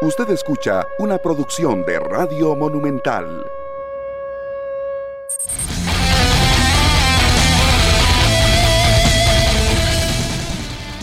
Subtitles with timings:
[0.00, 3.44] Usted escucha una producción de Radio Monumental.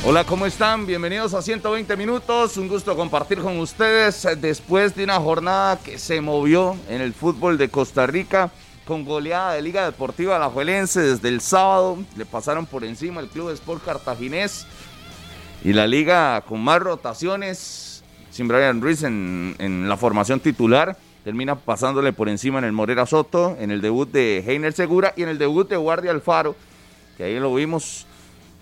[0.05, 0.85] Hola, ¿cómo están?
[0.85, 2.55] Bienvenidos a 120 minutos.
[2.55, 7.57] Un gusto compartir con ustedes después de una jornada que se movió en el fútbol
[7.57, 8.49] de Costa Rica
[8.85, 11.97] con goleada de Liga Deportiva Alajuelense desde el sábado.
[12.15, 14.65] Le pasaron por encima el Club Sport Cartaginés
[15.65, 17.94] y la liga con más rotaciones,
[18.35, 20.97] sin Brian Ruiz en, la formación titular.
[21.23, 25.23] Termina pasándole por encima en el Morera Soto, en el debut de Heiner Segura y
[25.23, 26.53] en el debut de Guardia Alfaro,
[27.15, 28.05] que ahí lo vimos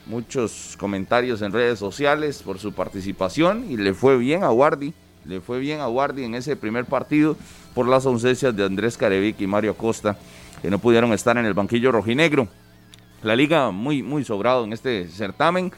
[0.05, 4.93] muchos comentarios en redes sociales por su participación y le fue bien a Guardi,
[5.25, 7.35] le fue bien a Guardi en ese primer partido
[7.73, 10.19] por las ausencias de Andrés Carevic y Mario Costa,
[10.61, 12.47] que no pudieron estar en el banquillo rojinegro.
[13.23, 15.71] La liga muy, muy sobrado en este certamen.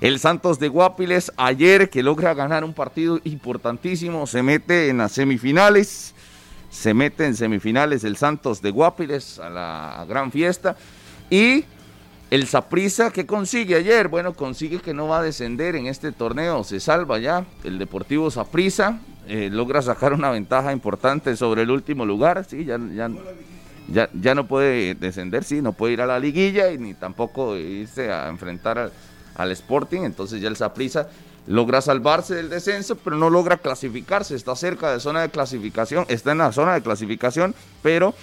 [0.00, 5.12] El Santos de Guapiles ayer que logra ganar un partido importantísimo, se mete en las
[5.12, 6.14] semifinales,
[6.70, 10.74] se mete en semifinales el Santos de Guapiles a la gran fiesta
[11.28, 11.66] y
[12.30, 14.08] el Saprisa, ¿qué consigue ayer?
[14.08, 17.44] Bueno, consigue que no va a descender en este torneo, se salva ya.
[17.62, 22.78] El Deportivo Saprisa eh, logra sacar una ventaja importante sobre el último lugar, sí, ya,
[22.94, 27.56] ya, ya, no puede descender, sí, no puede ir a la liguilla y ni tampoco
[27.56, 28.92] irse a enfrentar al,
[29.42, 31.08] al Sporting, entonces ya el Saprisa
[31.46, 36.32] logra salvarse del descenso, pero no logra clasificarse, está cerca de zona de clasificación, está
[36.32, 38.14] en la zona de clasificación, pero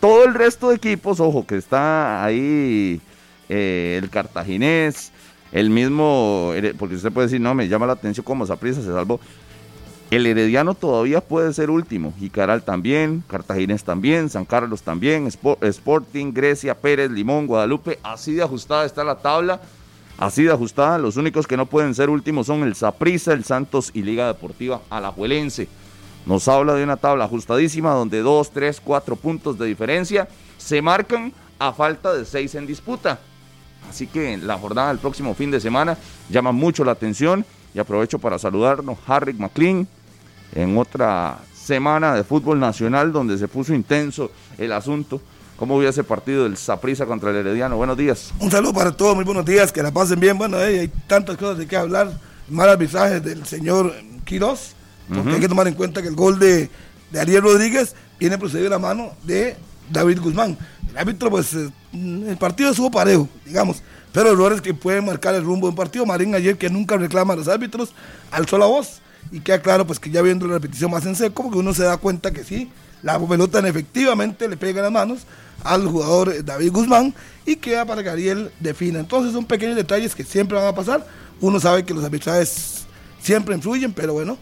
[0.00, 3.00] todo el resto de equipos, ojo, que está ahí
[3.48, 5.12] eh, el cartaginés,
[5.52, 9.20] el mismo, porque usted puede decir, no, me llama la atención cómo Saprissa se salvó.
[10.10, 16.74] El Herediano todavía puede ser último, Jicaral también, Cartaginés también, San Carlos también, Sporting, Grecia,
[16.74, 19.62] Pérez, Limón, Guadalupe, así de ajustada está la tabla,
[20.22, 20.98] así de ajustada.
[20.98, 24.80] Los únicos que no pueden ser últimos son el Saprissa, el Santos y Liga Deportiva
[24.88, 25.68] Alajuelense.
[26.26, 31.32] Nos habla de una tabla ajustadísima donde dos, tres, cuatro puntos de diferencia se marcan
[31.58, 33.18] a falta de seis en disputa.
[33.90, 35.98] Así que la jornada del próximo fin de semana
[36.30, 39.88] llama mucho la atención y aprovecho para saludarnos Harry McLean
[40.54, 45.20] en otra semana de fútbol nacional donde se puso intenso el asunto.
[45.62, 47.76] ¿Cómo vio ese partido del Saprisa contra el Herediano?
[47.76, 48.32] Buenos días.
[48.40, 50.36] Un saludo para todos, muy buenos días, que la pasen bien.
[50.36, 52.18] Bueno, hay tantas cosas de qué hablar.
[52.48, 54.72] Mal arbitraje del señor Quiroz,
[55.06, 56.68] porque hay que tomar en cuenta que el gol de,
[57.12, 59.56] de Ariel Rodríguez viene procedido a la mano de
[59.88, 60.58] David Guzmán.
[60.90, 65.44] El árbitro, pues, eh, el partido estuvo parejo, digamos, pero errores que pueden marcar el
[65.44, 66.04] rumbo de un partido.
[66.04, 67.94] Marín ayer, que nunca reclama a los árbitros,
[68.32, 69.00] alzó la voz
[69.30, 71.84] y queda claro, pues, que ya viendo la repetición más en seco, porque uno se
[71.84, 72.68] da cuenta que sí,
[73.04, 75.20] la pelota efectivamente le pega en las manos
[75.64, 77.14] al jugador David Guzmán
[77.46, 79.00] y queda para que Ariel defina.
[79.00, 81.06] Entonces son pequeños detalles que siempre van a pasar.
[81.40, 82.84] Uno sabe que los arbitrajes
[83.20, 84.38] siempre influyen, pero bueno,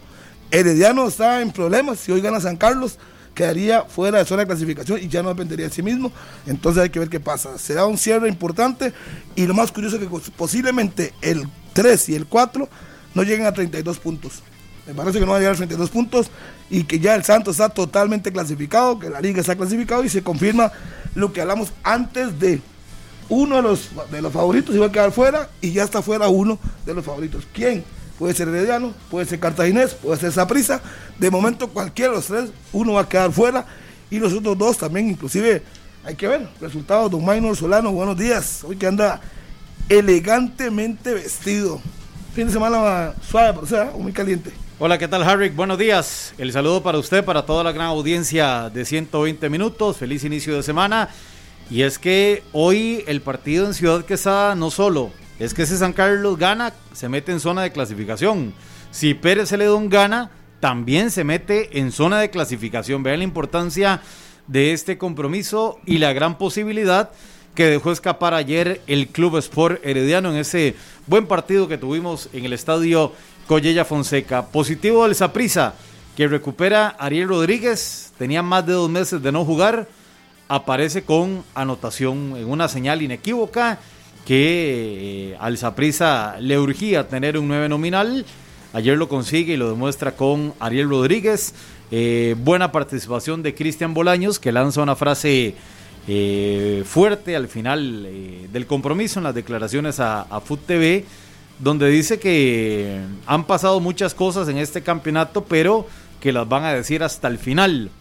[0.51, 1.99] Herediano está en problemas.
[1.99, 2.97] Si hoy gana San Carlos,
[3.33, 6.11] quedaría fuera de zona de clasificación y ya no dependería de sí mismo.
[6.45, 7.57] Entonces hay que ver qué pasa.
[7.57, 8.93] Será un cierre importante
[9.35, 12.67] y lo más curioso es que posiblemente el 3 y el 4
[13.13, 14.43] no lleguen a 32 puntos.
[14.87, 16.31] Me parece que no va a llegar a 32 puntos
[16.69, 20.23] y que ya el Santos está totalmente clasificado, que la liga está clasificado y se
[20.23, 20.71] confirma
[21.15, 22.61] lo que hablamos antes de
[23.29, 26.59] uno de los, de los favoritos iba a quedar fuera y ya está fuera uno
[26.85, 27.47] de los favoritos.
[27.53, 27.83] ¿Quién?
[28.21, 30.79] puede ser Herediano, puede ser Cartaginés, puede ser Saprisa.
[31.17, 33.65] De momento, cualquiera de los tres, uno va a quedar fuera
[34.11, 35.63] y los otros dos también, inclusive,
[36.03, 36.47] hay que ver.
[36.61, 38.63] Resultados, don Maynor Solano, buenos días.
[38.63, 39.19] Hoy que anda
[39.89, 41.81] elegantemente vestido.
[42.35, 44.51] Fin de semana suave, pero sea, muy caliente.
[44.83, 45.49] Hola, ¿qué tal, Harry?
[45.49, 46.33] Buenos días.
[46.39, 49.97] El saludo para usted, para toda la gran audiencia de 120 minutos.
[49.97, 51.09] Feliz inicio de semana.
[51.69, 55.93] Y es que hoy el partido en Ciudad Quesada no solo es que si San
[55.93, 58.55] Carlos gana, se mete en zona de clasificación.
[58.89, 63.03] Si Pérez Celedón gana, también se mete en zona de clasificación.
[63.03, 64.01] Vean la importancia
[64.47, 67.11] de este compromiso y la gran posibilidad
[67.53, 70.75] que dejó escapar ayer el Club Sport Herediano en ese
[71.05, 73.11] buen partido que tuvimos en el estadio
[73.51, 74.45] Collella Fonseca.
[74.45, 75.73] Positivo del Saprisa,
[76.15, 79.89] que recupera Ariel Rodríguez, tenía más de dos meses de no jugar,
[80.47, 83.77] aparece con anotación en una señal inequívoca
[84.25, 88.25] que eh, al Saprisa le urgía tener un 9 nominal.
[88.71, 91.53] Ayer lo consigue y lo demuestra con Ariel Rodríguez.
[91.91, 95.55] Eh, buena participación de Cristian Bolaños, que lanza una frase
[96.07, 98.07] eh, fuerte al final
[98.49, 101.03] del compromiso en las declaraciones a, a Food TV,
[101.61, 105.87] donde dice que han pasado muchas cosas en este campeonato, pero
[106.19, 107.91] que las van a decir hasta el final.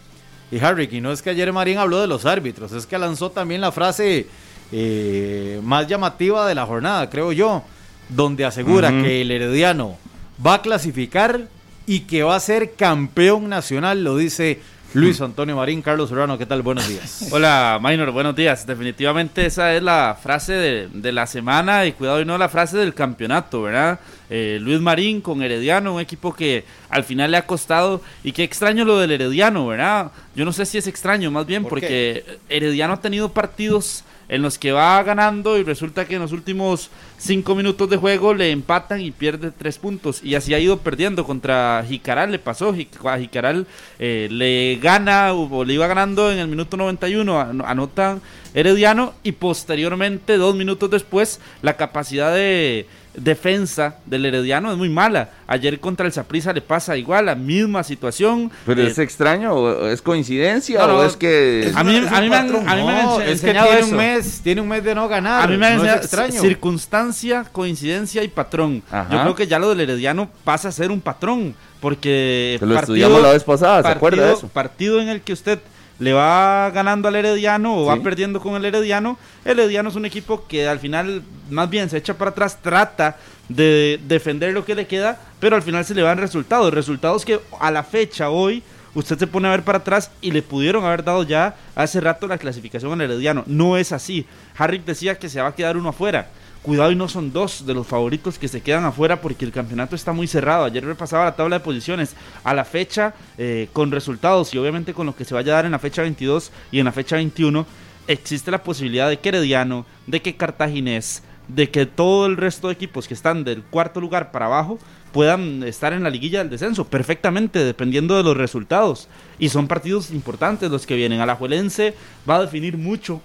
[0.50, 3.30] Y Harry, y no es que ayer Marín habló de los árbitros, es que lanzó
[3.30, 4.26] también la frase
[4.72, 7.62] eh, más llamativa de la jornada, creo yo,
[8.08, 9.96] donde asegura que el Herediano
[10.44, 11.48] va a clasificar
[11.86, 14.60] y que va a ser campeón nacional, lo dice
[14.92, 16.62] Luis Antonio Marín, Carlos Serrano, ¿qué tal?
[16.62, 17.28] Buenos días.
[17.30, 18.66] Hola, Minor, buenos días.
[18.66, 22.92] Definitivamente esa es la frase de, la semana y cuidado y no la frase del
[22.92, 24.00] campeonato, ¿verdad?
[24.28, 28.42] Eh, Luis Marín con Herediano, un equipo que al final le ha costado y qué
[28.42, 30.10] extraño lo del Herediano, ¿verdad?
[30.34, 34.58] Yo no sé si es extraño, más bien porque Herediano ha tenido partidos en los
[34.58, 36.88] que va ganando y resulta que en los últimos
[37.18, 40.22] cinco minutos de juego le empatan y pierde tres puntos.
[40.22, 42.72] Y así ha ido perdiendo contra Jicaral, le pasó,
[43.04, 43.66] a Jicaral
[43.98, 48.22] eh, le gana o le iba ganando en el minuto 91, anotan
[48.54, 55.30] Herediano y posteriormente, dos minutos después, la capacidad de defensa del Herediano es muy mala.
[55.46, 58.50] Ayer contra el Saprissa le pasa igual, la misma situación.
[58.64, 61.72] Pero es eh, extraño, o es coincidencia, o es que.
[61.74, 64.60] a mí, a mí me han, a mí me es que tiene un mes, tiene
[64.60, 65.44] un mes de no ganar.
[65.44, 66.40] A mí me han enseñado extraño.
[66.40, 68.82] circunstancia, coincidencia y patrón.
[69.10, 72.58] Yo creo que ya lo del Herediano pasa a ser un patrón, porque.
[72.60, 74.48] lo estudiamos la vez pasada, ¿se acuerda de eso?
[74.48, 75.58] Partido en el que usted
[76.00, 79.18] le va ganando al Herediano o va perdiendo con el Herediano.
[79.44, 83.18] El Herediano es un equipo que al final más bien se echa para atrás, trata
[83.48, 86.72] de defender lo que le queda, pero al final se le van resultados.
[86.72, 88.62] Resultados que a la fecha hoy
[88.94, 92.26] usted se pone a ver para atrás y le pudieron haber dado ya hace rato
[92.26, 93.44] la clasificación al Herediano.
[93.46, 94.26] No es así.
[94.56, 96.28] Harry decía que se va a quedar uno afuera.
[96.62, 99.96] Cuidado y no son dos de los favoritos que se quedan afuera porque el campeonato
[99.96, 100.64] está muy cerrado.
[100.64, 102.14] Ayer repasaba la tabla de posiciones
[102.44, 105.64] a la fecha eh, con resultados y obviamente con lo que se vaya a dar
[105.64, 107.66] en la fecha 22 y en la fecha 21.
[108.08, 112.74] Existe la posibilidad de que Herediano, de que Cartaginés, de que todo el resto de
[112.74, 114.78] equipos que están del cuarto lugar para abajo
[115.12, 119.08] puedan estar en la liguilla del descenso perfectamente, dependiendo de los resultados.
[119.38, 121.20] Y son partidos importantes los que vienen.
[121.20, 121.94] Alajuelense
[122.28, 123.22] va a definir mucho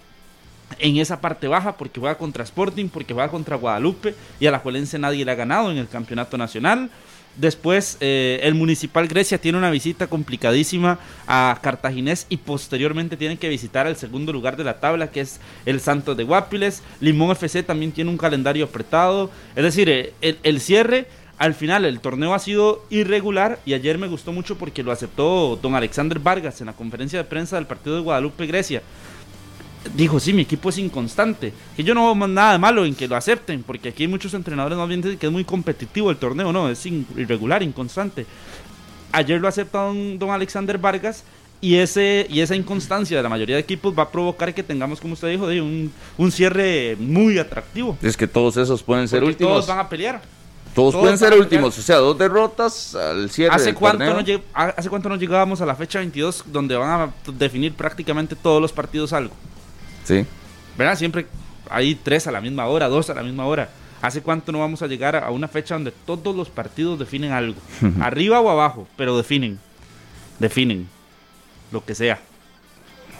[0.80, 4.60] en esa parte baja porque juega contra Sporting, porque juega contra Guadalupe y a la
[4.60, 6.90] Juelense nadie le ha ganado en el campeonato nacional.
[7.38, 13.50] Después eh, el Municipal Grecia tiene una visita complicadísima a Cartaginés y posteriormente tiene que
[13.50, 16.82] visitar el segundo lugar de la tabla que es el Santos de Guapiles.
[17.02, 19.30] Limón FC también tiene un calendario apretado.
[19.56, 21.08] Es decir, eh, el, el cierre
[21.38, 25.60] al final el torneo ha sido irregular y ayer me gustó mucho porque lo aceptó
[25.62, 28.82] don Alexander Vargas en la conferencia de prensa del partido de Guadalupe Grecia
[29.94, 31.54] dijo, sí, mi equipo es inconstante.
[31.76, 34.34] Que yo no veo nada de malo en que lo acepten, porque aquí hay muchos
[34.34, 38.26] entrenadores más bien dicen que es muy competitivo el torneo, no, es irregular, inconstante.
[39.12, 41.24] Ayer lo acepta don, don, Alexander Vargas
[41.62, 45.00] y, ese, y esa inconstancia de la mayoría de equipos va a provocar que tengamos,
[45.00, 47.98] como usted dijo, un, un cierre muy atractivo.
[48.02, 49.54] Es que todos esos pueden ser últimos.
[49.54, 50.22] Todos van a pelear.
[50.74, 54.22] Todos, pueden ser últimos, o sea, dos derrotas al cierre ¿Hace cuánto, no
[54.54, 58.74] ¿Hace cuánto no llegábamos a la fecha 22 donde van a definir prácticamente todos los
[58.74, 59.34] partidos algo?
[60.06, 60.26] Sí.
[60.78, 60.98] ¿Verdad?
[60.98, 61.26] Siempre
[61.70, 63.70] hay tres a la misma hora, dos a la misma hora.
[64.02, 67.60] ¿Hace cuánto no vamos a llegar a una fecha donde todos los partidos definen algo?
[68.02, 69.60] Arriba o abajo, pero definen.
[70.40, 70.88] Definen.
[71.72, 72.20] Lo que sea.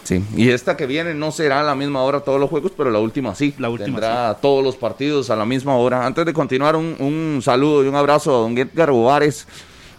[0.04, 2.90] Sí, y esta que viene no será a la misma hora todos los juegos, pero
[2.92, 3.52] la última sí.
[3.58, 6.06] La última Tendrá todos los partidos a la misma hora.
[6.06, 9.48] Antes de continuar, un, un saludo y un abrazo a don Edgar Bovares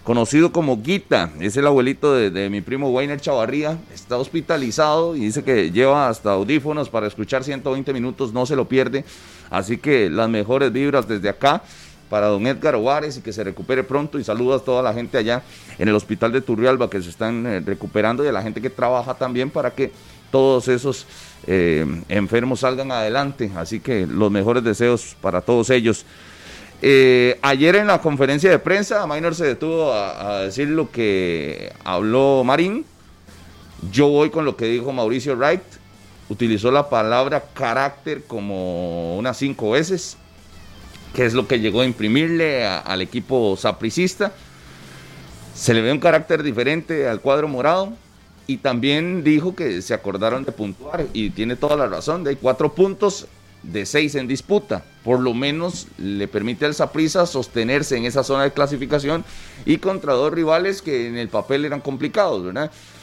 [0.07, 5.44] conocido como Guita, es el abuelito de, mi primo Weiner Chavarría, está hospitalizado y dice
[5.44, 9.04] que lleva hasta audífonos para escuchar 120 minutos, no se lo pierde,
[9.50, 11.62] así que las mejores vibras desde acá
[12.09, 14.18] para don Edgar Ovares y que se recupere pronto.
[14.18, 15.44] Y saludos a toda la gente allá
[15.78, 18.69] en el hospital de Turrialba que se están eh, recuperando y a la gente que
[18.69, 19.92] trabaja también para que
[20.31, 21.06] todos esos
[21.47, 26.06] eh, enfermos salgan adelante, así que los mejores deseos para todos ellos.
[26.81, 32.44] Eh, ayer en la conferencia de prensa, Minor se detuvo a, decir lo que habló
[32.44, 32.86] Marín.
[33.92, 35.62] Yo voy con lo que dijo Mauricio Wright.
[36.30, 40.18] Utilizó la palabra carácter como unas cinco veces,
[41.16, 44.34] que es lo que llegó a imprimirle al equipo sapricista.
[45.56, 47.94] Se le ve un carácter diferente al cuadro morado.
[48.50, 51.06] Y también dijo que se acordaron de puntuar.
[51.12, 52.26] Y tiene toda la razón.
[52.28, 53.28] Hay cuatro puntos
[53.64, 54.83] de seis en disputa.
[55.04, 59.23] Por lo menos le permite al Saprissa sostenerse en esa zona de clasificación
[59.66, 62.44] y contra dos rivales que en el papel eran complicados.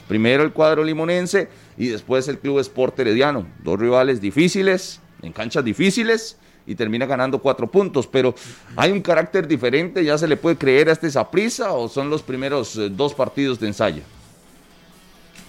[0.08, 3.46] Primero el cuadro limonense y después el Club Sport Herediano.
[3.62, 8.06] Dos rivales difíciles, en canchas difíciles y termina ganando cuatro puntos.
[8.06, 8.34] Pero
[8.76, 12.22] hay un carácter diferente, ya se le puede creer a este Saprissa o son los
[12.22, 14.02] primeros eh, dos partidos de ensayo.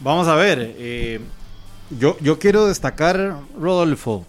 [0.01, 1.21] Vamos a ver, eh,
[1.89, 4.25] yo, yo quiero destacar, Rodolfo,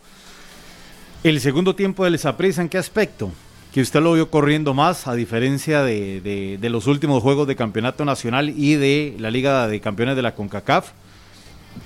[1.28, 3.32] el segundo tiempo del Saprissa, ¿en qué aspecto?
[3.72, 8.50] Que usted lo vio corriendo más, a diferencia de, los últimos juegos de campeonato nacional
[8.50, 10.90] y de la Liga de Campeones de la CONCACAF.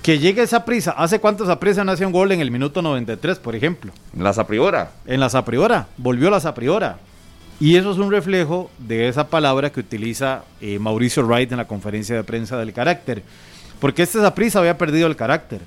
[0.03, 0.91] Que llegue esa prisa.
[0.91, 3.91] ¿Hace cuánto Saprissa no hacía un gol en el minuto 93, por ejemplo?
[4.15, 4.91] En la Sapriora.
[5.05, 5.87] En la Sapriora.
[5.97, 6.99] Volvió la Sapriora.
[7.59, 11.67] Y eso es un reflejo de esa palabra que utiliza eh, Mauricio Wright en la
[11.67, 13.23] conferencia de prensa del carácter.
[13.79, 15.61] Porque este Zaprisa había perdido el carácter.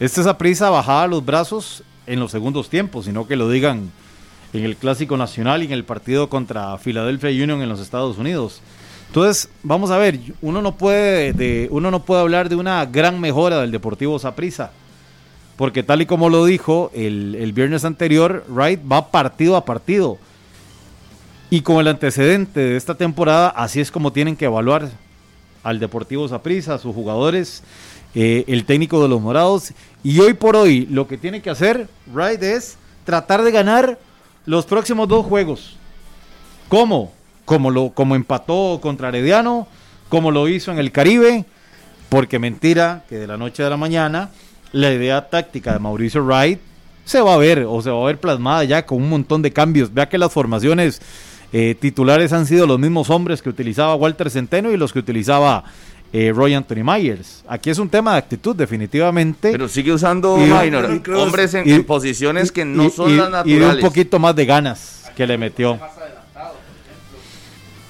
[0.00, 3.90] Este Zaprisa bajaba los brazos en los segundos tiempos, sino que lo digan
[4.52, 8.60] en el Clásico Nacional y en el partido contra Philadelphia Union en los Estados Unidos.
[9.08, 13.20] Entonces, vamos a ver, uno no puede, de, uno no puede hablar de una gran
[13.20, 14.70] mejora del Deportivo Saprissa,
[15.56, 20.18] porque tal y como lo dijo el, el viernes anterior, Wright va partido a partido.
[21.50, 24.90] Y con el antecedente de esta temporada, así es como tienen que evaluar
[25.62, 27.62] al Deportivo Saprissa, a sus jugadores,
[28.14, 29.72] eh, el técnico de los Morados.
[30.02, 33.98] Y hoy por hoy, lo que tiene que hacer Wright es tratar de ganar
[34.46, 35.76] los próximos dos juegos.
[36.68, 37.12] ¿Cómo?
[37.44, 39.66] Como, lo, como empató contra Herediano,
[40.08, 41.44] como lo hizo en el Caribe,
[42.08, 44.30] porque mentira que de la noche a la mañana
[44.72, 46.60] la idea táctica de Mauricio Wright
[47.04, 49.52] se va a ver o se va a ver plasmada ya con un montón de
[49.52, 49.92] cambios.
[49.92, 51.00] Vea que las formaciones
[51.52, 55.64] eh, titulares han sido los mismos hombres que utilizaba Walter Centeno y los que utilizaba
[56.12, 57.44] eh, Roy Anthony Myers.
[57.48, 59.52] Aquí es un tema de actitud, definitivamente.
[59.52, 63.10] Pero sigue usando Y- Minor, y- hombres en, y- en posiciones que no Y- son
[63.10, 63.58] y- las Y naturales.
[63.60, 65.78] de un poquito más de ganas que le metió.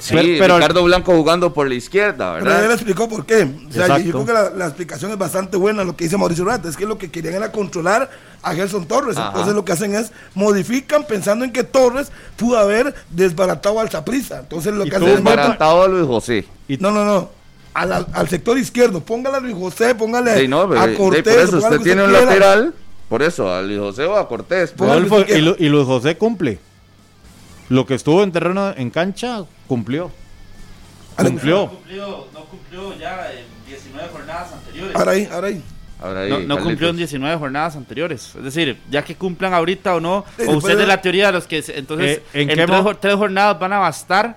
[0.01, 2.73] Sí, Pero- pero- Ricardo Blanco jugando por la izquierda, Pero él ¿verdad?
[2.73, 3.43] explicó por qué.
[3.69, 4.05] O sea, Exacto.
[4.05, 6.65] yo creo que la, la explicación es bastante buena lo que dice Mauricio Rat.
[6.67, 8.09] Es que lo que querían era controlar
[8.41, 9.17] a Gerson Torres.
[9.17, 9.31] Ajá.
[9.31, 14.39] Entonces lo que hacen es modifican pensando en que Torres pudo haber desbaratado al Zaprisa.
[14.39, 16.47] Entonces lo Y que hacen es un buen Desbaratado a Luis José.
[16.69, 17.31] Y- No, no, no.
[17.79, 19.01] Al, sector izquierdo.
[19.01, 21.23] Póngale a Luis José, póngale Sí, no, pero, a Cortés.
[21.23, 22.75] por eso usted tiene un lateral,
[23.09, 24.73] por eso, a Luis José o a Cortés.
[24.75, 25.41] Y, quiera.
[25.41, 26.59] Lu- y Luis José cumple.
[27.69, 30.11] Lo que estuvo en terreno en cancha, cumplió.
[31.17, 31.69] Cumplió.
[31.69, 34.97] cumplió, no cumplió ya en 19 jornadas anteriores.
[34.97, 35.63] Ahora ahí, ahora ahí.
[36.01, 38.35] Ahora ahí, No, no cumplió en 19 jornadas anteriores.
[38.37, 41.33] Es decir, ya que cumplan ahorita o no, Sí, o usted de la teoría de
[41.33, 44.37] los que se- entonces Eh, ¿en en, qué tres, tres jornadas van a bastar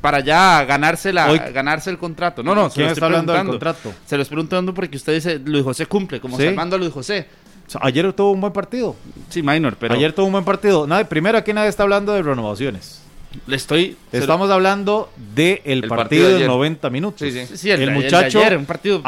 [0.00, 2.42] para ya ganarse la Hoy- ganarse el contrato.
[2.42, 3.92] No, no, se ¿Quién lo está hablando del contrato?
[4.06, 6.44] Se lo estoy preguntando porque usted dice Luis José cumple, como Sí.
[6.44, 7.26] Salvando a Luis José.
[7.66, 8.96] O sea, ayer tuvo un buen partido.
[9.28, 10.86] Sí, minor, pero Ayer tuvo un buen partido.
[10.86, 13.02] Nada, primero aquí nadie está hablando de renovaciones.
[13.46, 16.48] le estoy lo- Estamos hablando del el El partido, partido de de ayer.
[16.48, 17.20] 90 minutos.
[17.20, 17.56] Sí, sí.
[17.56, 19.02] Sí, el, el de- de muchacho ayer, un partido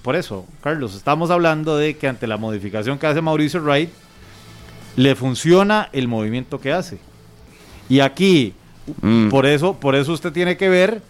[0.00, 3.90] por eso, Carlos, estamos hablando de que ante la modificación que hace Mauricio Wright,
[4.96, 6.98] le funciona el movimiento que hace.
[7.88, 8.54] Y aquí,
[9.02, 9.28] Mm.
[9.28, 11.02] por eso, por eso usted tiene que ver,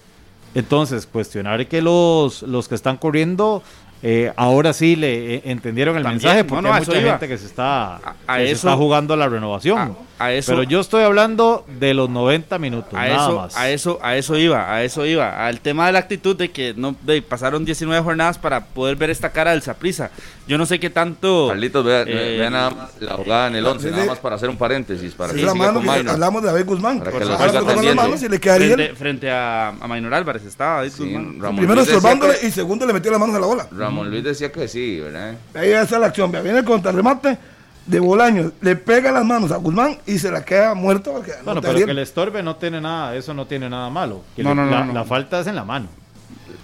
[0.54, 3.62] entonces, cuestionar que los, los que están corriendo
[4.02, 7.10] eh, ahora sí le eh, entendieron el También, mensaje, porque no, hay mucha iba.
[7.12, 9.78] gente que se está, A- a que se eso- está jugando la renovación.
[9.78, 13.56] a- a eso- Pero yo estoy hablando de los 90 minutos, a nada eso, más.
[13.56, 16.72] a eso, a eso iba, a eso iba, al tema de la actitud de que
[16.74, 20.10] no de, pasaron 19 jornadas para poder ver esta cara del Saprisa.
[20.48, 21.48] Yo no sé qué tanto.
[21.48, 24.36] Carlitos, vea, eh, vea nada más la jugada en el 11, sí, nada más para
[24.36, 27.00] hacer un paréntesis, para que la mano que hablamos de David Guzmán.
[27.00, 28.02] Para que las atendiendo.
[28.02, 28.72] manos y le queda bien.
[28.74, 31.40] frente, frente a, a Maynor Álvarez estaba David Sí, Guzmán.
[31.40, 33.66] Ramón Primero estorbándole y segundo le metió las manos a la bola.
[33.86, 35.34] Ramón Luis decía que sí, ¿verdad?
[35.54, 36.30] Ahí está la acción.
[36.32, 37.38] Viene el contrarremate
[37.86, 38.52] de Bolaños.
[38.60, 41.12] Le pega las manos a Guzmán y se la queda muerto.
[41.12, 41.86] Porque no Bueno, está pero bien.
[41.88, 44.22] que le estorbe no tiene nada, eso no tiene nada malo.
[44.34, 44.92] Que No, le- no, no, la, no.
[44.92, 45.88] la falta es en la mano.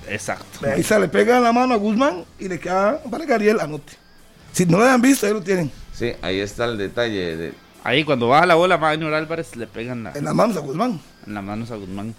[0.08, 0.66] Exacto.
[0.66, 3.92] Ahí se le pega la mano a Guzmán y le queda para que Ariel anote.
[4.52, 5.70] Si no lo han visto, ahí lo tienen.
[5.92, 7.36] Sí, ahí está el detalle.
[7.36, 10.60] De, Ahí cuando baja la bola, Maynor Álvarez le pegan la- En las manos a
[10.60, 11.00] Guzmán.
[11.26, 12.14] en las manos a Guzmán.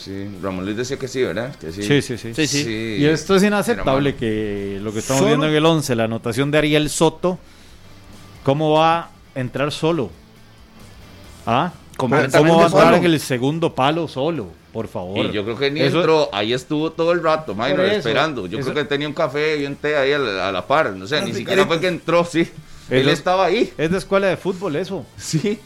[0.00, 1.54] Sí, Ramón Luis decía que sí, ¿verdad?
[1.56, 1.82] Que sí.
[1.82, 2.34] Sí, sí, sí.
[2.34, 2.96] Sí, sí.
[2.98, 6.50] Y esto es inaceptable que lo que estamos Solo- viendo en el 11, la anotación
[6.50, 7.38] de Ariel Soto,
[8.44, 10.10] ¿cómo va a entrar solo?
[11.46, 11.72] ¿Ah?
[11.96, 12.24] ¿Cómo, va a
[12.66, 14.48] entrar en el segundo palo solo?
[14.72, 15.26] Por favor.
[15.26, 18.46] Y yo creo que ni Eso- entró, ahí estuvo todo el rato, Minor, eso, esperando.
[18.46, 20.66] Yo eso- creo que tenía un café y un té ahí a la, a la
[20.66, 20.92] par.
[20.92, 22.48] No sé, ni siquiera fue que entró, sí.
[22.88, 23.72] Él estaba ahí.
[23.76, 25.04] Es de escuela de fútbol eso.
[25.16, 25.58] Sí.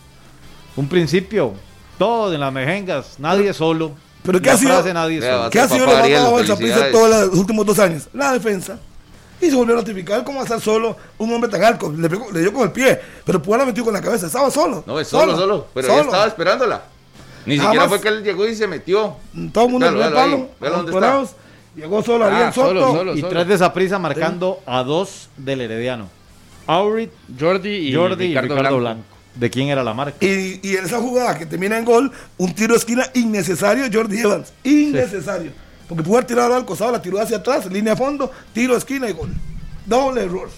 [0.77, 1.53] Un principio.
[1.99, 3.19] Todo en las mejengas.
[3.19, 3.93] Nadie solo.
[4.25, 4.83] ¿Pero qué La ha sido?
[5.51, 8.09] ¿Qué ha sido más Ariel, bajo del Saprissa todos los últimos dos años?
[8.13, 8.79] La defensa.
[9.41, 11.93] Y se volvió a notificar cómo va a estar solo un hombre tan alto.
[11.95, 14.27] Le, pegó- le dio con el pie, pero pudo haber metido con la cabeza.
[14.27, 14.83] Estaba solo.
[14.87, 15.67] No, es solo, solo.
[15.75, 16.83] Pero él estaba esperándola.
[17.45, 17.91] Ni Nada siquiera más.
[17.91, 19.17] fue que él llegó y se metió.
[19.53, 20.49] Todo el mundo le el ahí, palo.
[20.61, 21.31] dónde controlados.
[21.77, 22.69] Llegó solo Ariel Ah, Soto.
[22.69, 23.17] solo, solo.
[23.17, 26.09] Y tras de esa prisa marcando a dos del Herediano.
[26.67, 28.79] Aurit, Jordi y Jordi Ricardo, y Ricardo Blanco.
[28.81, 29.14] Blanco.
[29.35, 30.25] ¿De quién era la marca?
[30.25, 34.21] Y, y en esa jugada que termina en gol, un tiro de esquina innecesario, Jordi
[34.21, 34.53] Evans.
[34.63, 35.51] Innecesario.
[35.89, 38.79] Porque pudo haber tirado al costado, la tiró hacia atrás, línea a fondo, tiro de
[38.79, 39.31] esquina y gol.
[39.87, 40.49] Doble error.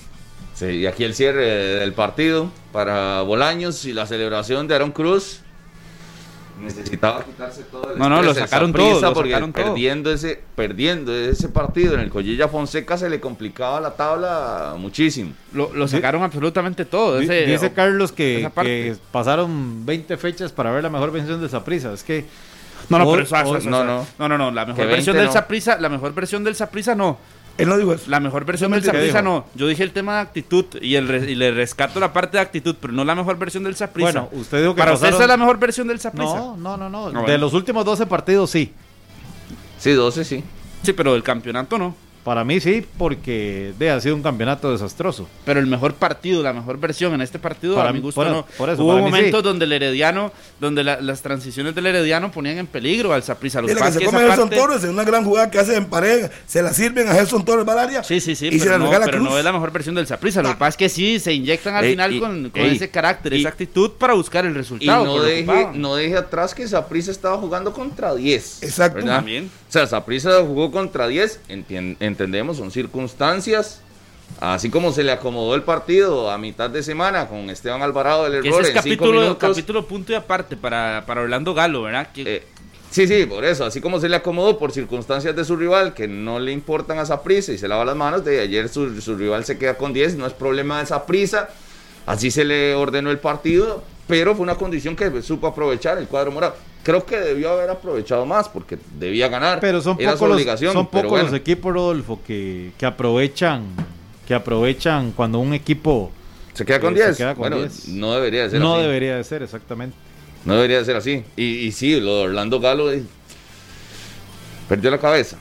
[0.55, 5.41] Sí, y aquí el cierre del partido para Bolaños y la celebración de Aaron Cruz.
[6.61, 9.65] Necesitaba quitarse todo el No, no, lo sacaron todo, lo porque sacaron todo.
[9.65, 15.33] perdiendo ese perdiendo ese partido en el Collilla Fonseca se le complicaba la tabla muchísimo.
[15.53, 17.21] Lo, lo sacaron absolutamente todo.
[17.21, 18.49] Ese- Dice Carlos que,
[19.13, 21.93] pasaron 20 fechas para ver la mejor versión de Saprisa.
[21.93, 22.25] Es que
[22.89, 24.07] No, no, pero no, no.
[24.19, 25.33] no, no, no, la mejor versión 20 del no.
[25.33, 27.19] Saprisa, la mejor versión del Saprisa no.
[27.59, 28.11] Él no dijo eso.
[28.11, 29.47] La mejor versión del ¿Qué Saprisa no.
[29.55, 32.43] Yo dije el tema de actitud y, el re- y le rescato la parte de
[32.43, 34.11] actitud, pero no la mejor versión del Saprisa.
[34.13, 36.37] Bueno, usted dijo que Para usted pasaron- es la mejor versión del Saprisa.
[36.37, 37.07] no, no, no, no.
[37.07, 37.27] Ah, bueno.
[37.27, 38.73] De los últimos 12 partidos sí.
[39.79, 40.45] Sí, 12 sí.
[40.83, 41.95] Sí, pero del campeonato no.
[42.27, 45.29] Para mí sí, porque de, ha sido un campeonato desastroso.
[45.45, 48.21] Pero el mejor partido, la mejor versión en este partido, Para a mi mí- gusto
[48.21, 48.45] por- no.
[48.59, 49.45] por eso, Hubo momentos sí.
[49.45, 53.61] donde el Herediano, donde la- las transiciones del Herediano ponían en peligro al Saprissa.
[53.61, 55.51] Lo Dile que pasa se es que come Gerson parte- Torres en una gran jugada
[55.51, 58.03] que hace en pared, se la sirven a Gerson Torres Valaria.
[58.03, 59.31] Sí, sí, sí, y se pero, la no, regala pero Cruz.
[59.31, 60.43] no es la mejor versión del Saprissa.
[60.43, 62.75] Lo que pasa es que sí, se inyectan al Ey, final y- con, con ey,
[62.75, 65.05] ese carácter, y- esa actitud para buscar el Y resultado.
[65.05, 65.81] no que deje, ocupaban.
[65.81, 68.65] no deje atrás que Saprissa estaba jugando contra 10.
[68.65, 68.97] Exacto.
[68.97, 69.17] ¿verdad?
[69.17, 69.49] También.
[69.69, 73.83] O sea, Saprissa jugó contra 10, entien- entendemos, son circunstancias.
[74.41, 78.35] Así como se le acomodó el partido a mitad de semana con Esteban Alvarado del
[78.35, 79.49] error ese es en cinco capítulo, minutos.
[79.51, 82.09] capítulo punto y aparte para, para Orlando Galo, ¿verdad?
[82.13, 82.43] Que, Eh,
[82.91, 83.65] sí, sí, por eso.
[83.65, 87.07] Así como se le acomodó por circunstancias de su rival que no le importan a
[87.07, 90.17] Saprissa y se lava las manos, de ayer su, su rival se queda con 10,
[90.17, 91.51] no es problema de Saprissa.
[92.07, 96.33] Así se le ordenó el partido, pero fue una condición que supo aprovechar el cuadro
[96.33, 96.57] morado.
[96.87, 99.59] Creo que debió haber aprovechado más porque debía ganar.
[99.59, 103.65] Pero son Era su pocos, los, son pero pocos los equipos, Rodolfo, que, que aprovechan
[104.25, 106.13] que aprovechan cuando un equipo
[106.53, 107.17] se queda con que se 10.
[107.17, 107.89] queda con bueno, 10.
[107.89, 108.83] no debería de ser no así.
[108.85, 109.97] debería de ser exactamente.
[110.45, 111.25] No debería de ser así.
[111.37, 113.03] Y, y sí, lo de Orlando Galo eh,
[114.69, 115.39] perdió la cabeza.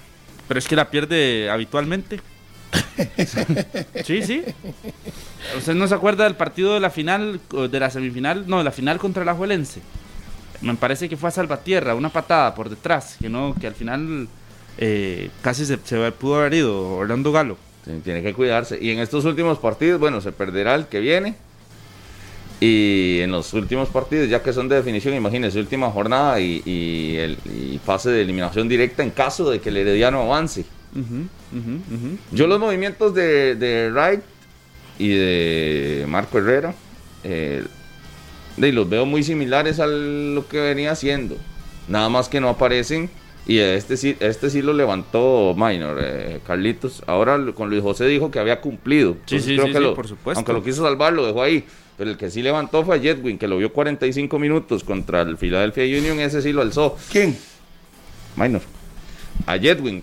[0.47, 2.21] Pero es que la pierde habitualmente.
[4.03, 4.43] sí, sí.
[5.55, 8.45] ¿Usted no se acuerda del partido de la final, de la semifinal?
[8.47, 9.81] No, de la final contra el Ajuelense.
[10.65, 14.27] Me parece que fue a Salvatierra, una patada por detrás, que no, que al final
[14.77, 17.57] eh, casi se, se pudo haber ido Orlando Galo.
[17.85, 18.77] Sí, Tiene que cuidarse.
[18.81, 21.35] Y en estos últimos partidos, bueno, se perderá el que viene.
[22.59, 27.15] Y en los últimos partidos, ya que son de definición, imagínense, última jornada y, y
[27.17, 30.65] el y fase de eliminación directa en caso de que el Herediano avance.
[32.31, 34.21] Yo los movimientos de, de Wright
[34.97, 36.73] y de Marco Herrera,
[37.23, 37.63] eh,
[38.57, 41.37] de- los veo muy similares a lo que venía haciendo.
[41.87, 43.09] Nada más que no aparecen.
[43.47, 47.03] Y este sí, este sí lo levantó Minor, eh, Carlitos.
[47.05, 49.17] Ahora lo- con Luis José dijo que había cumplido.
[49.27, 50.39] Sí, sí, creo sí, que sí, lo- por supuesto.
[50.39, 51.63] Aunque lo quiso salvar, lo dejó ahí.
[51.97, 55.37] Pero el que sí levantó fue a Jedwin, que lo vio 45 minutos contra el
[55.37, 56.19] Philadelphia Union.
[56.19, 56.97] Ese sí lo alzó.
[57.11, 57.37] ¿Quién?
[58.35, 58.61] Minor.
[59.45, 60.01] A Jedwin.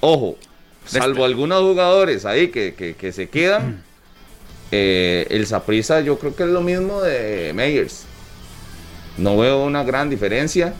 [0.00, 0.36] Ojo,
[0.84, 3.82] salvo algunos jugadores ahí que, que- que se quedan,
[4.72, 8.04] eh, el Saprisa yo creo que es lo mismo de Meyers.
[9.18, 10.74] No veo una gran diferencia.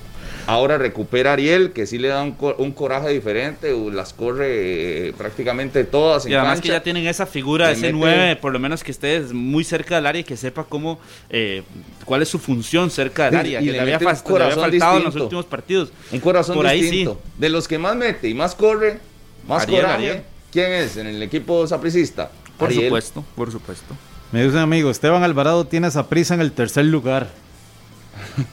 [0.48, 5.12] Ahora recupera Ariel, que sí le da un, co- un coraje diferente, las corre eh,
[5.18, 8.60] prácticamente todas en Y además que ya tienen esa figura, ese mete- 9, por lo
[8.60, 11.64] menos que esté muy cerca del área y que sepa cómo, eh,
[12.04, 14.38] cuál es su función cerca del Sí, área, y que le le había, le faltado
[14.38, 15.22] en los distinto.
[15.24, 15.92] últimos partidos.
[16.12, 17.20] Un corazón Por ahí distinto.
[17.38, 19.00] De los que más mete y más corre,
[19.48, 19.96] más Ariel, coraje.
[20.10, 20.22] Ariel.
[20.52, 22.30] ¿Quién es en el equipo sapricista?
[22.58, 22.84] Por Ariel.
[22.86, 23.94] supuesto, por supuesto.
[24.32, 27.28] Me dice un amigo, Esteban Alvarado tiene esa prisa en el tercer lugar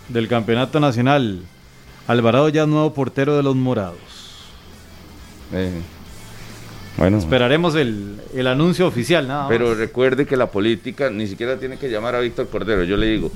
[0.10, 1.42] del campeonato nacional.
[2.08, 3.98] Alvarado ya es nuevo portero de los morados.
[5.54, 5.72] Eh,
[6.98, 9.50] bueno, Esperaremos el, el anuncio oficial, nada más.
[9.50, 13.08] pero recuerde que la política ni siquiera tiene que llamar a Víctor Cordero, yo le
[13.08, 13.32] digo.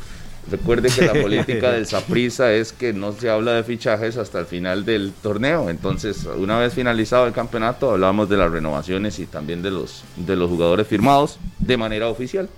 [0.49, 4.45] Recuerde que la política del Saprissa es que no se habla de fichajes hasta el
[4.45, 5.69] final del torneo.
[5.69, 10.35] Entonces, una vez finalizado el campeonato, hablamos de las renovaciones y también de los, de
[10.35, 12.49] los jugadores firmados de manera oficial.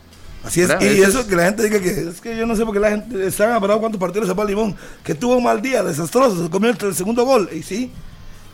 [0.44, 0.68] Así es.
[0.68, 0.86] ¿Verdad?
[0.86, 2.80] Y eso es- que la gente diga que es que yo no sé por qué
[2.80, 6.44] la gente está amarrado cuántos partidos se va Limón, que tuvo un mal día, desastroso,
[6.44, 7.92] se comió el, segundo gol, y sí,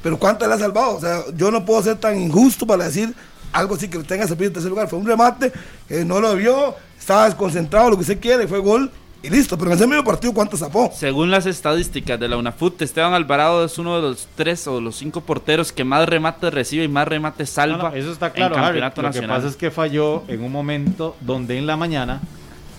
[0.02, 0.96] pero ¿cuánto le ha salvado?
[0.96, 3.14] O sea, yo no puedo ser tan injusto para decir
[3.52, 4.90] algo así que le tenga ese en tercer lugar.
[4.90, 5.52] Fue un remate
[5.88, 8.92] que no lo vio, estaba desconcentrado, lo que usted quiere, fue gol
[9.26, 9.58] y listo.
[9.58, 10.92] Pero en ese mismo partido, ¿cuánto zapó?
[10.96, 14.96] Según las estadísticas de la UNAFUT, Esteban Alvarado es uno de los tres o los
[14.96, 18.56] cinco porteros que más remates recibe y más remates No, salva no, eso está claro,
[18.56, 18.80] en Harry.
[18.80, 22.22] campeonato Lo que pasa es que falló en un momento donde en la mañana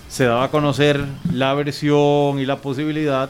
[0.09, 3.29] se daba a conocer la versión y la posibilidad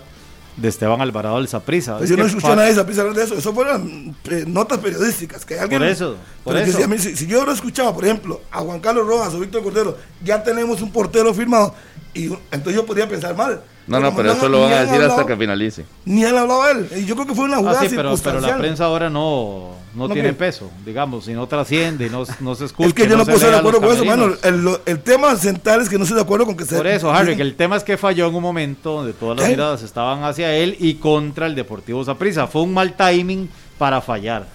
[0.58, 2.00] de Esteban Alvarado del Saprissa.
[2.00, 3.36] Pues yo no escuché a nadie de Saprissa hablar de eso.
[3.36, 5.46] Eso fueron eh, notas periodísticas.
[5.46, 6.78] Que alguien, Por eso, por eso.
[6.78, 9.40] Si, a mí- si- si yo lo escuchaba, por ejemplo, a Juan Carlos Rojas o
[9.40, 11.76] Víctor Cordero, ya tenemos un portero firmado
[12.18, 13.62] Y entonces yo podría pensar mal.
[13.88, 15.86] No, no, pero eso lo van a decir hasta que finalice.
[16.04, 16.90] Ni han hablado él.
[16.98, 20.08] Y yo creo que fue una jugada Ah, sí, pero, la prensa ahora no, no,
[20.10, 22.90] ¿No tiene peso, digamos, y no trasciende, y no, no se escucha.
[22.90, 24.04] Es que yo no, se puedo estar de acuerdo con eso.
[24.04, 26.76] Bueno, el, el tema central es que no estoy de acuerdo con que se.
[26.76, 29.46] Por eso, Harry, que el tema es que falló en un momento donde todas las
[29.46, 29.52] ¿Qué?
[29.52, 32.46] miradas estaban hacia él y contra el Deportivo Saprissa.
[32.48, 34.48] Fue un mal timing para fallar.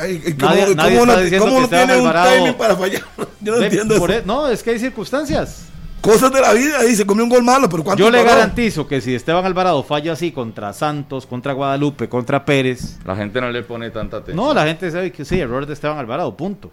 [0.00, 2.12] Ay, ¿y ¿Cómo, Nadie- nadie cómo está no, diciendo cómo que no Esteban tiene un
[2.38, 3.02] timing para fallar?
[3.42, 4.08] Yo no De- entiendo eso.
[4.08, 5.64] e- no, es que hay circunstancias.
[6.00, 6.78] Cosas de la vida.
[6.80, 8.30] Ahí se comió un gol malo, pero ¿cuánto Yo le paró?
[8.30, 13.40] garantizo que si Esteban Alvarado falla así contra Santos, contra Guadalupe, contra Pérez, La gente
[13.40, 14.36] no le pone tanta atención.
[14.36, 16.70] no, la gente sabe que sí, error de Esteban Alvarado, punto.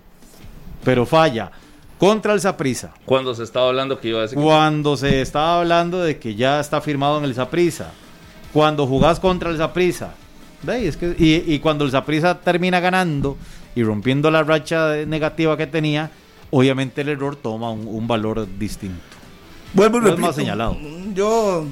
[0.83, 1.51] Pero falla
[1.99, 2.91] contra el Saprissa.
[3.05, 4.37] Cuando se estaba hablando que iba a decir.
[4.39, 7.91] Cuando se estaba hablando de que ya está firmado en el Saprissa.
[8.53, 10.11] Cuando jugás contra el Saprissa.
[10.63, 10.87] ¿Ve?
[10.87, 13.35] Es que, y, y cuando el Saprissa termina ganando
[13.75, 16.09] y rompiendo la racha negativa que tenía,
[16.49, 19.03] obviamente el error toma un, un valor distinto.
[19.77, 20.27] Vuelvo y No repito.
[20.27, 20.77] más señalado.
[21.13, 21.65] Yo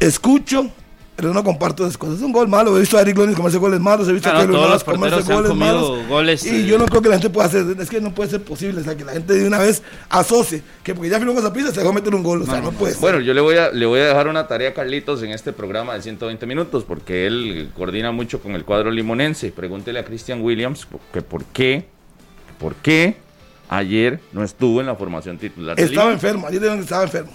[0.00, 0.68] escucho,
[1.16, 2.16] pero no comparto esas cosas.
[2.16, 2.76] Es un gol malo.
[2.76, 4.08] He visto a Eric Lonis comerse goles malos.
[4.08, 6.08] He visto Claro, a Keylor todos Navas comerse goles malos.
[6.08, 6.66] goles, Y eh.
[6.66, 7.64] yo no creo que la gente pueda hacer.
[7.78, 8.80] Es que no puede ser posible.
[8.80, 11.52] O sea, que la gente de una vez asocie que porque ya firmó con esa
[11.52, 12.42] pista se dejó meter un gol.
[12.42, 13.00] O sea, no, puede ser.
[13.00, 15.52] Bueno, yo le voy, a, le voy a dejar una tarea a Carlitos en este
[15.52, 19.52] programa de 120 minutos porque él coordina mucho con el cuadro limonense.
[19.52, 21.86] Pregúntele a Christian Williams que por qué,
[22.58, 23.16] por qué
[23.68, 25.78] ayer no estuvo en la formación titular.
[25.78, 26.46] estaba enfermo.
[26.46, 27.30] Ayer estaba enfermo.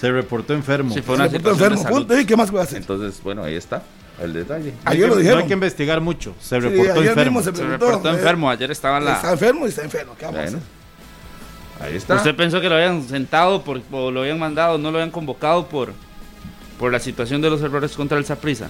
[0.00, 0.92] Se reportó enfermo.
[0.92, 1.82] Sí, fue una Se de enfermo.
[1.82, 1.98] salud.
[2.06, 2.20] Punto.
[2.20, 2.78] ¿Y qué más puede hacer?
[2.78, 3.82] Entonces, bueno, ahí está
[4.22, 4.74] el detalle.
[4.84, 5.38] Ayer No lo hay que- dijeron.
[5.38, 6.34] No hay que investigar mucho.
[6.40, 7.42] Se Sí, reportó enfermo.
[7.42, 9.32] se reportó eh, enfermo, ayer estaba en Está la...
[9.32, 10.12] enfermo y está enfermo.
[10.18, 10.58] ¿Qué vamos a hacer?
[11.80, 12.14] ahí está.
[12.16, 15.66] ¿Usted pensó que lo habían sentado por, o lo habían mandado, no lo habían convocado
[15.66, 15.92] por,
[16.78, 18.68] por la situación de los errores contra el Saprissa?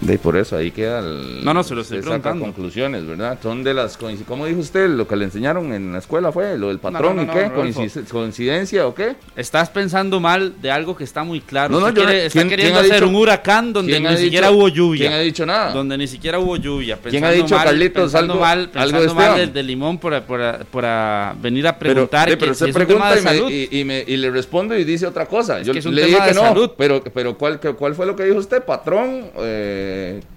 [0.00, 2.44] De por eso ahí queda el, No, no, se lo estoy preguntando.
[2.44, 3.38] conclusiones, ¿verdad?
[3.42, 4.88] Son de las ¿Cómo dijo usted?
[4.90, 7.48] Lo que le enseñaron en la escuela fue lo del patrón no, y no, qué?
[7.48, 7.80] Rodolfo.
[7.80, 9.16] Coinci- ¿Coincidencia o qué?
[9.36, 11.72] Estás pensando mal de algo que está muy claro.
[11.72, 14.16] No, no, Usted yo quiere- está ¿quién- queriendo hacer dicho- un huracán donde ¿Quién ni
[14.18, 15.00] siquiera dicho- hubo lluvia.
[15.08, 15.72] ¿Quién ha dicho nada?
[15.72, 16.98] Donde ni siquiera hubo lluvia.
[17.02, 20.64] ¿Quién ha dicho, mal, Carlitos, pensando algo- mal, algo de mal del, limón por, por,
[20.66, 24.04] por, ah, venir a preguntar que pero si usted pregunta y, me- y- y me-
[24.06, 25.62] y le respondo y dice otra cosa.
[25.62, 28.36] Yo que es le dije que no, pero, pero ¿cuál, ¿cuál fue lo que dijo
[28.38, 28.62] usted?
[28.62, 29.84] Patrón, eh,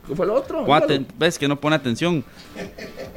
[0.08, 0.66] ¿qué fue lo otro?
[1.18, 2.24] ¿Ves que no pone atención?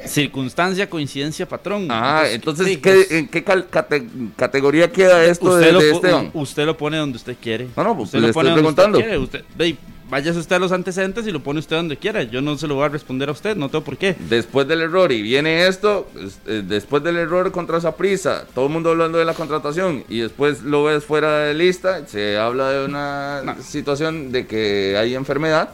[0.05, 1.87] Circunstancia, coincidencia, patrón.
[1.89, 5.79] Ah, entonces, sí, ¿qué- pues, ¿en qué cal- cate- categoría queda esto usted, de, lo,
[5.79, 6.31] de Esteban?
[6.33, 7.67] usted lo pone donde usted quiere.
[7.75, 8.97] No, no, pues usted le lo pone estoy donde preguntando.
[8.97, 9.73] Usted quiere.
[9.73, 9.75] Usted,
[10.09, 12.21] váyase usted a los antecedentes y lo pone usted donde quiera.
[12.23, 14.15] Yo no se lo voy a responder a usted, no tengo por qué.
[14.29, 18.71] Después del error, y viene esto, es- eh, después del error contra Saprisa, todo el
[18.71, 22.85] mundo hablando de la contratación, y después lo ves fuera de lista, se habla de
[22.85, 23.55] una No.
[23.63, 25.69] situación de que hay enfermedad.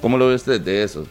[0.00, 1.06] ¿Cómo lo ve usted de eso?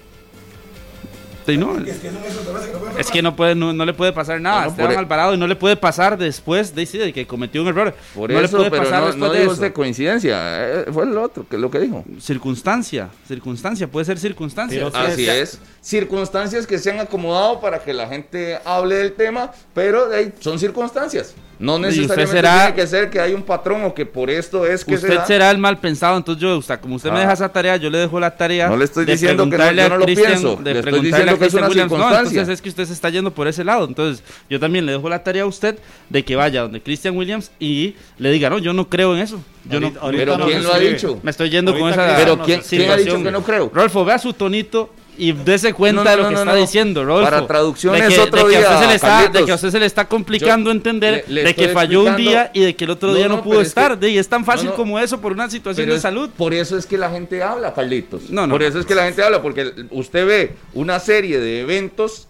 [1.45, 4.41] Sí, no, Es que no puede Es que no puede, no, no le puede pasar
[4.41, 7.61] nada a Esteban Alvarado y no le puede pasar después de, sí, de que cometió
[7.61, 7.95] un error.
[8.13, 9.61] Por no le eso, puede pero pasar no, después no de digo eso.
[9.61, 10.37] usted coincidencia,
[10.81, 12.03] eh, fue el otro, que es lo que dijo.
[12.19, 14.85] Circunstancia, circunstancia, puede ser circunstancia.
[14.93, 15.57] Así sea- es.
[15.79, 20.33] Circunstancias que se han acomodado para que la gente hable del tema, pero de ahí
[20.41, 21.33] son circunstancias.
[21.59, 24.65] No usted necesariamente será- tiene que ser que hay un patrón o que por esto
[24.65, 27.21] es que se usted será el mal pensado, entonces yo, usted, como usted me Ah.
[27.21, 28.67] deja esa tarea, yo le dejo la tarea.
[28.69, 30.73] No le estoy de diciendo que no- preguntarle yo no a lo Christian- pienso, de
[30.73, 31.91] le estoy diciendo que es una Williams.
[31.91, 32.29] No, circunstancia.
[32.41, 33.85] entonces es que usted se está yendo por ese lado.
[33.85, 37.49] Entonces yo también le dejo la tarea a usted de que vaya donde Christian Williams
[37.59, 39.41] y le diga, no, yo no creo en eso.
[39.65, 41.19] Yo Ahorita- no, ahorita Pero no ¿quién lo ha dicho?
[41.23, 43.71] me estoy yendo con esa Pero no, ¿quién, quién ha dicho que no creo?
[43.73, 47.03] Rolfo, vea su tonito y dése cuenta No, no, de lo no, que está diciendo,
[47.05, 47.23] Rolfo.
[47.23, 49.45] Para traducción de es que, otro de que a día, usted se le está, de
[49.45, 52.51] que a usted se le está complicando entender le- le de que falló un día
[52.53, 53.99] y de que el otro No, día no, pudo pero es estar.
[53.99, 56.29] que- y es tan fácil como eso por una situación de es- salud.
[56.37, 58.29] Por eso es que la gente habla, Carlitos.
[58.29, 58.53] No, no.
[58.53, 62.27] Por eso es que la gente habla, porque usted ve una serie de eventos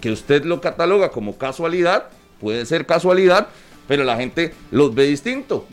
[0.00, 2.06] que usted lo cataloga como casualidad,
[2.40, 3.48] puede ser casualidad,
[3.86, 5.66] pero la gente los ve distinto.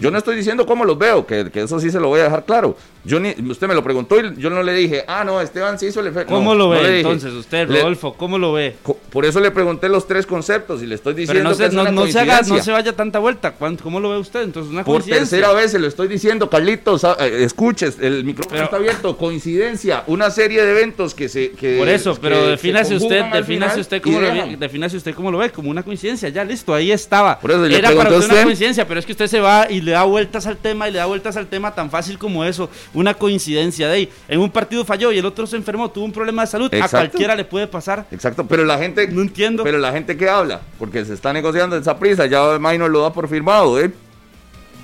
[0.00, 2.24] Yo no estoy diciendo cómo los veo, que, que eso sí se lo voy a
[2.24, 2.76] dejar claro.
[3.04, 5.86] Yo ni, usted me lo preguntó y yo no le dije, ah, no, Esteban sí
[5.86, 6.32] hizo el efecto.
[6.34, 8.14] ¿Cómo No, lo no ve entonces usted, Le- Rodolfo?
[8.14, 8.76] ¿Cómo lo ve?
[9.10, 11.66] por eso le pregunté los tres conceptos y le estoy diciendo Pero no que se,
[11.66, 13.52] es no, una no se haga, no se vaya tanta vuelta.
[13.52, 14.42] ¿Cuán- ¿Cómo lo ve usted?
[14.42, 18.54] Entonces, una Por tercera vez se lo estoy diciendo, Carlitos, ah, eh, escuches, el micrófono
[18.54, 21.50] Pero- está abierto, coincidencia, una serie de eventos que se...
[21.50, 25.14] Que, Por eso, que pero se defínase usted, defínase usted cómo lo ve, defínase usted
[25.14, 27.38] cómo lo ve, como una coincidencia, ya listo, ahí estaba.
[27.38, 28.42] Por eso Era para a usted una usted.
[28.44, 30.98] coincidencia, pero es que usted se va y le da vueltas al tema y le
[30.98, 34.08] da vueltas al tema tan fácil como eso, una coincidencia de ahí.
[34.28, 36.88] En un partido falló y el otro se enfermó, tuvo un problema de salud, a
[36.88, 38.06] cualquiera le puede pasar.
[38.10, 39.06] Exacto, pero la gente...
[39.08, 39.62] No entiendo.
[39.64, 43.12] Pero la gente que habla, porque se está negociando esa prisa, ya Minor lo da
[43.12, 43.92] por firmado, ¿eh?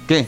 [0.07, 0.27] ¿Qué?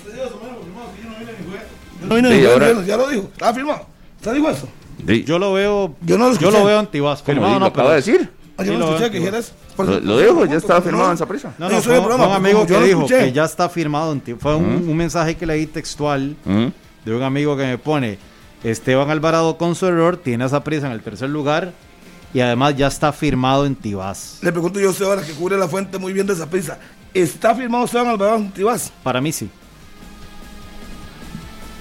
[2.08, 3.28] No vino Sí, ni ahora- bueno, ya lo dijo.
[3.32, 3.86] Estaba firmado.
[4.18, 4.68] ¿Usted dijo eso?
[5.06, 5.24] Sí.
[5.24, 7.20] Yo lo veo, Yo no lo yo lo veo antiguas.
[7.22, 7.26] ¿Cómo?
[7.34, 8.30] Firmado ¿Lo no, acaba pero de decir?
[8.56, 9.52] Ah, yo Sí, no lo escuché que lo dijeras.
[9.78, 11.12] Lo, eso- lo dejo, ya no, estaba no, firmado no.
[11.12, 11.54] en Saprissa.
[11.58, 13.18] No, Yo no, soy el fue, fue un amigo que dijo escuché.
[13.20, 14.12] que ya está firmado.
[14.12, 16.72] en ti- Fue un, un mensaje que leí textual Ujú.
[17.04, 18.18] De un amigo que me pone,
[18.62, 21.72] Esteban Alvarado con su error tiene esa prisa en el tercer lugar
[22.32, 24.38] y además ya está firmado en Tibás.
[24.42, 26.78] Le pregunto yo a ahora que cubre la fuente muy bien de esa prisa.
[27.12, 28.92] ¿Está firmado Esteban Alvarado en Tibás?
[29.02, 29.50] Para mí sí.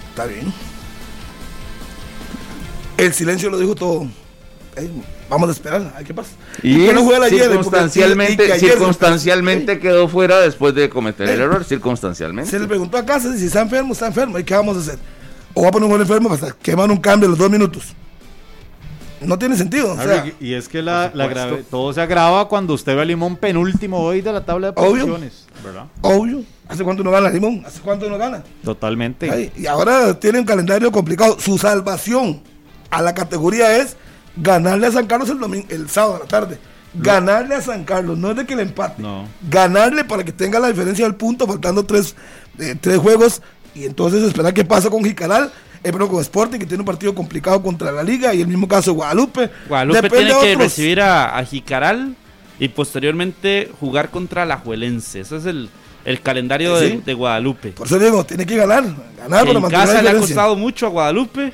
[0.10, 0.54] Está bien.
[2.98, 4.08] El silencio lo dijo todo.
[5.30, 6.32] Vamos a esperar a qué pasa.
[6.64, 11.42] Y que no juega ayer, circunstancialmente, que ayer- circunstancialmente quedó fuera después de cometer el
[11.42, 12.58] error, Se circunstancialmente.
[12.60, 14.40] le preguntó a casa si está enfermo, está enfermo.
[14.40, 15.00] ¿Y qué vamos a hacer?
[15.54, 17.94] O va a poner un jugador enfermo para quemar un cambio a los dos minutos.
[19.20, 19.92] No tiene sentido.
[19.92, 23.06] O sea, Harry, y es que la, grave- todo se agrava cuando usted ve a
[23.06, 25.06] Limón penúltimo hoy de la tabla de Obvio.
[25.06, 25.46] posiciones.
[25.64, 25.86] ¿Verdad?
[26.02, 26.44] obvio.
[26.68, 27.62] ¿Hace cuánto no gana Limón?
[27.66, 28.42] ¿Hace cuánto no gana?
[28.64, 29.30] Totalmente.
[29.30, 31.38] Ay, y ahora tiene un calendario complicado.
[31.40, 32.42] Su salvación
[32.90, 33.96] a la categoría es
[34.36, 36.58] ganarle a San Carlos el, domingo, el sábado a la tarde.
[36.94, 39.02] Ganarle a San Carlos, no es de que le empate.
[39.02, 39.26] No.
[39.50, 42.16] Ganarle para que tenga la diferencia del punto, faltando tres,
[42.60, 43.42] eh, tres juegos.
[43.74, 45.52] Y entonces esperar qué pasa con Jicaral.
[45.84, 48.34] Eh, pero con Sporting, que tiene un partido complicado contra la Liga.
[48.34, 49.50] Y el mismo caso Guadalupe.
[49.68, 52.16] Guadalupe Depende tiene que recibir a, a Jicaral
[52.60, 55.22] y posteriormente jugar contra la Juelense.
[55.22, 55.70] Ese es el,
[56.06, 57.02] el calendario de, Sí.
[57.04, 57.70] de Guadalupe.
[57.70, 58.84] Por eso digo, tiene que ganar.
[59.18, 61.54] Ganar para En mantener la casa le ha costado mucho a Guadalupe.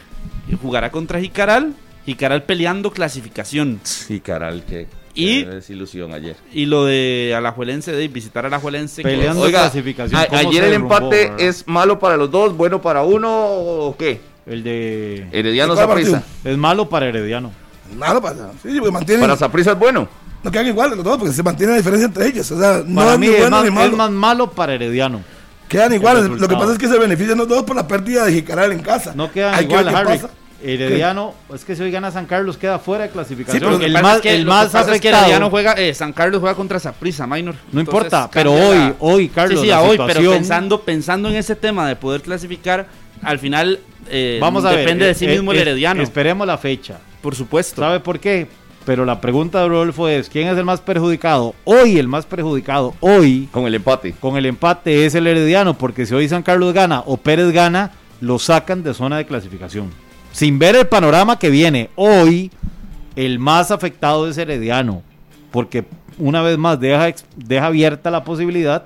[0.49, 1.73] Y jugará contra Jicaral.
[2.07, 3.81] Jicaral peleando clasificación.
[3.83, 6.37] Sí, caral, qué, Y- qué desilusión ayer.
[6.53, 9.03] Y lo de Alajuelense, de visitar a Alajuelense.
[9.03, 10.19] que- Peleando Oiga, clasificación.
[10.19, 11.41] a- ¿cómo ayer el derrumbó, empate verdad?
[11.41, 14.21] es malo para los dos, bueno para uno o qué?
[14.45, 15.27] El de...
[15.33, 16.21] Herediano ¿De cuál Saprissa.
[16.21, 16.51] partido?
[16.53, 17.51] Es malo para Herediano.
[17.97, 18.51] Nada pasa.
[18.63, 19.21] Sí, porque mantienen.
[19.21, 20.07] Para Saprissa es bueno.
[20.43, 22.49] No quedan iguales los dos, porque se mantiene la diferencia entre ellos.
[22.51, 23.97] O sea, no Para es mí es, bueno más, ni es malo.
[23.97, 25.21] más malo para Herediano.
[25.67, 26.23] Quedan iguales.
[26.29, 28.79] Lo que pasa es que se benefician los dos por la pérdida de Jicaral en
[28.79, 29.11] casa.
[29.13, 30.19] No quedan Hay que igual, ver qué Harry.
[30.19, 30.29] pasa.
[30.63, 33.59] Herediano, es que si hoy gana San Carlos queda fuera de clasificación.
[33.61, 35.09] Sí, pero el más, es que- el lo más que pasa es que.
[35.09, 37.55] Herediano juega, eh, San Carlos juega contra Saprissa, Minor.
[37.71, 41.29] No Entonces, importa, pero hoy, la- hoy, Carlos, Sí, sí, la hoy, pero pensando, pensando
[41.29, 42.87] en ese tema de poder clasificar,
[43.21, 44.79] al final eh, Vamos a ver.
[44.79, 46.97] depende de sí eh, mismo el Herediano, Esperemos la fecha.
[47.21, 47.81] por supuesto.
[47.81, 48.47] ¿Sabe por qué?
[48.85, 51.53] Pero la pregunta de Rodolfo es, ¿quién es el más perjudicado?
[51.65, 54.13] Hoy el más perjudicado, hoy, Con el empate.
[54.17, 57.91] con el empate es el Herediano, porque si hoy San Carlos gana o Pérez gana,
[58.21, 59.91] lo sacan de zona de clasificación.
[60.37, 62.51] Sin ver el panorama que viene, hoy
[63.15, 65.01] el más afectado es Herediano,
[65.49, 65.85] porque
[66.19, 68.85] una vez más deja, deja abierta la posibilidad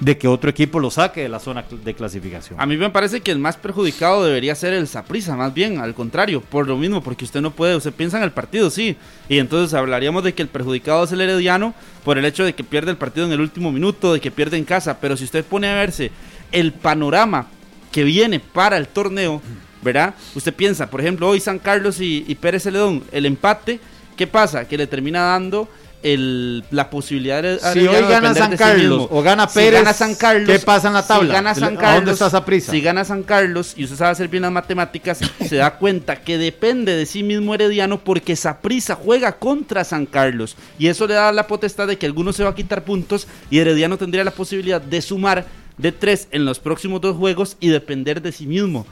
[0.00, 2.58] de que otro equipo lo saque de la zona de clasificación.
[2.58, 5.92] A mí me parece que el más perjudicado debería ser el Saprissa, más bien, al
[5.92, 8.96] contrario, por lo mismo, porque usted no puede, usted piensa en el partido, sí,
[9.28, 12.64] y entonces hablaríamos de que el perjudicado es el Herediano por el hecho de que
[12.64, 15.44] pierde el partido en el último minuto, de que pierde en casa, pero si usted
[15.44, 16.12] pone a verse
[16.50, 17.48] el panorama
[17.92, 19.42] que viene para el torneo,
[19.82, 20.14] ¿verdad?
[20.34, 23.80] Usted piensa, por ejemplo, hoy San Carlos y, y Pérez Celedón, el empate,
[24.16, 24.66] ¿qué pasa?
[24.66, 25.68] Que le termina dando
[26.02, 30.14] el, la posibilidad de Si hoy gana San Carlos o gana Si Pérez, gana San
[30.14, 31.28] Carlos, ¿qué pasa en la tabla?
[31.28, 32.72] Si gana San ¿A dónde Carlos, está?
[32.72, 36.38] Si gana San Carlos y usted sabe hacer bien las matemáticas, se da cuenta que
[36.38, 41.32] depende de sí mismo Herediano porque Saprissa juega contra San Carlos y eso le da
[41.32, 44.80] la potestad de que alguno se va a quitar puntos y Herediano tendría la posibilidad
[44.80, 48.86] de sumar de tres en los próximos dos juegos y depender de sí mismo.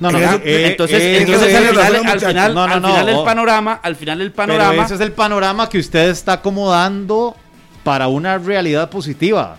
[0.00, 3.00] No, no, Eso- eh, entonces, eh, entonces eso al final, al No, no, al no,
[3.08, 3.24] el oh.
[3.24, 7.34] panorama, al final el Pero panorama, ese es el panorama que usted está acomodando
[7.82, 9.56] para una realidad positiva.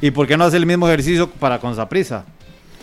[0.00, 2.24] ¿Y por qué no hace el mismo ejercicio para con Saprissa?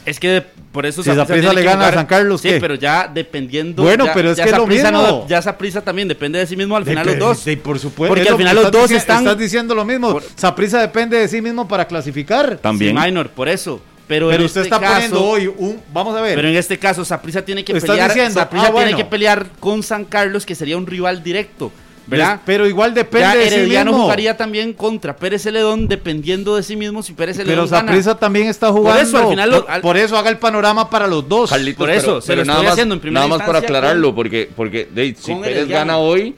[0.05, 2.59] Es que de- por eso Si tiene le gana a San Carlos, Sí, ¿qué?
[2.61, 3.83] pero ya dependiendo.
[3.83, 5.25] Bueno, ya- pero es ya que es lo mismo.
[5.27, 7.39] ya Saprissa también depende de sí mismo al final los dos.
[7.39, 8.13] Sí, por supuesto.
[8.15, 10.19] Porque al final los dos están- Estás diciendo lo mismo.
[10.35, 12.57] Saprissa depende de sí mismo para clasificar.
[12.57, 12.95] También.
[12.97, 13.81] Sí, minor, por eso.
[14.09, 15.79] Pero, Pero en usted este está caso, poniendo hoy un.
[15.93, 16.33] Vamos a ver.
[16.35, 18.09] Pero en este caso, Saprissa tiene que pelear.
[18.11, 18.87] diciendo, ah, bueno.
[18.87, 21.71] tiene que pelear con San Carlos, que sería un rival directo.
[22.07, 22.41] ¿Verdad?
[22.43, 23.93] Pero igual depende ya de sí mismo.
[24.01, 27.87] jugaría también contra Pérez Celedón, dependiendo de sí mismo si Pérez Celedón Pero gana.
[27.91, 28.99] Saprissa también está jugando.
[28.99, 31.51] eso, al final lo- por, al- por eso haga el panorama para los dos.
[31.51, 33.45] Carlitos, Por eso, pero, se pero lo nada estoy más, haciendo en primera nada más
[33.45, 36.33] para aclararlo, con- porque, porque de, si Pérez gana hoy,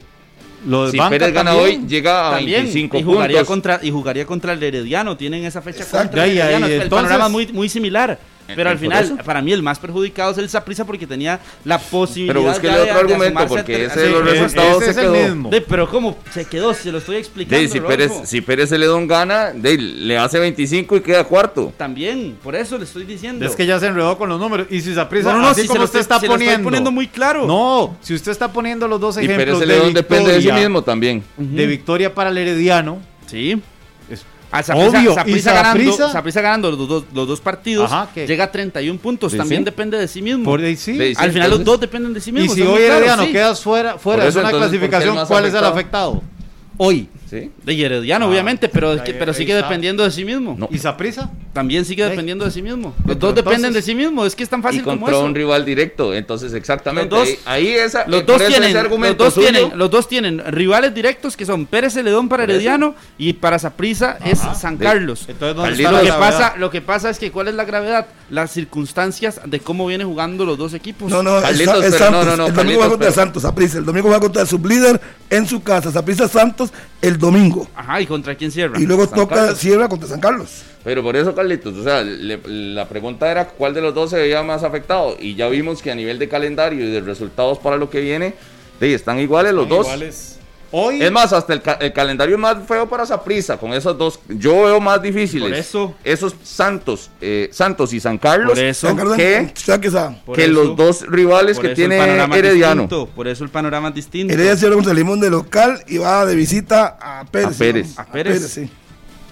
[0.66, 1.80] Lo de si banca Pérez gana también.
[1.82, 3.48] hoy, llega a También, 25 y jugaría puntos.
[3.48, 6.08] contra y jugaría contra el Herediano tienen esa fecha Exacto.
[6.08, 8.18] contra el Herediano y el entonces- panorama muy muy similar
[8.56, 9.16] pero al por final eso.
[9.18, 12.80] para mí el más perjudicado es el Saprissa porque tenía la posibilidad Pero búsquele de-
[12.80, 15.24] otro de argumento, asomarse porque ese de los eh, resultados ese se es el quedó.
[15.28, 15.50] mismo.
[15.50, 17.80] de- pero cómo se quedó se lo estoy explicando De, si.
[17.80, 21.72] Pérez, si Pérez Celedón gana, de, le hace 25 y queda cuarto.
[21.76, 24.66] también por eso le estoy diciendo Es que ya se enredó con los números.
[24.70, 26.90] Y si Saprissa, no, no, así si como lo usted está se lo estoy poniendo.
[26.90, 27.46] muy claro.
[27.46, 30.46] No, si usted está poniendo los dos Y Pérez ejemplos de Celedón depende de sí
[30.46, 31.22] victoria- mismo también.
[31.36, 33.60] de victoria para el Herediano, sí
[34.52, 35.14] a Saprissa, obvio.
[35.14, 38.26] Saprissa y ganando, Saprissa ganando los dos, los dos partidos Ajá, ¿qué?
[38.26, 39.64] llega a 31 puntos también sí.
[39.64, 41.14] depende de sí mismo por ahí sí.
[41.16, 43.32] Al final los dos dependen de sí y mismos si son hoy Herediano sí.
[43.32, 45.64] quedas fuera, fuera de eso, zona de entonces, ¿por qué el clasificación, ¿cuál es el
[45.64, 46.22] afectado?
[46.76, 47.08] Hoy.
[47.32, 47.50] ¿Sí?
[47.64, 49.66] De Herediano, Ah, obviamente, pero, ahí- que- pero sigue está.
[49.66, 50.54] dependiendo de sí mismo.
[50.58, 50.68] No.
[50.70, 51.30] ¿Y Saprisa?
[51.54, 52.94] También sigue dependiendo de sí mismo.
[53.06, 54.26] Los dos dependen de sí mismo.
[54.26, 55.24] Es que es tan Y fácil como contra eso.
[55.24, 56.12] un rival directo.
[56.12, 57.08] Entonces, exactamente.
[57.14, 60.08] Los dos- ahí, ahí esa, Los eh, dos, tienen, los, dos suyo- tienen, los dos
[60.08, 62.42] tienen rivales directos que son Pérez Celedón para.
[62.44, 65.24] Herediano y para Saprisa es San Carlos.
[65.28, 66.18] Entonces, ¿dónde está Lo la que, gravedad?
[66.38, 68.08] pasa, lo que pasa es que ¿cuál es la gravedad?
[68.28, 71.10] Las circunstancias de cómo vienen jugando los dos equipos.
[71.10, 72.24] No, no, es, Carlitos, es pero Santos.
[72.26, 73.74] no, no, no, el domingo Carlitos, va contra pero- Santos.
[73.74, 77.66] El domingo va contra el sublíder en su casa, Saprissa Santos, el domingo.
[77.74, 78.78] Ajá, ¿y contra quién cierra?
[78.78, 79.58] Y luego San toca Carlos.
[79.58, 80.62] Sierra contra San Carlos.
[80.84, 84.16] Pero por eso, Carlitos, o sea, le- la pregunta era cuál de los dos se
[84.18, 85.16] veía más afectado.
[85.18, 88.34] Y ya vimos que a nivel de calendario y de resultados para lo que viene,
[88.80, 89.86] de, están iguales los dos.
[89.86, 90.38] Iguales.
[90.74, 91.02] Hoy.
[91.02, 94.18] Es más, hasta el, ca- el calendario es más feo para Saprissa con esos dos.
[94.28, 95.48] Yo veo más difíciles.
[95.50, 95.94] Por eso.
[96.02, 98.50] Esos Santos, eh, Santos y San Carlos.
[98.54, 98.88] Por eso.
[99.54, 100.16] Chuaquesa.
[100.24, 102.82] Por que eso- los dos rivales que tiene Herediano.
[102.82, 104.32] distinto, por eso el panorama es distinto.
[104.32, 107.54] Heredia cierra contra el Limón de local y va de visita a Pérez.
[107.54, 107.94] A Pérez.
[107.96, 108.02] ¿no?
[108.02, 108.48] A Pérez.
[108.48, 108.70] sí.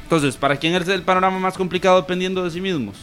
[0.03, 2.97] Entonces, ¿para quién es el panorama más complicado dependiendo de sí mismos?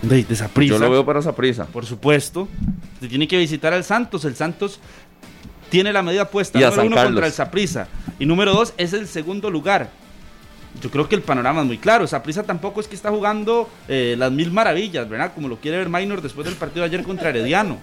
[0.00, 0.66] De, de.
[0.66, 1.66] Yo lo veo para Saprissa.
[1.66, 2.48] Por supuesto.
[3.00, 4.24] Se tiene que visitar al Santos.
[4.24, 4.78] El Santos
[5.70, 6.58] tiene la medida puesta.
[6.58, 7.12] Y número uno Carlos.
[7.12, 7.88] contra el Saprissa.
[8.18, 9.90] Y número dos es el segundo lugar.
[10.82, 12.06] Yo creo que el panorama es muy claro.
[12.06, 15.32] Saprissa tampoco es que está jugando eh, las mil maravillas, ¿verdad?
[15.34, 17.78] Como lo quiere ver Minor después del partido de ayer contra Herediano.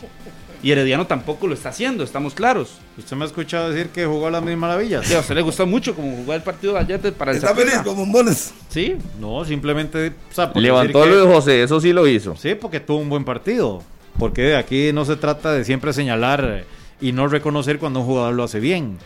[0.64, 2.78] Y Herediano tampoco lo está haciendo, estamos claros.
[2.98, 5.06] Usted me ha escuchado decir que jugó a las mismas maravillas.
[5.06, 7.54] Sí, a usted le gustó mucho como jugó el partido de ayer para el Está
[7.54, 8.54] feliz con bombones.
[8.70, 10.14] Sí, No, simplemente.
[10.32, 12.36] o sea, por Levantó de José, eso sí lo hizo.
[12.36, 13.84] Sí, porque tuvo un buen partido.
[14.18, 16.64] Porque de aquí no se trata de siempre señalar eh,
[17.02, 18.98] y no reconocer cuando un jugador lo hace bien.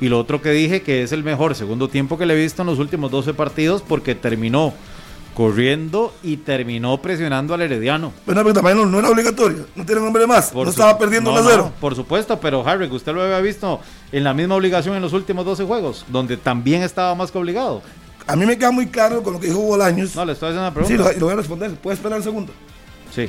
[0.00, 2.62] Y lo otro que dije que es el mejor segundo tiempo que le he visto
[2.62, 4.74] en los últimos 12 partidos porque terminó
[5.34, 8.12] corriendo y terminó presionando al Herediano.
[8.26, 9.66] Bueno, pero también no, no era obligatorio.
[9.74, 10.50] No tiene nombre más.
[10.50, 11.62] Por no estaba perdiendo no, 1 a 0.
[11.64, 15.02] no, por supuesto, pero Harry, que usted lo había visto en la misma obligación en
[15.02, 17.82] los últimos 12 juegos, donde también estaba más que obligado.
[18.26, 20.14] A mí me queda muy claro con lo que dijo Bolaños.
[20.14, 21.12] No, le estoy haciendo una sí, pregunta.
[21.12, 21.70] lo, lo voy a responder.
[21.76, 22.52] ¿Puede esperar un segundo?
[23.14, 23.28] Sí.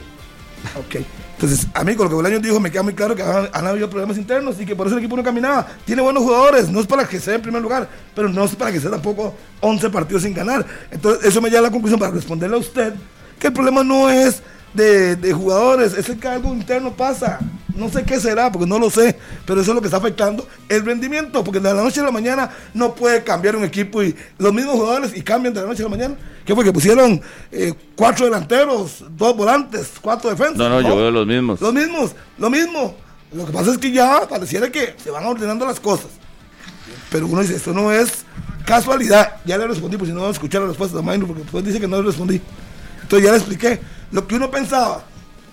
[0.75, 1.03] Ok.
[1.35, 3.67] Entonces, a mí con lo que Bolaños dijo, me queda muy claro que han, han
[3.67, 5.67] habido problemas internos y que por eso el equipo no caminaba.
[5.85, 8.71] Tiene buenos jugadores, no es para que sea en primer lugar, pero no es para
[8.71, 10.65] que sea tampoco 11 partidos sin ganar.
[10.89, 12.93] Entonces, eso me lleva a la conclusión para responderle a usted
[13.39, 14.41] que el problema no es
[14.73, 17.39] de, de jugadores, es el que algo interno pasa.
[17.75, 20.47] No sé qué será, porque no lo sé, pero eso es lo que está afectando
[20.69, 24.15] el rendimiento, porque de la noche a la mañana no puede cambiar un equipo y
[24.37, 26.15] los mismos jugadores y cambian de la noche a la mañana.
[26.45, 26.63] ¿Qué fue?
[26.63, 27.19] Que pusieron
[27.51, 30.57] eh, cuatro delanteros, dos volantes, cuatro defensas.
[30.57, 31.59] No, no, yo veo los mismos.
[31.61, 32.95] Los mismos, lo mismo.
[33.31, 36.11] Lo que pasa es que ya pareciera que se van ordenando las cosas.
[37.09, 38.23] Pero uno dice, esto no es
[38.67, 39.37] casualidad.
[39.45, 41.65] Ya le respondí, por si no va a escuchar la respuesta de Maynard, porque después
[41.65, 42.39] dice que no le respondí.
[43.01, 43.79] Entonces ya le expliqué.
[44.13, 45.03] Lo que uno pensaba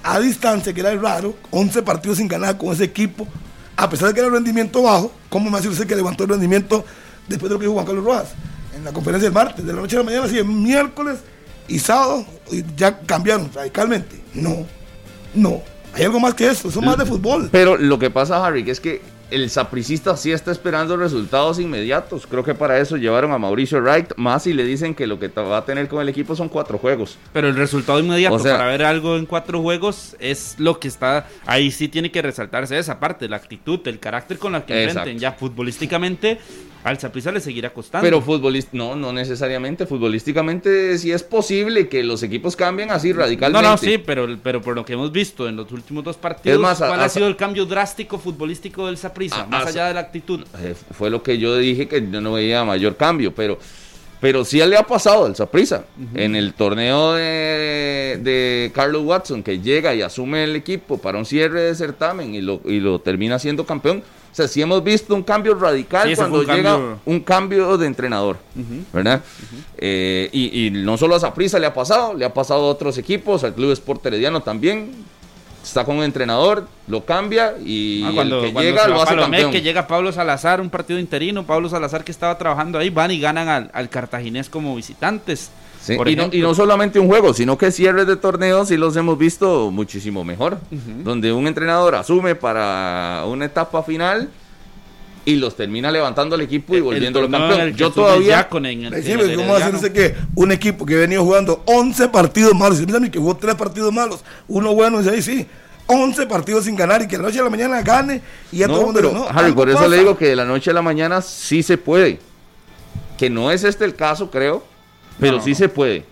[0.02, 3.26] a distancia, que era raro, 11 partidos sin ganar con ese equipo,
[3.74, 6.30] a pesar de que era el rendimiento bajo, ¿cómo me hace usted que levantó el
[6.30, 6.84] rendimiento
[7.26, 8.28] después de lo que dijo Juan Carlos Rojas?
[8.76, 11.20] En la conferencia del martes, de la noche a la mañana, así, miércoles
[11.68, 14.22] y sábado, y ya cambiaron radicalmente.
[14.34, 14.66] No,
[15.34, 15.62] no.
[15.94, 17.48] Hay algo más que eso, es más de fútbol.
[17.50, 22.26] Pero lo que pasa, Harry, que es que el sapricista sí está esperando resultados inmediatos.
[22.26, 25.28] Creo que para eso llevaron a Mauricio Wright, más y le dicen que lo que
[25.28, 27.16] va a tener con el equipo son cuatro juegos.
[27.32, 30.88] pero el resultado inmediato O sea- para ver algo en cuatro juegos es lo que
[30.88, 31.26] está.
[31.46, 35.18] Ahí sí tiene que resaltarse esa parte, la actitud, el carácter con la que enfrenten.
[35.18, 36.38] Ya futbolísticamente,
[36.84, 38.04] al Saprissa le seguirá costando.
[38.04, 39.86] Pero futbolista, no, no necesariamente.
[39.86, 43.68] Futbolísticamente sí es posible que los equipos cambien así No, radicalmente.
[43.68, 46.60] no, sí, pero, pero por lo que hemos visto en los últimos dos partidos, Es
[46.60, 49.42] más, a- ¿cuál a- ha sido el cambio drástico futbolístico del Saprissa?
[49.42, 50.40] A- Más a- allá de la actitud.
[50.58, 53.58] Eh, fue lo que yo dije que yo no veía mayor cambio, pero,
[54.20, 55.84] pero sí le ha pasado al Saprissa.
[56.14, 61.24] En el torneo de, de Carlos Watson, que llega y asume el equipo para un
[61.24, 64.02] cierre de certamen y lo, y lo termina siendo campeón.
[64.30, 66.98] O sea, sí hemos visto un cambio radical Sí, cuando un llega cambio.
[67.04, 68.36] un cambio de entrenador,
[68.92, 69.22] ¿verdad?
[69.76, 72.96] Eh, y, y no solo a Saprissa le ha pasado, le ha pasado a otros
[72.98, 74.92] equipos, al Club Sport Herediano también.
[75.62, 79.14] Está con un entrenador, lo cambia y Ah, cuando, el que cuando llega lo hace
[79.14, 79.52] Palomé, campeón.
[79.52, 83.20] que llega Pablo Salazar, un partido interino, Pablo Salazar que estaba trabajando ahí, van y
[83.20, 85.50] ganan al, al Cartaginés como visitantes.
[85.82, 88.96] Sí, y, no, y no solamente un juego, sino que cierres de torneos sí los
[88.96, 90.58] hemos visto muchísimo mejor.
[90.70, 94.28] Donde un entrenador asume para una etapa final
[95.24, 97.60] y los termina levantando al equipo y El- el volviéndolo en campeón.
[97.60, 98.48] el que Yo todavía.
[98.52, 99.54] En- en Sí, el pues, ¿Cómo Herediano.
[99.76, 103.54] hacerse que un equipo que venía jugando 11 partidos malos, y mira que jugó 3
[103.54, 105.46] partidos malos, uno bueno, dice ahí sí,
[105.86, 108.66] 11 partidos sin ganar y que de la noche a la mañana gane y ya
[108.66, 109.88] todo el No, mundo pero no, Harry, por eso pasa.
[109.88, 112.18] le digo que de la noche a la mañana sí se puede.
[113.18, 114.64] Que no es este el caso, creo,
[115.18, 115.56] pero No, sí no.
[115.56, 116.04] se puede.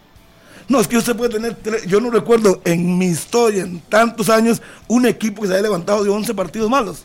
[0.68, 4.28] No, es que usted puede tener, tres- yo no recuerdo en mi historia, en tantos
[4.28, 7.04] años, un equipo que se haya levantado de 11 partidos malos.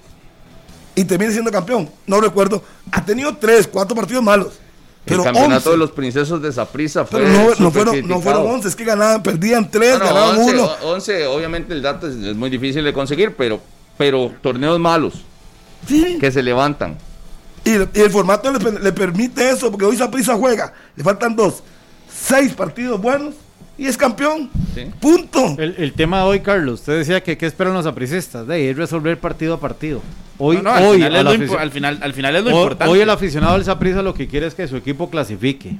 [0.96, 1.90] Y termine siendo campeón.
[2.08, 2.64] No recuerdo.
[2.92, 4.54] Ha tenido tres, cuatro partidos malos.
[5.06, 5.70] Pero el campeonato 11.
[5.72, 9.22] de los princesos de Saprissa fue Pero no, fueron, no fueron 11, es que ganaban,
[9.22, 10.64] perdían tres, No, no, ganaban 11, uno.
[10.82, 13.60] o- 11, obviamente el dato es, es muy difícil de conseguir, pero,
[13.98, 15.16] pero torneos malos
[15.88, 16.18] Sí.
[16.22, 16.98] que se levantan.
[17.66, 21.64] Y, y el formato le, le permite eso, porque hoy Saprissa juega, le faltan dos,
[22.10, 23.34] seis partidos buenos
[23.78, 24.50] y es campeón.
[24.76, 24.86] Sí.
[25.00, 25.56] Punto.
[25.58, 28.66] El, el tema de hoy, Carlos, usted decía que qué esperan los apricistas, de ahí
[28.68, 30.02] es resolver partido a partido.
[30.38, 32.92] Hoy, No, no, al, hoy, final es al final, al final es lo hoy- importante.
[32.92, 35.78] hoy el aficionado del Saprissa lo que quiere es que su equipo clasifique.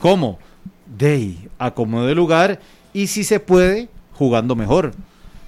[0.00, 0.38] ¿Cómo?
[0.86, 2.60] De acomode lugar
[2.92, 4.92] y si se puede, jugando mejor.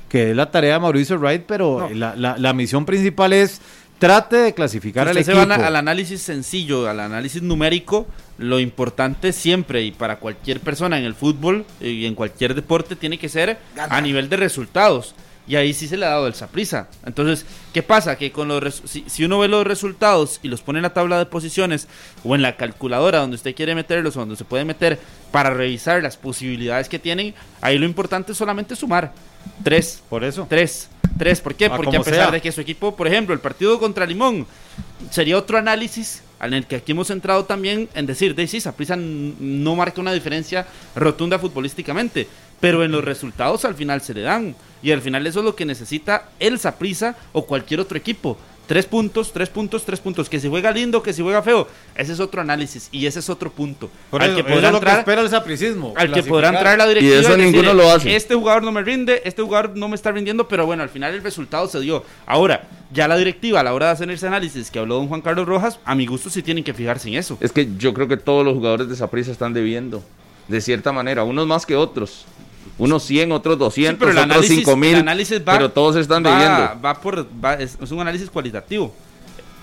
[0.08, 3.60] Que es la tarea de Mauricio Wright, pero la, la- la misión principal es
[4.06, 5.36] trate de clasificar al se equipo.
[5.46, 8.06] va al- análisis sencillo, al análisis numérico,
[8.38, 13.18] lo importante siempre y para cualquier persona en el fútbol y en cualquier deporte tiene
[13.18, 15.14] que ser a nivel de resultados.
[15.46, 16.88] Y ahí sí se le ha dado el Saprisa.
[17.04, 17.44] Entonces,
[17.74, 18.16] ¿qué pasa?
[18.16, 21.18] Que con los si, si uno ve los resultados y los pone en la tabla
[21.18, 21.86] de posiciones
[22.24, 24.98] o en la calculadora donde usted quiere meterlos o donde se puede meter
[25.30, 29.12] para revisar las posibilidades que tienen, ahí lo importante es solamente sumar.
[29.62, 30.02] Tres.
[30.08, 30.46] Por eso.
[30.48, 30.88] Tres.
[31.18, 31.40] Tres.
[31.40, 31.68] ¿Por qué?
[31.70, 32.30] Porque a pesar sea.
[32.32, 34.46] de que su equipo, por ejemplo, el partido contra Limón,
[35.10, 38.94] sería otro análisis en el que aquí hemos entrado también en decir, de sí, Saprissa
[38.94, 42.26] n- no marca una diferencia rotunda futbolísticamente,
[42.60, 44.54] pero en los resultados al final se le dan.
[44.82, 48.36] Y al final eso es lo que necesita el Saprissa o cualquier otro equipo.
[48.66, 50.28] Tres puntos, tres puntos, tres puntos.
[50.28, 51.68] Que si juega lindo, que si juega feo.
[51.94, 53.90] Ese es otro análisis y ese es otro punto.
[54.10, 55.94] Por al eso, que eso podrá es lo que entrar, espera el sapricismo.
[55.96, 57.16] al que podrá entrar la directiva.
[57.16, 58.16] Y eso decir, ninguno lo hace.
[58.16, 61.14] Este jugador no me rinde, este jugador no me está rindiendo, pero bueno, al final
[61.14, 62.04] el resultado se dio.
[62.26, 65.20] Ahora, ya la directiva a la hora de hacer ese análisis que habló don Juan
[65.20, 67.36] Carlos Rojas, a mi gusto sí tienen que fijarse en eso.
[67.40, 70.02] Es que yo creo que todos los jugadores de Saprissa están debiendo,
[70.48, 72.24] de cierta manera, unos más que otros.
[72.78, 75.96] Unos 100, otros 200, Sí, pero el otros análisis, 5000, el análisis va, pero todos
[75.96, 76.82] están va- debiendo.
[76.84, 78.92] Va por, va- es, es un análisis cualitativo.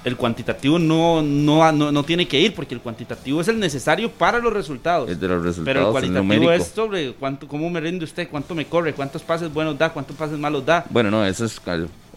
[0.03, 4.09] El cuantitativo no, no, no, no tiene que ir, porque el cuantitativo es el necesario
[4.09, 5.07] para los resultados.
[5.09, 8.55] Es de los resultados, Pero el cualitativo es sobre cuánto, cómo me rinde usted, cuánto
[8.55, 10.86] me corre, cuántos pases buenos da, cuántos pases malos da.
[10.89, 11.59] Bueno, no, eso es,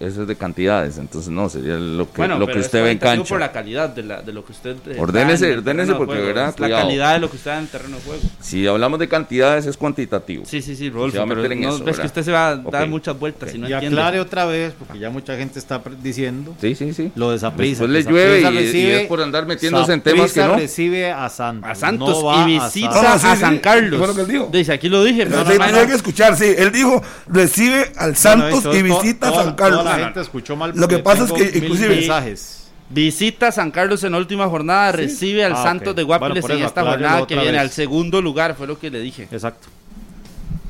[0.01, 2.99] eso es de cantidades, entonces no, sería lo que, Bueno, lo que usted ve en
[2.99, 3.29] cancha.
[3.29, 6.27] por la calidad de, la, de lo que usted eh, Ordénese, ordénese, porque, juego.
[6.27, 6.55] ¿verdad?
[6.59, 8.23] La calidad de lo que usted da en el terreno de juego.
[8.41, 10.45] Si hablamos de cantidades es cuantitativo.
[10.47, 12.01] Sí, sí, sí, Se Rodolfo, a pero no, eso, ves ¿verdad?
[12.01, 12.89] que usted se va a dar Ok.
[12.89, 13.55] muchas vueltas Ok.
[13.55, 13.97] y no y entiende.
[14.01, 17.13] aclare otra vez, porque ya mucha gente está diciendo Sí, sí, sí.
[17.15, 17.87] lo de Saprissa.
[17.87, 20.57] Después le llueve y- y es por andar metiéndose en temas que no.
[20.57, 21.71] recibe a Santos.
[21.71, 23.99] A Santos no y a visita a sí, San Carlos.
[23.99, 24.49] fue lo que él dijo.
[24.53, 25.25] Dice, aquí lo dije.
[25.27, 25.87] No, no.
[25.87, 26.53] que escuchar, sí.
[26.57, 29.84] Él dijo, recibe al Santos Bueno, y visita a San Carlos.
[29.85, 30.73] La gente escuchó mal.
[30.75, 32.61] Lo que pasa es que, inclusive- mensajes.
[32.91, 36.65] Visita San Carlos en la última jornada, recibe al Ah, Santos de Guapiles Bueno, en
[36.67, 37.61] esta jornada que viene vez.
[37.63, 39.27] al segundo lugar, fue lo que le dije.
[39.33, 39.69] Exacto.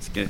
[0.01, 0.25] Es que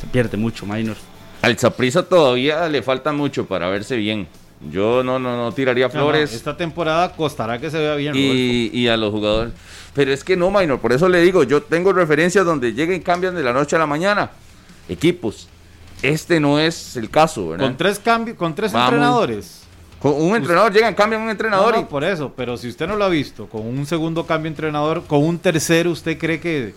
[0.00, 0.96] se pierde mucho, Minor.
[1.42, 4.28] Al Saprissa todavía le falta mucho para verse bien.
[4.70, 6.32] Yo no, no, no tiraría no, flores.
[6.32, 8.14] esta temporada costará que se vea bien.
[8.14, 9.52] Y, y a los jugadores.
[9.94, 13.00] Pero es que no, Minor, por eso le digo, yo tengo referencias donde lleguen y
[13.00, 14.30] cambian de la noche a la mañana.
[14.88, 15.48] Equipos.
[16.02, 17.66] Este no es el caso, ¿verdad?
[17.66, 18.88] Con tres cambios, con tres Vamos.
[18.92, 19.56] entrenadores.
[19.98, 22.96] Con un entrenador llegan, cambian un entrenador No, y por eso, pero si usted no
[22.96, 26.74] lo ha visto, con un segundo cambio de entrenador, con un tercero, ¿usted cree que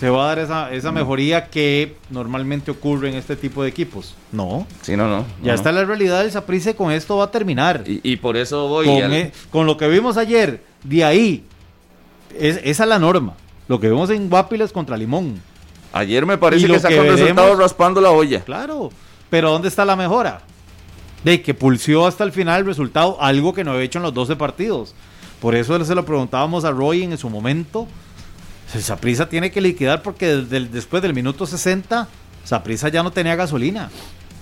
[0.00, 4.14] se va a dar esa, esa mejoría que normalmente ocurre en este tipo de equipos?
[4.32, 4.66] No.
[4.80, 5.26] Sí, no, no.
[5.42, 7.84] Ya no, está la realidad del Saprissa y con esto va a terminar.
[7.86, 8.86] Y, y por eso voy.
[8.86, 11.44] con, al- e- con lo que vimos ayer, de ahí,
[12.38, 13.34] es, esa es la norma.
[13.68, 15.38] Lo que vimos en Guapiles contra Limón.
[15.96, 18.40] Ayer me parece que sacó el resultado raspando la olla.
[18.42, 18.90] Claro,
[19.30, 20.40] pero ¿dónde está la mejora?
[21.22, 24.12] De que pulsió hasta el final el resultado, algo que no había hecho en los
[24.12, 24.94] 12 partidos.
[25.40, 27.86] Por eso se lo preguntábamos a Roy en su momento.
[28.74, 32.08] El Saprissa tiene que liquidar porque desde el- después del minuto 60,
[32.44, 33.88] Saprissa ya no tenía gasolina.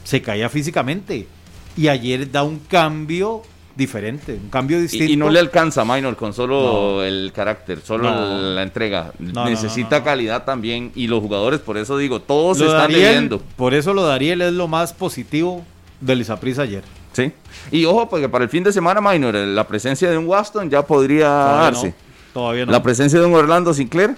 [0.04, 1.28] Se caía físicamente.
[1.76, 3.42] Y ayer da un cambio
[3.76, 5.04] diferente, un cambio distinto.
[5.06, 7.02] Y, y no le alcanza, Minor, con solo No.
[7.02, 8.54] el carácter, solo No.
[8.54, 9.12] la entrega.
[9.18, 10.92] no, Necesita calidad también.
[10.94, 13.40] Y los jugadores, por eso digo, todos se Lo de están leyendo.
[13.56, 15.64] Por eso lo de Ariel es lo más positivo
[16.00, 16.84] del Saprissa ayer.
[17.12, 17.32] Sí.
[17.70, 20.82] Y ojo, porque para el fin de semana, Minor, la presencia de un Waston ya
[20.86, 21.94] podría Todavía darse.
[22.32, 22.72] todavía no.
[22.72, 24.16] La presencia de un Orlando Sinclair.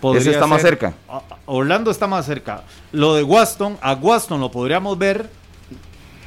[0.00, 0.94] Podría Ese está más cerca.
[1.46, 2.62] Orlando está más cerca.
[2.92, 5.28] Lo de Waston, a Waston lo podríamos ver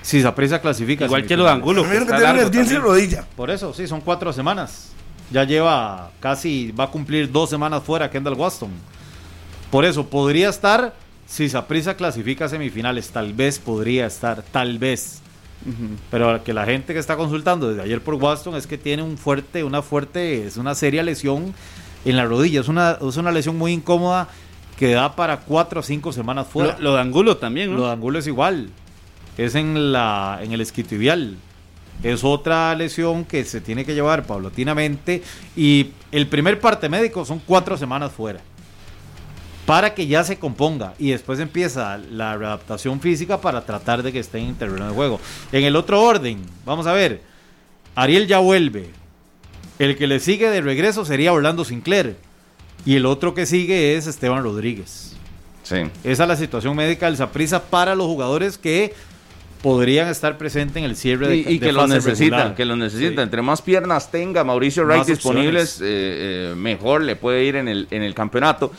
[0.01, 1.05] si Saprissa clasifica.
[1.05, 1.51] Igual que lo de.
[1.51, 1.83] Angulo.
[1.83, 2.81] Me que que largo también.
[2.81, 3.25] rodilla.
[3.35, 4.91] Por eso, sí, son cuatro semanas.
[5.31, 8.71] Ya lleva casi, va a cumplir dos semanas fuera Kendall Waston.
[9.69, 10.93] Por eso, podría estar
[11.25, 13.09] si Saprissa clasifica a semifinales.
[13.11, 15.21] Tal vez podría estar, tal vez.
[16.09, 19.17] Pero que la gente que está consultando desde ayer por Waston es que tiene un
[19.17, 21.53] fuerte, una fuerte, es una seria lesión
[22.03, 22.61] en la rodilla.
[22.61, 24.27] Es una, es una lesión muy incómoda
[24.75, 26.77] que da para cuatro o cinco semanas fuera.
[26.79, 27.77] Lo, lo de Angulo también, ¿no?
[27.77, 28.71] Lo de Angulo es igual.
[29.45, 31.37] Es en la en el esquitibial.
[32.03, 35.23] es otra lesión que se tiene que llevar paulatinamente
[35.55, 38.41] y el primer parte médico son cuatro semanas fuera
[39.65, 44.19] para que ya se componga y después empieza la readaptación física para tratar de que
[44.19, 45.19] esté en el terreno de juego.
[45.51, 47.21] En el otro orden, vamos a ver,
[47.95, 48.89] Ariel ya vuelve,
[49.79, 52.17] el que le sigue de regreso sería Orlando Sinclair
[52.85, 55.13] y el otro que sigue es Esteban Rodríguez.
[55.63, 55.77] Sí.
[56.03, 58.93] Esa es la situación médica del Saprissa para los jugadores que
[59.61, 62.55] podrían estar presentes en el cierre de Y, y de que lo fase necesitan, regular.
[62.55, 63.19] que lo necesitan.
[63.25, 65.83] Entre más piernas tenga Mauricio Wright Más disponibles, eh,
[66.51, 68.71] eh, mejor le puede ir en el, en el campeonato.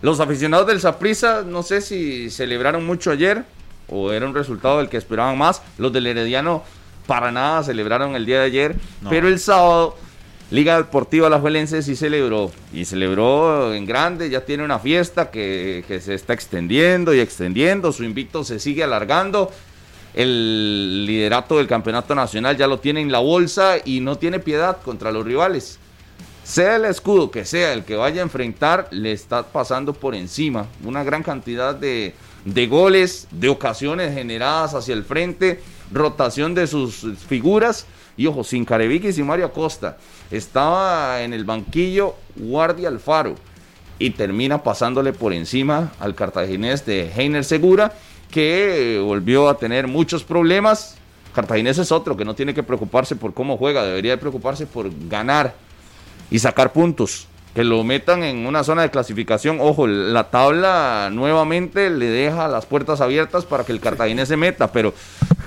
[0.00, 3.44] Los aficionados del Saprissa, no sé si celebraron mucho ayer
[3.88, 5.60] o era un resultado del que esperaban más.
[5.76, 6.62] Los del Herediano
[7.06, 9.10] para nada celebraron el día de ayer, No.
[9.10, 9.96] pero el sábado
[10.50, 15.84] Liga Deportiva La Juelense sí celebró y celebró en grande, ya tiene una fiesta que,
[15.88, 19.50] que se está extendiendo y extendiendo, su invicto se sigue alargando.
[20.18, 24.78] El liderato del campeonato nacional ya lo tiene en la bolsa y no tiene piedad
[24.82, 25.78] contra los rivales.
[26.42, 30.66] Sea el escudo que sea el que vaya a enfrentar, le está pasando por encima
[30.82, 35.62] una gran cantidad de, de goles, de ocasiones generadas hacia el frente,
[35.92, 37.86] rotación de sus figuras.
[38.16, 39.98] Y ojo, sin Carevic y sin Mario Acosta.
[40.32, 43.36] Estaba en el banquillo Guardia Alfaro
[44.00, 47.92] y termina pasándole por encima al cartaginés de Heiner Segura,
[48.30, 50.96] que volvió a tener muchos problemas.
[51.34, 54.90] Cartaginés es otro que no tiene que preocuparse por cómo juega, debería de preocuparse por
[55.08, 55.54] ganar
[56.30, 57.26] y sacar puntos.
[57.54, 59.58] Que lo metan en una zona de clasificación.
[59.60, 64.70] Ojo, la tabla nuevamente le deja las puertas abiertas para que el cartaginés se meta,
[64.70, 64.94] pero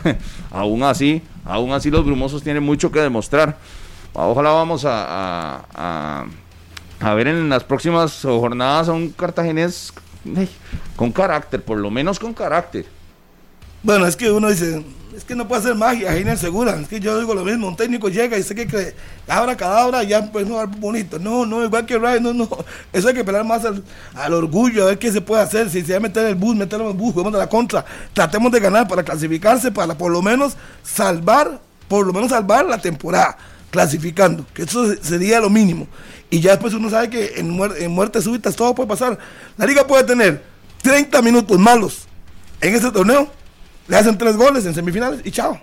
[0.51, 3.57] aún así, aún así los brumosos tienen mucho que demostrar.
[4.13, 6.25] Ojalá vamos a, a- a-
[6.99, 9.93] a ver en las próximas jornadas a un cartaginés
[10.95, 12.85] con carácter, por lo menos con carácter.
[13.83, 14.83] Bueno, es que uno dice,
[15.15, 16.79] es que no puede hacer magia, Heiner Segura.
[16.79, 18.95] Es que yo digo lo mismo, un técnico llega y sé que cree,
[19.27, 21.19] abra cadabra, ya pues no algo bonito.
[21.19, 22.47] No, no, igual que Ray, no, no.
[22.93, 25.69] Eso hay que pelar más al, orgullo, a ver qué se puede hacer.
[25.69, 27.49] Si se va a meter en el bus, meterlo en el bus, juguemos de la
[27.49, 27.83] contra.
[28.13, 32.77] Tratemos de ganar para clasificarse, para por lo menos salvar, por lo menos salvar la
[32.77, 33.35] temporada,
[33.71, 35.87] clasificando, que eso sería lo mínimo.
[36.31, 39.19] Y ya después uno sabe que en, muer- muertes súbitas todo puede pasar.
[39.57, 40.43] La liga puede tener
[40.81, 42.07] 30 minutos malos
[42.59, 43.29] en este torneo
[43.87, 45.59] le hacen tres goles en semifinales y chao.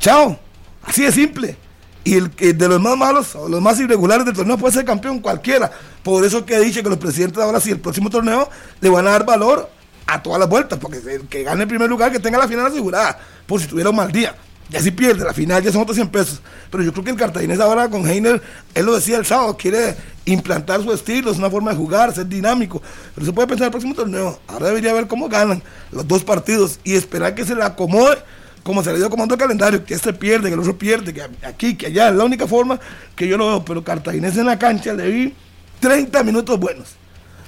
[0.00, 0.38] Chao.
[0.82, 1.56] Así de simple.
[2.04, 4.84] Y el que de los más malos o los más irregulares del torneo puede ser
[4.84, 5.70] campeón cualquiera.
[6.02, 8.48] Por eso que he dicho que los presidentes ahora sí, el próximo torneo
[8.80, 9.68] le van a dar valor
[10.06, 10.78] a todas las vueltas.
[10.78, 13.18] Porque el que gane el primer lugar, que tenga la final asegurada.
[13.46, 14.34] Por si tuviera un mal día.
[14.70, 16.40] Ya si pierde, la final ya son otros 100 pesos.
[16.70, 18.42] Pero yo creo que el cartaginés ahora con Heiner,
[18.74, 19.94] él lo decía el sábado, quiere
[20.24, 22.82] implantar su estilo, es una forma de jugar, ser dinámico.
[23.14, 24.40] Pero se puede pensar el próximo torneo.
[24.48, 25.62] Ahora debería ver cómo ganan
[25.92, 28.18] los dos partidos y esperar que se le acomode
[28.64, 31.22] como se le dio comando el calendario, que este pierde, que el otro pierde, que
[31.46, 32.08] aquí, que allá.
[32.08, 32.80] Es la única forma
[33.14, 33.64] que yo lo veo.
[33.64, 35.34] Pero cartaginés en la cancha le vi
[35.80, 36.96] 30 minutos buenos.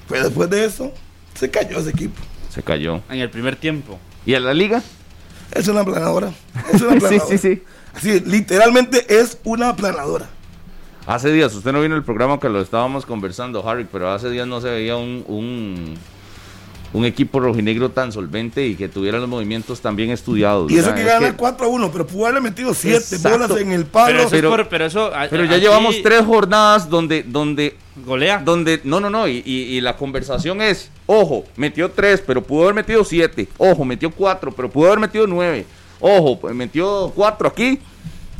[0.08, 0.92] Pero después de eso,
[1.34, 2.20] se cayó ese equipo.
[2.50, 3.02] Se cayó.
[3.08, 3.98] En el primer tiempo.
[4.26, 4.82] ¿Y a la liga?
[5.52, 6.32] Es una planadora.
[6.72, 7.26] Es una Sí, planadora.
[7.28, 7.62] sí, sí.
[7.94, 10.28] Así, literalmente es una planadora.
[11.06, 14.46] Hace días, usted no vino al programa que lo estábamos conversando, Harry, pero hace días
[14.46, 15.94] no se veía un, un,
[16.96, 20.70] un equipo rojinegro tan solvente y que tuviera los movimientos tan bien estudiados.
[20.70, 20.94] Y eso ¿verdad?
[20.96, 23.38] que Es gana 4 a 1, pero pudo haberle metido 7 Exacto.
[23.38, 24.06] bolas en el palo.
[24.06, 27.22] Pero eso, pero- es por- pero eso a- Pero ya aquí llevamos tres jornadas donde,
[27.22, 28.40] donde, Golea.
[28.44, 32.62] donde, no, no, no, y, y- y la conversación es, ojo, metió tres, pero pudo
[32.62, 35.66] haber metido siete, ojo, metió cuatro, pero pudo haber metido nueve,
[36.00, 37.78] ojo, pues, metió cuatro aquí,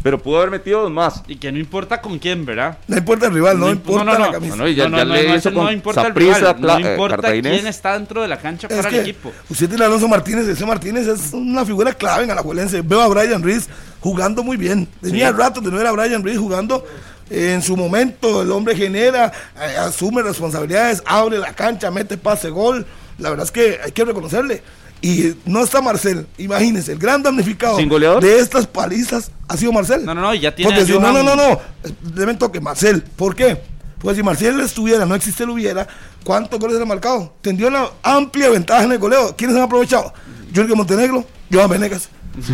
[0.06, 1.20] pero pudo haber metido dos más.
[1.26, 2.78] Y que no importa con quién, ¿verdad?
[2.86, 4.32] No importa el rival, no, No, importa no, no, la no.
[4.34, 4.54] camisa.
[4.54, 6.52] No, ya, no, no, ya no, le no, hizo eso no con importa el Saprissa,
[6.52, 9.32] rival, no eh, importa quién está dentro de la cancha Es para que el equipo.
[9.50, 12.82] usted tiene Alonso Martínez, ese Martínez es una figura clave en Alajuelense.
[12.82, 14.86] Veo a Brian Reese jugando muy bien.
[15.02, 16.86] Tenía rato de no ver a Brian Reese jugando
[17.28, 18.42] eh, en su momento.
[18.42, 22.86] El hombre genera, eh, asume responsabilidades, abre la cancha, mete pase, gol.
[23.18, 24.62] La verdad es que hay que reconocerle.
[25.06, 28.20] Y no está Marcel, imagínense, el gran damnificado ¿Sin goleador?
[28.20, 30.04] de estas palizas ha sido Marcel.
[30.04, 31.60] No, no, no, ya tiene Porque si no, no, no, no,
[32.12, 33.04] deben toque Marcel.
[33.14, 33.56] ¿Por qué?
[34.00, 35.86] Pues si Marcel estuviera, no existe el hubiera,
[36.24, 37.34] ¿cuántos goles le ha marcado?
[37.40, 39.36] Tendría una amplia ventaja en el goleo.
[39.36, 40.12] ¿Quiénes han aprovechado?
[40.52, 42.08] Jürgen Montenegro, Johan Venegas.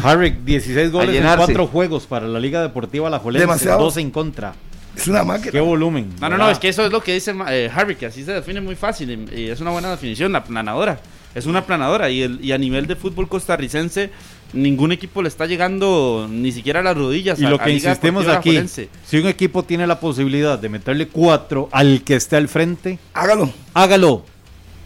[0.05, 1.46] Harry, 16 goles en llenarse.
[1.46, 3.82] 4 juegos para la Liga Deportiva La Jolense, Demasiado.
[3.82, 4.55] 12 en contra.
[4.94, 5.53] Es una máquina.
[5.53, 6.11] Qué volumen.
[6.20, 8.32] No, no, no, es que eso es lo que dice eh, Harry, que así se
[8.32, 11.00] define muy fácil y, y es una buena definición, la planadora.
[11.35, 14.11] Es una planadora y, el- y a nivel de fútbol costarricense
[14.53, 17.41] ningún equipo le está llegando ni siquiera a las rodillas.
[17.41, 18.61] Y a- lo que insistimos aquí,
[19.07, 23.51] si un equipo tiene la posibilidad de meterle 4 al que esté al frente, Hágalo.
[23.72, 24.24] hágalo.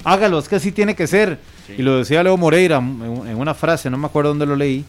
[0.04, 1.38] Hágalo, es que así tiene que ser.
[1.76, 4.84] Y lo decía Leo Moreira en en una frase, no me acuerdo dónde lo leí,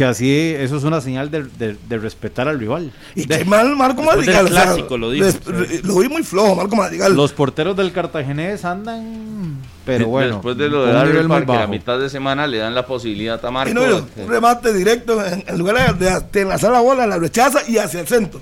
[0.00, 2.90] que así, eso es una señal de, de- de respetar al rival.
[3.14, 4.46] Y qué mal Marco Madrigal.
[4.46, 5.38] o sea, clásico lo des-
[5.84, 7.14] Lo vi muy flojo, Marco Madrigal.
[7.14, 10.36] Los porteros del Cartaginés andan, pero bueno.
[10.36, 13.50] Después de lo de Darryl Parker, a mitad de semana le dan la posibilidad a
[13.50, 13.70] Marco.
[13.70, 17.06] Y no, yo, un remate directo, en, en lugar de, de- de enlazar la bola,
[17.06, 18.40] la rechaza y hacia el centro.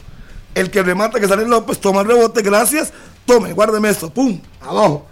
[0.55, 2.93] El que remata, que sale López, toma el rebote, gracias,
[3.27, 5.07] tome, guárdeme esto, pum, abajo.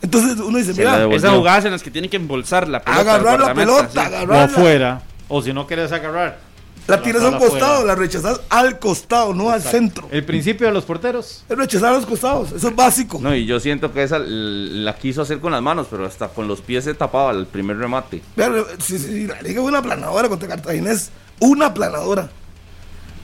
[0.00, 1.04] Entonces uno dice, mira.
[1.12, 3.00] Esas jugadas en las que tienen que embolsar la pelota.
[3.00, 3.98] agarrar la pelota, sí.
[3.98, 4.44] O agarrarla.
[4.44, 5.02] afuera,
[5.34, 6.38] o si no quieres agarrar.
[6.86, 10.06] La tiras a un costado, la rechazas al costado, no al centro.
[10.10, 11.42] El principio de los porteros.
[11.48, 13.18] Es rechazar a los costados, eso es básico.
[13.18, 16.48] No, y yo siento que esa la quiso hacer con las manos, pero hasta con
[16.48, 18.20] los pies se tapaba el primer remate.
[18.36, 21.10] Vean, si, si la liga fue una planadora contra Cartaginés,
[21.40, 22.28] una planadora.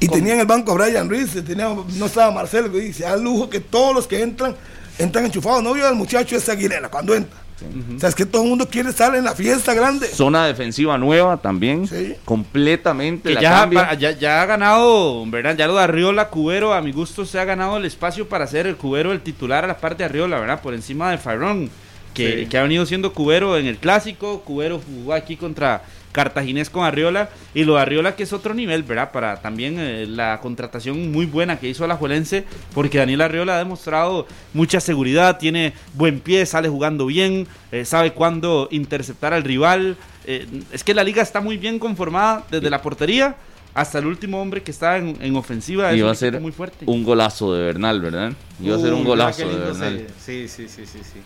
[0.01, 3.17] Y tenía en el banco a Brian Ruiz, tenía, no estaba Marcelo, y se da
[3.17, 4.57] lujo que todos los que entran,
[4.99, 5.63] entran enchufados.
[5.63, 7.48] No vio al muchacho ese Aguilera cuando entra.
[7.97, 10.07] O sea, es que todo el mundo quiere estar en la fiesta grande.
[10.09, 12.15] Zona defensiva nueva también, Sí.
[12.25, 13.89] completamente Que la ya, cambia.
[13.89, 15.57] pa- ya, ya ha ganado, ¿verdad?
[15.57, 18.67] Ya lo de Arriola, Cubero, a mi gusto se ha ganado el espacio para ser
[18.67, 20.61] el Cubero el titular a la parte de Arriola, ¿verdad?
[20.63, 21.71] Por encima de Farrón,
[22.15, 24.41] que, que ha venido siendo Cubero en el clásico.
[24.41, 25.83] Cubero jugó aquí contra
[26.19, 27.29] Cartaginés con Arriola.
[27.55, 29.13] Y lo de Arriola que es otro nivel, ¿verdad?
[29.13, 32.45] Para también eh, la contratación muy buena que hizo Alajuelense,
[32.75, 38.15] porque Daniel Arriola ha demostrado mucha seguridad, tiene buen pie, sale jugando bien, eh, sabe
[38.15, 39.97] cuándo interceptar al rival.
[40.27, 43.37] Eh, es que la liga está muy bien conformada desde la portería
[43.73, 45.95] hasta el último hombre que está en, en ofensiva.
[45.95, 46.85] Iba a ser muy fuerte.
[46.89, 48.33] un golazo de Bernal, ¿verdad?
[48.61, 50.07] Iba a ser un golazo de Bernal.
[50.19, 51.21] Sí, sí, sí, sí, sí.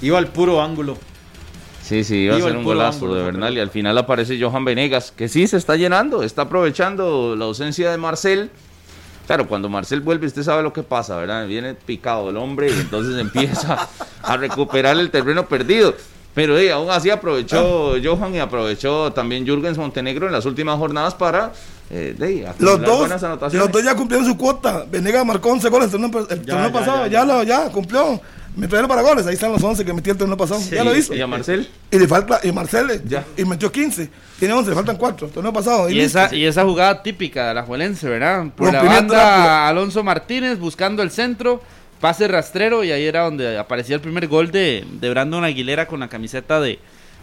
[0.00, 0.96] Iba al puro ángulo.
[1.82, 4.64] Sí, sí, iba a ser un golazo ángulo, de Bernal y al final aparece Johan
[4.64, 8.50] Venegas, que sí se está llenando, está aprovechando la ausencia de Marcel.
[9.26, 11.46] Claro, cuando Marcel vuelve, usted sabe lo que pasa, ¿verdad?
[11.46, 13.88] Viene picado el hombre y entonces empieza
[14.22, 15.94] a recuperar el terreno perdido.
[16.34, 21.14] Pero eh, aún así aprovechó Johan y aprovechó también Jürgens Montenegro en las últimas jornadas
[21.14, 21.52] para
[21.90, 23.66] eh, de, Los dos, buenas anotaciones.
[23.66, 24.84] los dos ya cumplieron su cuota.
[24.88, 27.24] Venegas marcó 11 goles el torneo, el Ya, torneo ya, pasado, ya, ya, ya.
[27.24, 28.20] lo ya cumplió.
[28.58, 30.60] Me trajeron para goles, ahí están los 11 que metió el torneo pasado.
[30.68, 31.14] ya lo hizo.
[31.14, 31.68] ¿Y a Marcel?
[31.92, 33.24] Y le falta, y Marcel, Ya.
[33.36, 34.10] y metió 15.
[34.40, 35.28] Tiene 11, le faltan 4.
[35.28, 35.88] El torneo pasado.
[35.88, 38.46] Y esa, y esa jugada típica de la Juelense, ¿verdad?
[38.56, 39.68] Por la banda.
[39.68, 41.62] Alonso Martínez buscando el centro,
[42.00, 46.00] pase rastrero y ahí era donde aparecía el primer gol de, de Brandon Aguilera con
[46.00, 46.80] la camiseta de,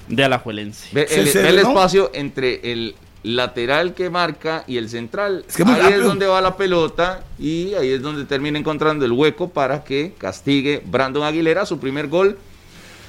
[0.07, 0.87] de Alajuelense.
[0.93, 2.95] Ve, el, espacio entre el
[3.33, 5.45] lateral que marca y el central.
[5.47, 6.03] Es que es ahí es rápido.
[6.07, 10.81] donde va la pelota y ahí es donde termina encontrando el hueco para que castigue
[10.85, 12.37] Brandon Aguilera su primer gol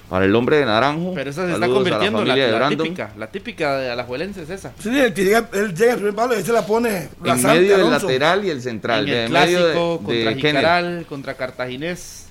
[0.09, 1.13] para el hombre de naranjo.
[1.15, 2.85] Pero esa se está convirtiendo en la, de la Brandon.
[2.87, 4.73] típica, la típica de Alajuelense es esa.
[4.79, 7.77] Sí, el que llega, él llega al primer palo y se la pone En medio
[7.79, 9.01] del lateral y el central.
[9.09, 12.26] en de el medio de- clásico de contra Kenner Jicaral, contra Cartaginés.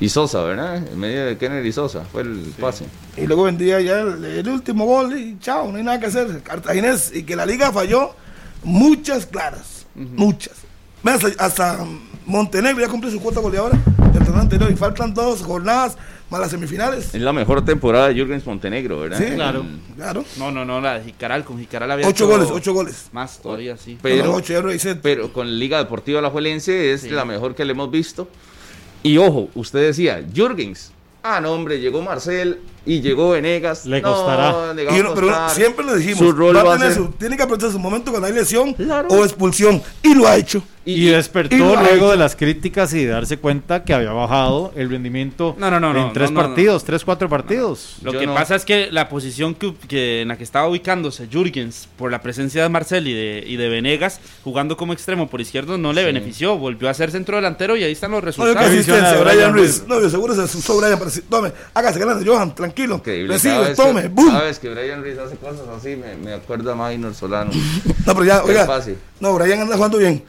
[0.00, 0.76] Y Sosa, ¿verdad?
[0.76, 2.84] En medio de Kenner y Sosa fue el pase.
[3.16, 6.42] Y luego vendría ya el, el último gol y chao, no hay nada que hacer.
[6.42, 8.14] Cartaginés y que la liga falló
[8.62, 10.54] muchas claras, muchas.
[11.04, 11.78] Hasta, hasta
[12.26, 13.78] Montenegro ya cumplió su cuota goleadora
[14.12, 15.96] del torneo anterior y faltan dos jornadas
[16.28, 17.14] más las semifinales.
[17.14, 19.18] Es la mejor temporada de Jürgens Montenegro, ¿verdad?
[19.18, 19.64] Sí, claro.
[19.96, 20.24] Claro.
[20.36, 23.06] No, no, no, la de Jicaral, con Jicaral había Ocho goles, ocho goles.
[23.12, 23.96] Más todavía, sí.
[24.02, 24.96] Pero- No, ocho, ya revisé.
[24.96, 27.08] pero con Liga Deportiva Alajuelense es Sí.
[27.10, 28.28] la mejor que le hemos visto.
[29.02, 30.92] Y ojo, usted decía, Jürgens.
[31.22, 33.86] Ah, no, hombre, llegó Marcel y llegó Venegas.
[33.86, 34.72] Le No, costará.
[34.74, 35.50] le Y pero costar.
[35.50, 37.70] siempre le dijimos, Su rol va a va a tener ser- su- tiene que aprovechar
[37.70, 39.08] su momento cuando hay lesión Claro.
[39.10, 39.82] o expulsión.
[40.02, 40.62] Y lo ha hecho.
[40.84, 44.88] Y, despertó y luego de las críticas y de darse cuenta que había bajado el
[44.88, 47.96] rendimiento No, no, no, en no, tres no, no, partidos, tres, cuatro partidos.
[48.00, 48.34] Lo Yo que no.
[48.34, 52.22] pasa es que la posición que, que en la que estaba ubicándose Jürgens por la
[52.22, 56.04] presencia de Marcel y de, y de Venegas jugando como extremo por izquierdo no le
[56.06, 56.56] benefició.
[56.56, 58.70] Volvió a ser centro delantero y ahí están los No, resultados.
[58.86, 59.84] De Brian Ruiz.
[59.86, 62.77] No, yo seguro se asustó Brian para decir, tome, hágase grande, Johan, tranquilo.
[62.84, 63.34] Increíble.
[63.34, 64.28] Recibe, Cada vez tome, que- boom.
[64.32, 67.50] Cada vez que Brian Ruiz hace cosas así, me, me acuerda a Maynor Solano.
[68.06, 68.66] No, pero ya, Qué oiga.
[68.66, 68.96] fácil.
[69.20, 70.22] No, Brian anda jugando bien.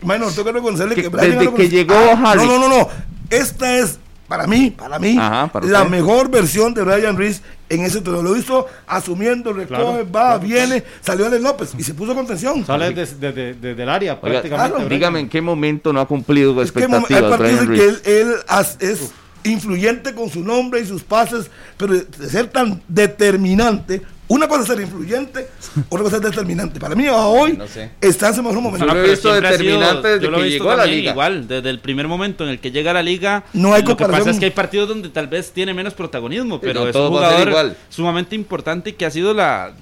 [0.00, 2.46] Bueno, tengo que reconocerle que, Que Brian desde que llegó Ah, Harry.
[2.46, 2.88] No, no, no, no.
[3.30, 5.90] Esta es, para mí, para mí, Ajá, para la usted.
[5.90, 8.22] mejor versión de Brian Ruiz en ese torneo.
[8.22, 12.64] Lo hizo asumiendo, recoge, Claro, va, viene, salió de López y se puso contención.
[12.66, 14.72] Sale desde desde- desde el área Oiga, prácticamente.
[14.74, 17.66] claro, dígame en qué momento no ha cumplido con Es que hay expectativas partidos que
[17.66, 17.80] Ruiz.
[17.82, 19.12] él, él as- es
[19.44, 24.68] influyente con su nombre y sus pases, pero de, ser tan determinante, una cosa es
[24.68, 25.46] ser influyente,
[25.90, 26.80] otra cosa es determinante.
[26.80, 27.90] Para mí, hoy No sé.
[28.00, 28.86] está en su mejor momento.
[28.86, 31.10] Yo lo he visto determinante desde yo lo he que visto llegó a la liga.
[31.12, 33.44] Igual, desde el primer momento en el que llega a la liga.
[33.52, 34.20] No hay Lo que comparación.
[34.24, 37.08] pasa es que hay partidos donde tal vez tiene menos protagonismo, pero no, es un
[37.08, 37.76] jugador igual.
[37.90, 39.72] sumamente importante y que ha sido la.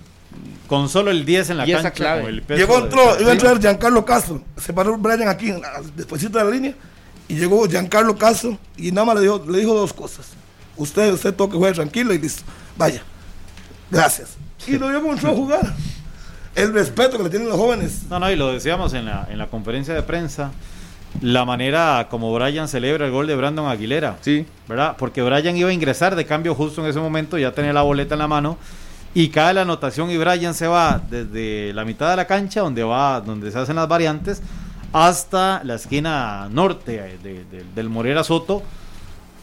[0.66, 1.90] Con solo el 10 en la cancha.
[1.90, 2.22] clave.
[2.22, 5.52] con el peso Llegó, entró, iba a entrar Giancarlo Castro, se paró Brian aquí,
[5.96, 6.74] después de la línea,
[7.30, 10.30] y llegó Giancarlo Castro y nada más le dijo, le dijo dos cosas.
[10.76, 12.42] Usted, usted toque, juegue tranquilo y listo.
[12.76, 13.02] Vaya.
[13.88, 14.36] Gracias.
[14.66, 15.74] Y lo vio como entró a jugar.
[16.56, 18.02] el respeto que le tienen los jóvenes.
[18.10, 20.50] No, no, y lo decíamos en la, en la conferencia de prensa,
[21.20, 24.16] la manera como Brian celebra el gol de Brandon Aguilera.
[24.22, 24.44] Sí.
[24.66, 24.96] ¿Verdad?
[24.98, 28.16] Porque Brian iba a ingresar de cambio justo en ese momento, ya tenía la boleta
[28.16, 28.58] en la mano.
[29.14, 32.82] Y cae la anotación y Brian se va desde la mitad de la cancha, donde
[32.82, 34.42] va, donde se hacen las variantes,
[34.92, 38.62] hasta la esquina norte de- de- del Morera Soto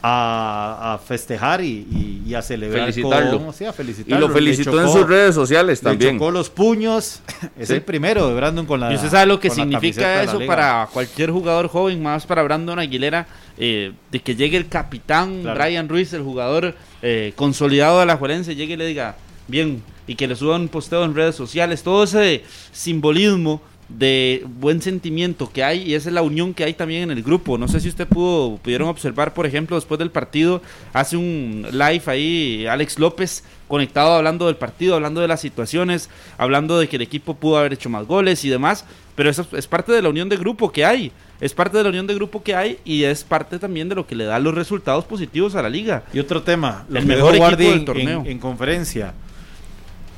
[0.04, 3.39] a, a festejar y, y- y a celebrar Felicitarlo.
[3.43, 4.20] con- sí, a Y felicitarlo.
[4.20, 6.16] lo Le felicitó en sus redes sociales le también.
[6.18, 7.22] chocó los puños.
[7.58, 7.74] Es Sí.
[7.76, 8.91] el primero de Brandon con la.
[8.91, 13.26] Y usted sabe lo que significa eso para cualquier jugador joven, más para Brandon Aguilera,
[13.58, 15.60] eh, de que llegue el capitán Claro.
[15.60, 19.16] Brian Ruiz, el jugador eh, consolidado de la Juelense, llegue y le diga,
[19.48, 24.82] bien, y que le suba un posteo en redes sociales, todo ese simbolismo de buen
[24.82, 27.58] sentimiento que hay y esa es la unión que hay también en el grupo.
[27.58, 30.62] No sé si usted pudo pudieron observar, por ejemplo, después del partido,
[30.94, 36.80] hace un live ahí Alex López conectado hablando del partido, hablando de las situaciones, hablando
[36.80, 38.86] de que el equipo pudo haber hecho más goles y demás,
[39.16, 41.12] pero eso es parte de la unión de grupo que hay.
[41.40, 44.08] Es parte de la unión de grupo que hay y es parte también de lo
[44.08, 46.04] que le da los resultados positivos a la liga.
[46.12, 48.22] Y otro tema, El mejor equipo del torneo.
[48.22, 49.14] En, en conferencia.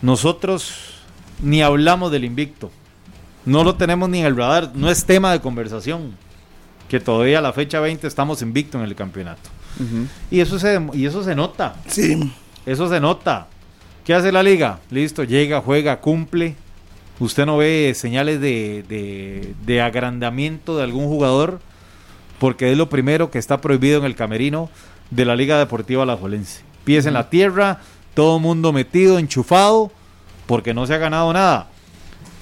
[0.02, 0.94] Nosotros
[1.42, 2.72] ni hablamos del invicto.
[3.46, 4.72] No lo tenemos ni en el radar.
[4.76, 6.16] No es tema de conversación.
[6.88, 9.50] Que todavía a la fecha 20 estamos invicto en el campeonato.
[10.32, 11.76] Y eso se, y eso se nota.
[11.88, 12.34] Sí,
[12.66, 13.48] Eso se nota.
[14.04, 14.80] ¿Qué hace la liga?
[14.90, 16.56] Listo, llega, juega, cumple.
[17.20, 21.60] Usted no ve señales de, de- de agrandamiento de algún jugador
[22.40, 24.70] porque es lo primero que está prohibido en el camerino
[25.12, 26.62] de la Liga Deportiva Alajuelense.
[26.86, 27.80] Pies en la tierra,
[28.14, 29.92] todo mundo metido, enchufado,
[30.48, 31.68] porque no se ha ganado nada.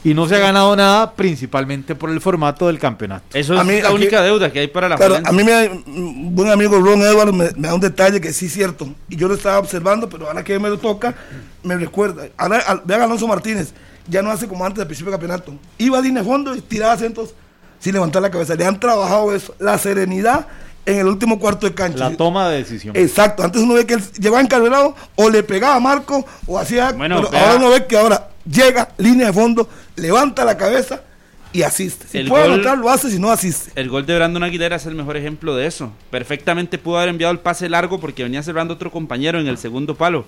[0.07, 3.25] Y no se ha ganado nada principalmente por el formato del campeonato.
[3.37, 5.43] Eso es A mí la aquí- única deuda que hay para la Claro, a mí
[5.43, 8.87] me, un buen amigo Ron Edwards me, me da un detalle que sí es cierto.
[9.09, 11.13] Y yo lo estaba observando, pero ahora que me lo toca,
[11.63, 12.27] me recuerda.
[12.37, 13.73] Ahora, al- vean a Alonso Martínez,
[14.07, 15.53] ya no hace como antes del principio del campeonato.
[15.77, 17.33] Iba a línea de fondo y tiraba centros
[17.79, 18.55] sin levantar la cabeza.
[18.55, 20.47] Le han trabajado eso, la serenidad
[20.85, 22.09] en el último cuarto de cancha.
[22.11, 22.95] La toma de decisión.
[22.95, 26.93] Exacto, antes uno ve que él llevaba encarrilado o le pegaba a Marco o hacía.
[26.93, 31.01] Bueno, pero ahora uno ve que ahora llega, línea de fondo, levanta la cabeza
[31.53, 32.07] y asiste.
[32.07, 33.71] Si El puede gol- anotar, lo hace, si no asiste.
[33.79, 35.91] El gol de Brandon Aguilera es el mejor ejemplo de eso.
[36.11, 39.95] Perfectamente pudo haber enviado el pase largo porque venía cerrando otro compañero en el segundo
[39.95, 40.25] palo.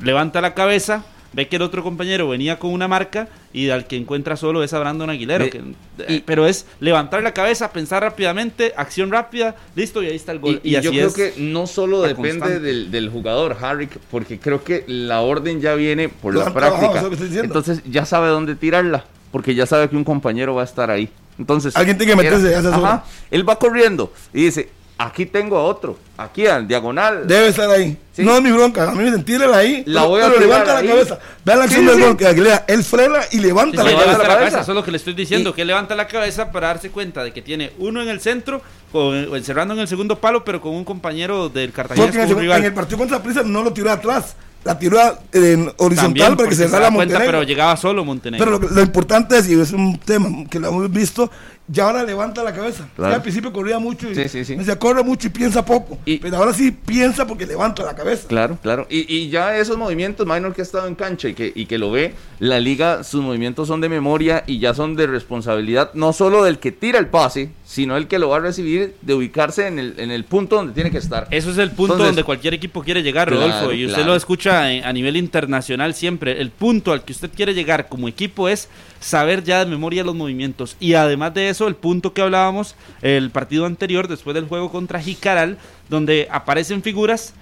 [0.00, 1.04] Levanta la cabeza,
[1.34, 4.72] ve que el otro compañero venía con una marca y al que encuentra solo es
[4.72, 5.62] a Brandon que-
[5.98, 10.38] eh, pero es levantar la cabeza, pensar rápidamente, acción rápida, listo y ahí está el
[10.38, 10.60] gol.
[10.62, 11.14] Y, y yo así creo es.
[11.14, 16.08] que no solo depende del, del jugador, Harry, porque creo que la orden ya viene
[16.08, 17.04] por la práctica.
[17.42, 21.08] Entonces ya sabe dónde tirarla, porque ya sabe que un compañero va a estar ahí.
[21.38, 24.68] Entonces Alguien tiene que meterse, ya se Ajá, él va corriendo y dice,
[24.98, 27.26] aquí tengo a otro, aquí al diagonal.
[27.26, 27.96] Debe estar ahí.
[28.12, 28.22] Sí.
[28.22, 28.84] No es mi bronca.
[28.84, 29.82] A mí me dicen, tírela ahí.
[29.86, 30.86] La pero- voy a pero levanta ahí.
[30.86, 31.18] la cabeza.
[31.44, 32.02] Vean la acción sí, del sí.
[32.02, 32.64] gol que Aguilera.
[32.68, 34.18] Él frena y levanta Sí, la cabeza.
[34.18, 36.68] la la eso es lo que le estoy diciendo, Y- que levanta la cabeza para
[36.68, 40.18] darse cuenta de que tiene uno en el centro, con, o encerrando en el segundo
[40.20, 42.58] palo, pero con un compañero del Cartagena Porque en el, rival.
[42.60, 44.36] en el partido contra Prisa no lo tiró atrás.
[44.62, 47.38] La tiró a- en horizontal También, para que porque se se salga da cuenta, Montenegro.
[47.40, 48.46] pero llegaba solo Montenegro.
[48.46, 51.30] Pero lo, lo importante es, y es un tema que lo hemos visto,
[51.66, 52.88] ya ahora levanta la cabeza.
[52.94, 53.10] Claro.
[53.12, 54.52] Ya al principio corría mucho y Sí, sí, sí.
[54.52, 55.98] me decía, corre mucho y piensa poco.
[56.04, 58.28] Y- pero ahora sí piensa porque levanta la cabeza.
[58.28, 58.86] Claro, claro.
[58.90, 61.78] Y, y ya esos movimientos, Minor que ha estado en cancha y que, y que
[61.78, 66.12] lo ve, la liga, sus movimientos son de memoria y ya son de responsabilidad, no
[66.12, 69.66] solo del que tira el pase, sino el que lo va a recibir, de ubicarse
[69.66, 71.26] en el, en el punto donde tiene que estar.
[71.30, 74.10] Eso es el punto Entonces- donde cualquier equipo quiere llegar, Claro, Rodolfo, y usted claro.
[74.12, 76.40] lo escucha a nivel internacional siempre.
[76.40, 78.68] El punto al que usted quiere llegar como equipo es
[79.04, 80.76] saber ya de memoria los movimientos.
[80.80, 85.00] Y además de eso, el punto que hablábamos el partido anterior, después del juego contra
[85.00, 85.58] Jicaral,
[85.90, 87.34] donde aparecen figuras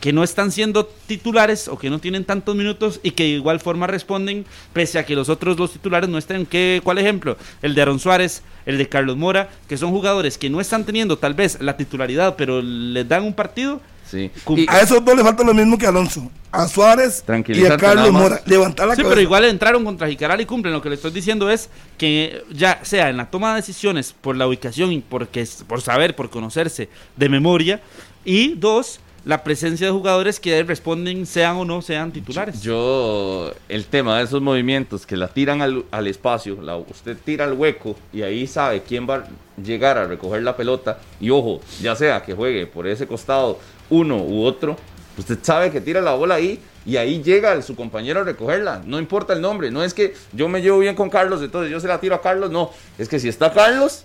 [0.00, 3.58] que no están siendo titulares o que no tienen tantos minutos y que de igual
[3.58, 6.44] forma responden pese a que los otros dos titulares no estén.
[6.44, 7.38] ¿Qué, ¿Cuál ejemplo?
[7.62, 11.16] El de Aaron Suárez, el de Carlos Mora, que son jugadores que no están teniendo
[11.16, 13.80] tal vez la titularidad, pero les dan un partido.
[14.12, 14.30] Sí.
[14.56, 16.30] Y- A esos dos le falta lo mismo que a Alonso.
[16.50, 18.12] A Suárez y a Carlos.
[18.12, 18.42] Mora.
[18.44, 19.08] Levantar la Sí, cabeza.
[19.08, 20.74] pero igual entraron contra Jicaral y cumplen.
[20.74, 24.36] Lo que le estoy diciendo es que ya sea en la toma de decisiones por
[24.36, 27.80] la ubicación y porque, por saber, por conocerse de memoria,
[28.22, 32.60] y dos, la presencia de jugadores que responden sean o no sean titulares.
[32.60, 37.44] Yo, el tema de esos movimientos que la tiran al, al espacio, la, usted tira
[37.46, 39.24] al hueco y ahí sabe quién va a
[39.62, 40.98] llegar a recoger la pelota.
[41.20, 43.58] Y ojo, ya sea que juegue por ese costado
[43.92, 44.76] uno u otro,
[45.18, 48.82] usted sabe que tira la bola ahí y ahí llega su compañero a recogerla.
[48.86, 51.78] No importa el nombre, no es que yo me llevo bien con Carlos, entonces yo
[51.78, 52.70] se la tiro a Carlos, no.
[52.98, 54.04] Es que si está Carlos,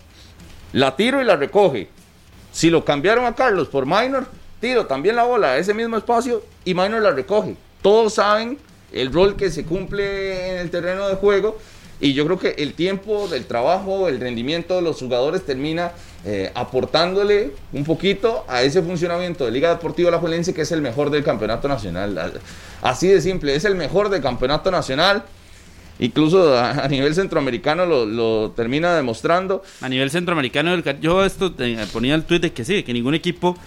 [0.73, 1.89] la tiro y la recoge.
[2.51, 4.27] Si lo cambiaron a Carlos por Minor,
[4.59, 7.55] tiro también la bola a ese mismo espacio y Minor la recoge.
[7.81, 8.57] Todos saben
[8.91, 11.57] el rol que se cumple en el terreno de juego.
[11.99, 15.93] Y yo creo que el tiempo del trabajo, el rendimiento de los jugadores termina
[16.29, 20.81] eh, aportándole un poquito a ese funcionamiento de Liga Deportiva La Juelense, que es el
[20.81, 22.33] mejor del campeonato nacional.
[22.81, 25.23] Así de simple, es el mejor del campeonato nacional.
[25.99, 29.63] Incluso a, nivel centroamericano lo, termina demostrando.
[29.81, 33.57] A nivel centroamericano, yo esto eh, ponía el tuit de que sí, que ningún equipo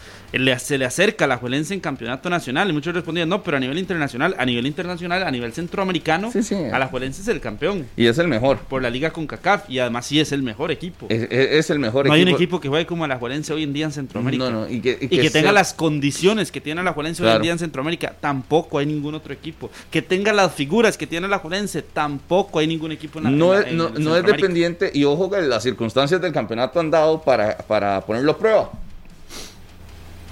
[0.58, 2.70] se le acerca a la Juelense en campeonato nacional.
[2.70, 6.30] Y muchos respondían, no, pero a nivel internacional, a nivel internacional, a nivel centroamericano,
[6.72, 7.86] a la Juelense es el campeón.
[7.96, 8.58] Y es el mejor.
[8.58, 9.68] Por la liga con CACAF.
[9.68, 11.06] Y además sí es el mejor equipo.
[11.08, 12.08] Es, el mejor equipo.
[12.08, 14.66] No hay un equipo que juegue como la Juelense hoy en día en Centroamérica.
[14.68, 18.14] y que, tenga las condiciones que tiene la Juelense hoy en día en Centroamérica.
[18.20, 19.70] Tampoco hay ningún otro equipo.
[19.90, 21.82] Que tenga las figuras que tiene la Juelense.
[21.82, 22.19] Tampoco
[22.54, 24.90] hay ningún equipo en la No, es, no, no es dependiente.
[24.94, 28.70] Y ojo que las circunstancias del campeonato han dado para, para ponerlo a prueba.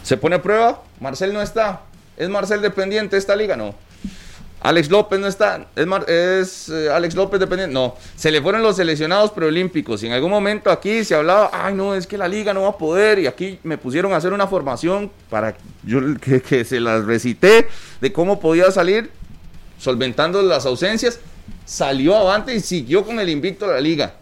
[0.03, 1.83] Se pone a prueba, Marcel no está.
[2.17, 3.57] ¿Es Marcel dependiente de esta liga?
[3.57, 3.75] No.
[4.61, 5.69] Alex López no está.
[6.07, 7.73] ¿Es, eh, Alex López dependiente?
[7.73, 7.95] No.
[8.17, 10.03] Se le fueron los seleccionados preolímpicos.
[10.03, 12.71] Y en algún momento aquí se hablaba, ay no, es que la liga no va
[12.71, 13.21] a poder.
[13.21, 17.69] Y aquí me pusieron a hacer una formación para yo, que, que se las recité
[18.01, 19.11] de cómo podía salir
[19.79, 21.21] solventando las ausencias.
[21.69, 24.15] Salió avante y siguió con el invicto de la liga.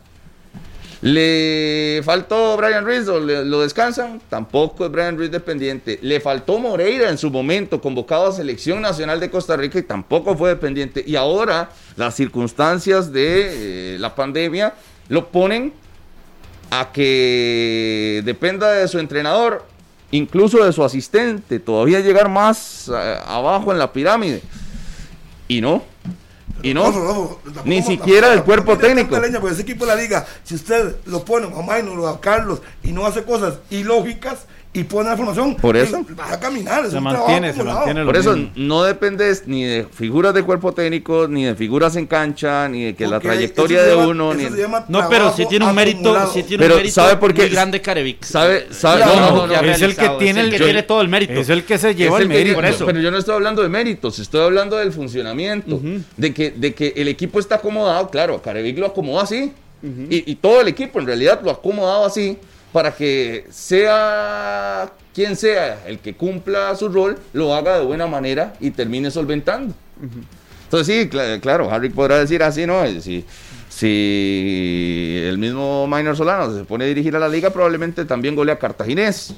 [1.01, 6.01] Le faltó Brian Ruiz, lo descansan, tampoco es Brian Ruiz dependiente.
[6.03, 10.36] Le faltó Moreira en su momento, convocado a Selección Nacional de Costa Rica y tampoco
[10.36, 11.05] fue dependiente.
[11.07, 14.74] Y ahora las circunstancias de eh, la pandemia
[15.09, 15.72] lo ponen
[16.72, 19.64] a que dependa de su entrenador,
[20.11, 24.42] incluso de su asistente, todavía llegar más eh, abajo en la pirámide.
[25.47, 25.84] Y no,
[26.70, 29.16] y no, ni siquiera del cuerpo técnico.
[29.20, 32.60] Leña, ese equipo de la liga, si usted lo pone a Maynor o a Carlos
[32.82, 34.46] y no hace cosas ilógicas,
[34.76, 35.56] y pone la formación.
[35.56, 36.04] Por eso.
[36.18, 36.88] Va a caminar.
[36.90, 38.04] Se mantiene, se mantiene.
[38.04, 42.68] Por eso no dependes ni de figuras de cuerpo técnico, ni de figuras en cancha,
[42.68, 44.34] ni de que la trayectoria de uno.
[44.34, 44.44] Ni
[44.88, 46.14] no, pero si tiene un mérito.
[46.32, 47.42] Sí tiene pero un mérito ¿sabe por qué?
[47.42, 48.22] Muy grande Carevic.
[48.24, 48.66] ¿Sabe?
[48.70, 51.32] sabe no, no, no, es el que tiene el, que tiene todo el mérito.
[51.32, 52.56] Es el que se lleva el mérito.
[52.56, 52.84] Por eso.
[52.84, 55.80] Pero yo no estoy hablando de méritos, estoy hablando del funcionamiento.
[56.16, 58.10] de, que, de que el equipo está acomodado.
[58.10, 59.52] Claro, Carevic lo acomodó así.
[59.82, 62.38] y, y todo el equipo en realidad lo ha acomodado así
[62.76, 68.52] para que sea quien sea el que cumpla su rol, lo haga de buena manera
[68.60, 69.74] y termine solventando.
[70.64, 71.08] Entonces sí,
[71.40, 72.86] claro, Harry podrá decir así, ¿no?
[73.00, 73.24] Si,
[73.70, 78.58] si el mismo Minor Solano se pone a dirigir a la liga, probablemente también golea
[78.58, 79.32] Cartaginés.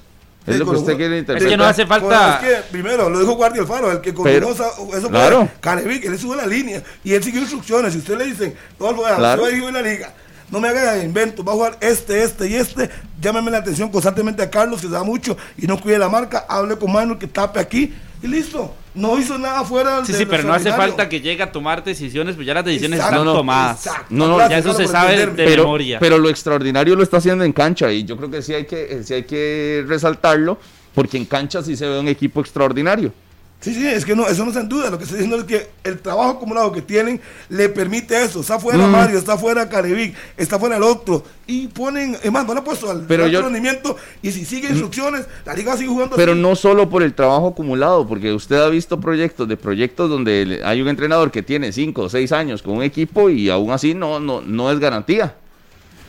[0.44, 1.46] Es lo que usted quiere interpretar.
[1.46, 2.40] Es que no hace falta.
[2.42, 5.48] es que, primero, lo dijo Guardia Alfaro, el que coordinó eso claro.
[5.60, 7.92] Carevic, él sube la línea y él sigue instrucciones.
[7.92, 9.46] Si usted le dice, todo el claro.
[9.46, 10.12] en la liga,
[10.50, 12.90] no me haga invento, va a jugar este, este y este.
[13.20, 16.46] Llámeme la atención constantemente a Carlos, que se da mucho y no cuide la marca.
[16.48, 17.92] Hable con Manuel, que tape aquí
[18.22, 18.74] y listo.
[18.94, 22.34] No hizo nada fuera Sí, sí, pero no hace falta que llegue a tomar decisiones,
[22.34, 23.88] pues ya las decisiones están tomadas.
[24.08, 25.98] no, no, ya eso se sabe de pero, memoria.
[26.00, 29.02] Pero lo extraordinario lo está haciendo en cancha y yo creo que sí hay que,
[29.04, 30.58] sí hay que resaltarlo,
[30.94, 33.12] porque en cancha sí se ve un equipo extraordinario.
[33.60, 34.88] Sí, sí, es que no, eso no se en duda.
[34.88, 38.40] Lo que estoy diciendo es que el trabajo acumulado que tienen le permite eso.
[38.40, 38.90] Está fuera mm.
[38.90, 41.24] Mario, está fuera Carevic, está fuera el otro.
[41.48, 43.96] Y ponen, es más, van a puesto al pero rendimiento.
[44.22, 48.06] Y si sigue instrucciones, la liga sigue jugando Pero no solo por el trabajo acumulado,
[48.06, 52.08] porque usted ha visto proyectos de proyectos donde hay un entrenador que tiene 5 o
[52.08, 55.34] 6 años con un equipo y aún así no, no, no es garantía.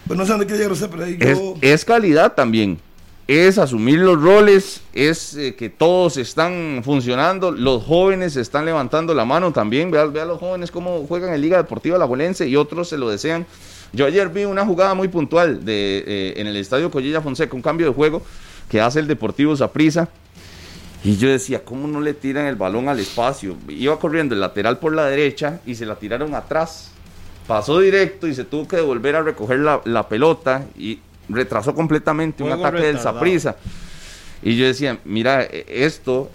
[0.05, 1.17] Pues no sé dónde quiere llegar pero ahí
[1.61, 2.79] es calidad también
[3.29, 9.23] es asumir los roles, es eh, que todos están funcionando, los jóvenes están levantando la
[9.23, 12.89] mano también, vea, a los jóvenes cómo juegan en Liga Deportiva La Juelense y otros
[12.89, 13.45] se lo desean.
[13.93, 17.61] Yo ayer vi una jugada muy puntual de, eh, en el Estadio Collilla Fonseca, un
[17.61, 18.23] cambio de juego
[18.67, 20.09] que hace el Deportivo Zaprisa.
[21.03, 23.55] Y yo decía, ¿cómo no le tiran el balón al espacio?
[23.67, 26.93] Iba corriendo el lateral por la derecha y se la tiraron atrás.
[27.45, 30.97] Pasó directo y se tuvo que devolver a recoger la, la pelota y
[31.29, 33.55] retrasó completamente un ataque del Zaprisa.
[34.41, 36.29] Y yo decía, mira, esto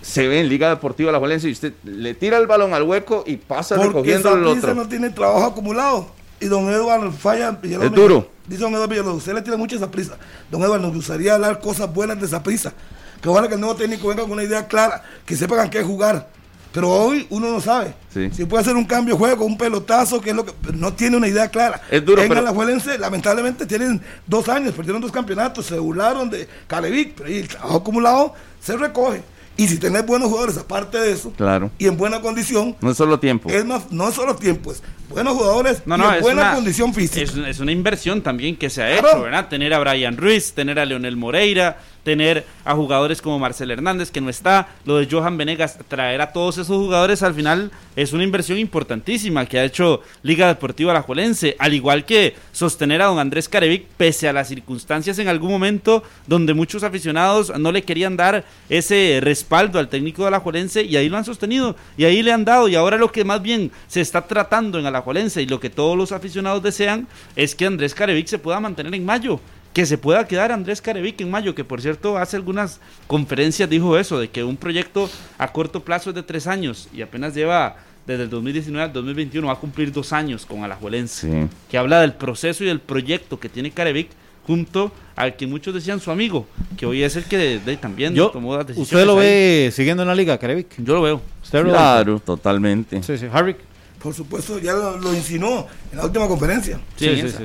[0.00, 3.24] se ve en Liga Deportiva La Valencia y usted le tira el balón al hueco
[3.26, 4.74] y pasa recogiendo el otro.
[4.74, 6.10] no tiene trabajo acumulado.
[6.40, 7.56] Y don Eduardo falla.
[7.62, 8.28] Es duro.
[8.48, 10.18] Dice don Eduardo Villalobos, usted le tira mucha esa prisa.
[10.50, 12.72] Don Eduardo, nos gustaría hablar cosas buenas de esa prisa.
[13.20, 16.28] Que ojalá que el nuevo técnico venga con una idea clara, que sepan qué jugar
[16.72, 17.94] pero hoy uno no sabe.
[18.32, 21.16] Si puede hacer un cambio de juego, un pelotazo, que es lo que no tiene
[21.16, 21.80] una idea clara.
[21.90, 22.22] Es duro.
[22.22, 27.28] En la Juelense, lamentablemente, tienen dos años, perdieron dos campeonatos, se burlaron de Calevic, pero
[27.28, 29.22] el trabajo acumulado se recoge.
[29.56, 31.70] Y si tenés buenos jugadores aparte de eso, claro.
[31.78, 33.50] y en buena condición, no es solo tiempo.
[33.50, 37.48] Es más, no es solo tiempo, es buenos jugadores y en buena condición física.
[37.48, 39.48] Es, una inversión también que se ha hecho, ¿verdad?
[39.48, 44.20] Tener a Brian Ruiz, tener a Leonel Moreira, tener a jugadores como Marcel Hernández, que
[44.20, 48.24] no está, lo de Johan Venegas, traer a todos esos jugadores al final es una
[48.24, 53.48] inversión importantísima que ha hecho Liga Deportiva Alajuelense, al igual que sostener a don Andrés
[53.48, 58.44] Carevic, pese a las circunstancias en algún momento donde muchos aficionados no le querían dar
[58.68, 62.44] ese respaldo al técnico de Alajuelense y ahí lo han sostenido y ahí le han
[62.44, 65.70] dado y ahora lo que más bien se está tratando en Alajuelense y lo que
[65.70, 69.40] todos los aficionados desean es que Andrés Carevic se pueda mantener en mayo
[69.72, 73.96] que se pueda quedar Andrés Carevic en mayo, que por cierto hace algunas conferencias dijo
[73.98, 75.08] eso, de que un proyecto
[75.38, 79.46] a corto plazo es de tres años y apenas lleva desde el 2019 al 2021,
[79.46, 83.48] va a cumplir dos años con Alajuelense, que habla del proceso y del proyecto que
[83.48, 84.08] tiene Carevic
[84.46, 86.46] junto al que muchos decían su amigo,
[86.76, 88.92] que hoy es el que también tomó las decisiones.
[88.92, 90.74] ¿Usted lo ve siguiendo en la liga, Carevic?
[90.78, 91.22] Yo lo veo.
[91.50, 93.02] claro, totalmente.
[93.02, 93.26] Sí, sí.
[93.32, 93.56] Harry.
[94.02, 96.80] Por supuesto, ya lo, insinuó en la última conferencia.
[96.96, 97.44] Sí, sí, sí,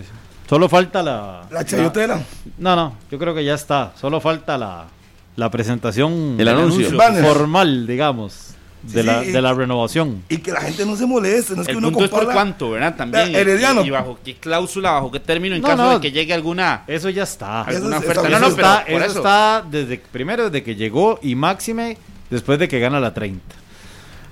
[0.49, 1.43] Solo falta la...
[1.51, 2.21] La chayotera.
[2.57, 3.91] no, no, yo creo que ya está.
[3.99, 4.85] Solo falta la,
[5.35, 6.35] la presentación...
[6.39, 6.89] El anuncio.
[7.21, 8.53] formal, digamos.
[8.81, 10.23] De, la, de la renovación.
[10.29, 11.55] Y que la gente no se moleste.
[11.55, 12.95] No es el que uno punto es por cuánto, ¿verdad?
[12.95, 13.35] También.
[13.35, 13.83] Herediano.
[13.83, 16.83] Y, bajo qué cláusula, bajo qué término, en caso de que llegue alguna.
[16.87, 17.63] Eso ya está.
[17.63, 18.21] Alguna oferta.
[18.21, 21.97] Eso, no, no, está, eso, está desde primero desde que llegó y máxime
[22.29, 23.43] después de que gana la 30.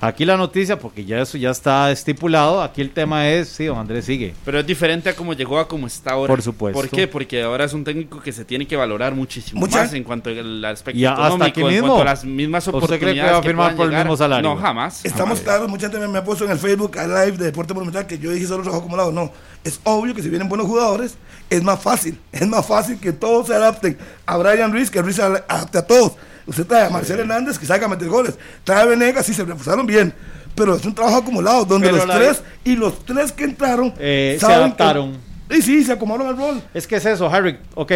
[0.02, 3.78] Aquí la noticia, porque ya eso ya está estipulado, aquí el tema es, sí, don
[3.78, 4.34] Andrés sigue.
[4.44, 6.32] Pero es diferente a cómo llegó a cómo está ahora.
[6.32, 6.80] Por supuesto.
[6.80, 7.08] ¿Por qué?
[7.08, 10.64] Porque ahora es un técnico que se tiene que valorar muchísimo más en cuanto al
[10.66, 13.02] aspecto y hasta aquí mismo, en las mismas oportunidades.
[13.02, 14.48] ¿Usted cree que va a firmar por el mismo salario?
[14.48, 15.04] No, jamás.
[15.06, 18.06] Estamos claros, mucha gente me ha puesto en el Facebook a live de Deporte Monumental
[18.06, 19.12] que yo dije solo trabajo acumulado.
[19.12, 19.32] No,
[19.64, 21.18] es obvio que si vienen buenos jugadores,
[21.50, 22.20] es más fácil.
[22.32, 25.88] Es más fácil que todos se adapten a Brian Ruiz, que Ruiz se adapte a
[25.88, 26.14] todos.
[26.48, 28.38] Usted trae a Marcel Hernández, que saca a meter goles.
[28.64, 30.14] Trae a Venegas, sí, se reforzaron bien
[30.56, 34.46] pero es un trabajo acumulado donde los tres y los tres que entraron eh, se
[34.46, 35.18] adaptaron.
[35.50, 36.62] y sí, se acomodaron al rol.
[36.74, 37.60] Es que es eso, Harry.
[37.76, 37.92] Ok,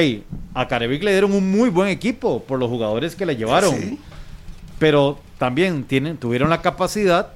[0.53, 3.97] a Carevic le dieron un muy buen equipo por los jugadores que le llevaron.
[4.77, 7.33] Pero también tienen, tuvieron la capacidad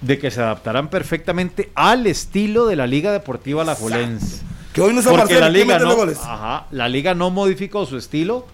[0.00, 4.42] de que se adaptaran perfectamente al estilo de la Liga Deportiva La Alajuelense.
[4.72, 8.46] Que hoy no Porque la liga no, ajá, la liga no modificó su estilo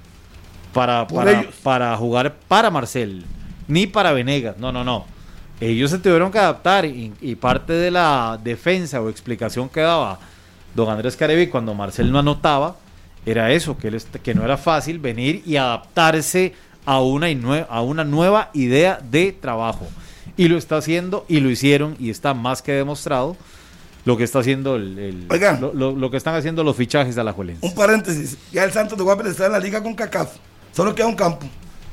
[0.73, 3.25] para, para, para jugar para Marcel,
[3.67, 4.57] ni para Venegas.
[4.59, 5.19] No, no, no
[5.61, 7.11] ellos se tuvieron que adaptar y,
[7.41, 10.19] parte de la defensa o explicación que daba
[10.75, 12.77] don Andrés Carevi cuando Marcel no anotaba
[13.27, 16.55] era eso, que, él, que no era fácil venir y adaptarse
[16.87, 17.27] a una,
[17.69, 19.87] a una nueva idea de trabajo.
[20.37, 23.37] Y lo está haciendo y lo hicieron y está más que demostrado
[24.05, 27.67] lo que está haciendo el, lo, que están haciendo los fichajes de la Juelense.
[27.67, 30.37] Un paréntesis, ya el Santos de Guapel está en la liga con CACAF,
[30.73, 31.47] solo queda un campo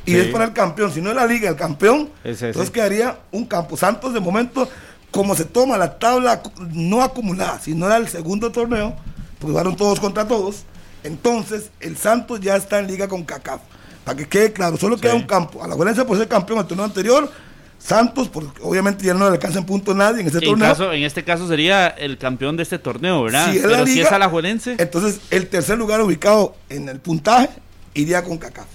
[0.06, 0.92] y es para el campeón.
[0.92, 3.76] Si no es la liga, el campeón, entonces quedaría un campo.
[3.76, 4.70] Santos de momento,
[5.12, 8.96] como se toma la tabla no acumulada, si no era el segundo torneo,
[9.40, 10.64] pues jugaron todos contra todos.
[11.04, 13.62] Entonces, el Santos ya está en liga con CACAF.
[14.04, 15.64] Para que quede claro, solo queda un campo.
[15.64, 17.32] A la Valencia por ser campeón el torneo anterior,
[17.80, 20.94] Santos, porque obviamente ya no le alcanza en punto nadie en este torneo.
[20.94, 23.52] en este caso sería el campeón de este torneo, ¿verdad?
[23.52, 24.76] Si Pero si es a la Juelense.
[24.78, 27.50] Entonces, el tercer lugar ubicado en el puntaje
[27.96, 28.68] iría con CACAF.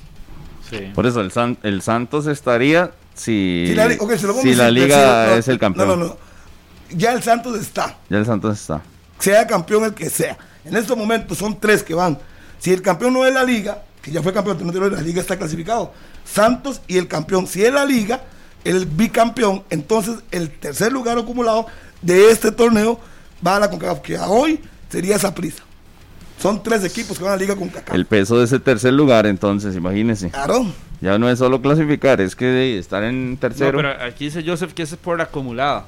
[0.94, 5.88] Por eso el, el Santos estaría si, si la, liga es el campeón.
[5.88, 6.16] No, no, no.
[6.90, 7.98] Ya el Santos está.
[8.08, 8.82] Ya el Santos está.
[9.18, 10.38] Sea campeón el que sea.
[10.64, 12.18] En estos momentos son tres que van.
[12.58, 14.58] Si el campeón no es la liga, que ya fue campeón,
[14.92, 15.92] la liga está clasificado.
[16.24, 17.46] Santos y el campeón.
[17.46, 18.22] Si es la liga,
[18.64, 21.66] el bicampeón, entonces el tercer lugar acumulado
[22.02, 22.98] de este torneo
[23.46, 25.62] va a la CONCACAF, que a hoy sería esa prisa.
[26.40, 27.94] Son tres equipos que van a la liga con Cacao.
[27.94, 30.30] El peso de ese tercer lugar, entonces, imagínense.
[30.30, 30.66] Claro.
[31.02, 33.72] Ya no es solo clasificar, es que estar en tercero.
[33.72, 35.86] No, pero aquí dice Joseph que es por la acumulada.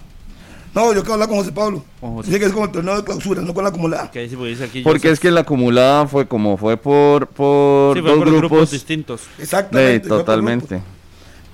[0.75, 1.85] No, yo quiero hablar con José Pablo.
[2.25, 4.05] Dice que es como el torneo de clausura, no con la acumulada.
[4.05, 8.03] Okay, sí, pues aquí Porque es que la acumulada fue como fue por, por sí,
[8.03, 9.23] fue dos por grupos, distintos.
[9.39, 10.05] Exactamente.
[10.05, 10.83] Sí, totalmente.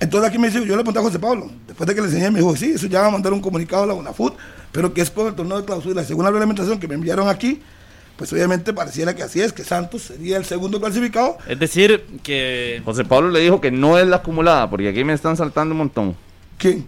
[0.00, 2.30] Entonces aquí me dice, yo le pregunté a José Pablo, después de que le enseñé,
[2.30, 4.34] me dijo, sí, eso ya va a mandar un comunicado a la UNAFUT,
[4.70, 6.04] pero que es por el torneo de clausura.
[6.04, 7.60] Según la reglamentación que me enviaron aquí,
[8.18, 11.38] pues obviamente pareciera que así es, que Santos sería el segundo clasificado.
[11.46, 12.82] Es decir, que...
[12.84, 15.78] José Pablo le dijo que no es la acumulada, porque aquí me están saltando un
[15.78, 16.16] montón.
[16.58, 16.84] ¿Quién?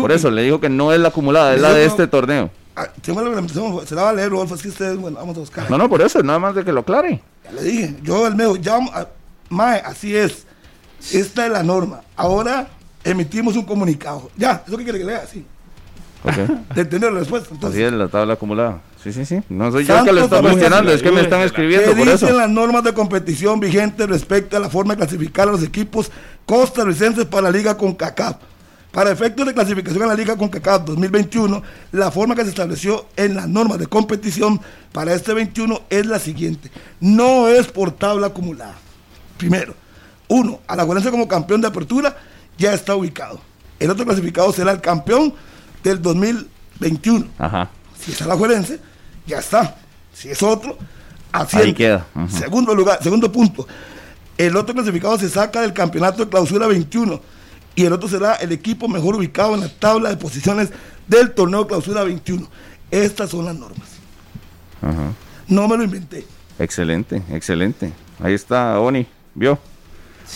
[0.00, 2.50] Por eso le dijo que no es la acumulada, es la de este torneo.
[2.74, 5.40] Ah, tengo la se la va a leer, Rodolfo, es que ustedes, bueno, vamos a
[5.40, 5.70] buscar.
[5.70, 7.22] No, no, por eso, nada más de que lo aclare.
[7.44, 9.06] Ya le dije, yo el medio, ya, ah,
[9.50, 10.46] mae, así es.
[11.12, 12.00] Esta es la norma.
[12.16, 12.66] Ahora
[13.04, 14.30] emitimos un comunicado.
[14.36, 15.24] Ya, ¿eso qué quiere que lea?
[15.28, 15.46] Sí.
[16.24, 16.64] Okay.
[16.74, 17.54] de tener la respuesta.
[17.68, 18.80] Así es la tabla acumulada.
[19.06, 19.40] Sí, sí, sí.
[19.48, 22.36] No soy yo que le está mencionando, es que me están escribiendo por dicen eso.
[22.36, 26.10] las normas de competición vigentes respecto a la forma de clasificar a los equipos
[26.44, 28.42] costarricenses para la Liga con CACAP?
[28.90, 33.06] Para efectos de clasificación a la Liga con CACAP 2021, la forma que se estableció
[33.16, 36.68] en las normas de competición para este 21 es la siguiente.
[36.98, 38.74] No es por tabla acumulada.
[39.36, 39.74] Primero,
[40.26, 42.16] uno, Alajuelense como campeón de apertura
[42.58, 43.40] ya está ubicado.
[43.78, 45.32] El otro clasificado será el campeón
[45.84, 47.26] del 2021.
[47.38, 47.70] Ajá.
[48.00, 48.80] Si es Alajuelense,
[49.26, 49.76] ya está.
[50.12, 50.78] Si es otro,
[51.32, 52.06] así Ahí queda.
[52.14, 52.28] Ujú.
[52.36, 53.66] Segundo lugar, segundo punto.
[54.38, 57.20] El otro clasificado se saca del campeonato de clausura 21
[57.74, 60.70] y el otro será el equipo mejor ubicado en la tabla de posiciones
[61.06, 62.48] del torneo de clausura 21.
[62.90, 63.88] Estas son las normas.
[65.48, 66.26] No me lo inventé.
[66.58, 67.92] Excelente, excelente.
[68.20, 69.58] Ahí está, Oni, ¿vio?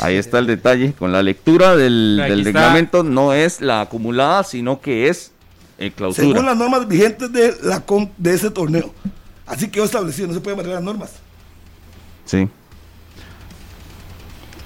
[0.00, 0.92] Ahí está el detalle.
[0.92, 5.32] Con la lectura del, del reglamento no es la acumulada, sino que es
[5.80, 6.28] el clausura.
[6.28, 7.82] Según las normas vigentes de, la
[8.18, 8.94] de ese torneo.
[9.46, 11.10] Así quedó establecido, no se puede variar las normas.
[12.24, 12.48] Sí,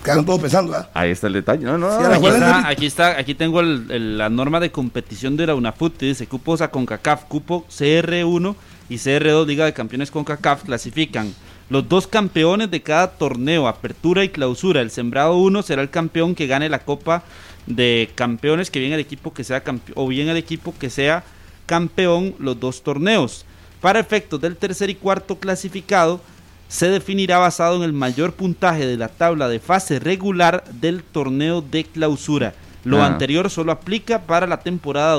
[0.05, 0.91] Quedaron todos pensando, ¿verdad?
[0.93, 1.65] ahí está el detalle.
[1.65, 5.35] No, no, Sí, Aquí está, aquí está, aquí tengo el- el- la norma de competición
[5.39, 8.55] de la UNAFUT, dice cupos a CONCACAF, cupo CR1
[8.91, 11.33] y CR2 Liga de Campeones CONCACAF clasifican
[11.71, 14.83] los dos campeones de cada torneo, apertura y clausura.
[14.83, 17.23] El sembrado 1 será el campeón que gane la Copa
[17.67, 21.25] de Campeones, que bien el equipo que sea campeón, o bien el equipo que sea
[21.67, 23.45] campeón los dos torneos.
[23.81, 26.21] Para efectos del tercer y cuarto clasificado,
[26.69, 31.61] se definirá basado en el mayor puntaje de la tabla de fase regular del torneo
[31.63, 32.55] de clausura.
[32.85, 33.07] Lo Ah.
[33.07, 35.15] anterior solo aplica para la temporada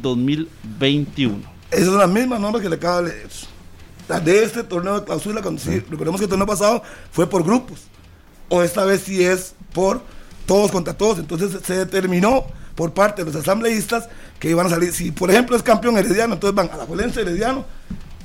[0.00, 1.42] 2020-2021.
[1.70, 3.28] Esas son las mismas normas que le acaba de leer.
[4.08, 6.82] Las de este torneo de clausura, cuando sí, recordemos que el torneo pasado
[7.12, 7.80] fue por grupos.
[8.48, 10.02] O esta vez sí es por
[10.50, 11.20] todos contra todos.
[11.20, 12.44] Entonces se determinó
[12.74, 14.08] por parte de los asambleístas
[14.40, 14.92] que iban a salir.
[14.92, 17.64] Si por ejemplo es campeón Herediano, entonces van a la Juelense, Herediano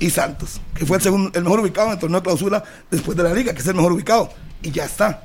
[0.00, 3.16] y Santos, que fue el, segundo, el mejor ubicado en el torneo de clausura después
[3.16, 4.28] de la liga, que es el mejor ubicado.
[4.60, 5.22] Y ya está.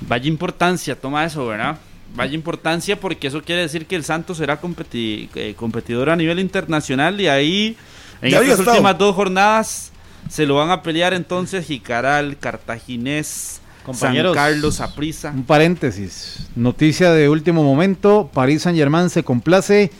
[0.00, 1.76] Vaya importancia, toma eso, ¿verdad?
[2.14, 6.38] Vaya importancia porque eso quiere decir que el Santos será competi- eh, competidor a nivel
[6.38, 7.76] internacional y ahí
[8.22, 9.92] en Ya estas últimas dos jornadas
[10.30, 14.34] se lo van a pelear entonces Jicaral, Cartaginés, Compañeros.
[14.34, 15.30] San Carlos, Aprisa.
[15.30, 16.48] Un paréntesis.
[16.56, 18.28] Noticia de último momento.
[18.34, 19.92] París Saint Germain se complace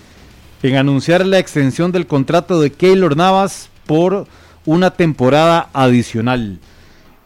[0.65, 4.27] en anunciar la extensión del contrato de Keylor Navas por
[4.65, 6.59] una temporada adicional.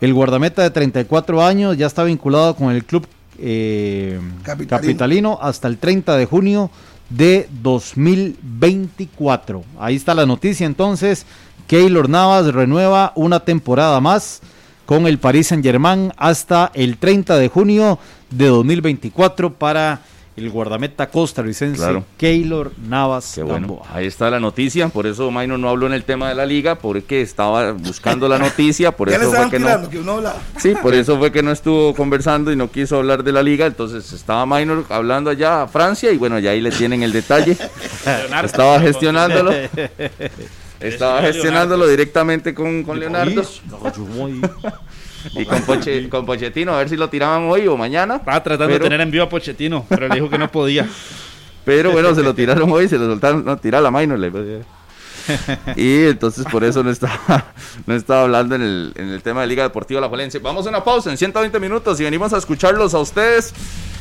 [0.03, 3.07] El guardameta de 34 años ya está vinculado con el club
[3.39, 4.69] eh, Capitalino.
[4.69, 6.71] capitalino hasta el 30 de junio
[7.09, 9.65] de 2024.
[9.79, 11.25] Ahí está la noticia entonces.
[11.67, 14.43] Keylor Navas renueva una temporada más
[14.91, 17.97] con el Paris Saint Germain hasta el 30 de junio
[18.29, 20.01] de 2024 para
[20.37, 22.05] el guardameta costarricense Claro.
[22.17, 23.69] Keylor Navas Qué bueno.
[23.69, 23.87] Gamboa.
[23.95, 24.89] Ahí está la noticia.
[24.89, 28.41] Por eso Maino no habló en el tema de la liga, porque estaba buscando la
[28.41, 28.91] noticia.
[28.91, 29.89] Por eso fue que no.
[29.89, 30.35] que uno habla.
[30.57, 33.67] Sí, por eso fue que no estuvo conversando y no quiso hablar de la liga.
[33.67, 37.57] Entonces estaba Minor hablando allá a Francia y bueno, ya ahí le tienen el detalle.
[38.43, 39.53] estaba gestionándolo.
[40.81, 43.43] Estaba gestionándolo directamente con, con Leonardo
[45.35, 48.17] y con, Poche- con Pochettino, a ver si lo tiraban hoy o mañana.
[48.17, 50.89] Estaba tratando Pero- de tener en vivo a Pochettino, pero le dijo que no podía.
[51.65, 54.19] Pero bueno, se lo tiraron hoy, se lo soltaron, no, tira la Minor.
[54.19, 54.31] le-
[55.77, 57.53] Y entonces por eso no estaba,
[57.87, 60.39] no estaba hablando en el, en el tema de Liga Deportiva La Juelense.
[60.39, 63.53] Vamos a una pausa en 120 minutos y venimos a escucharlos a ustedes.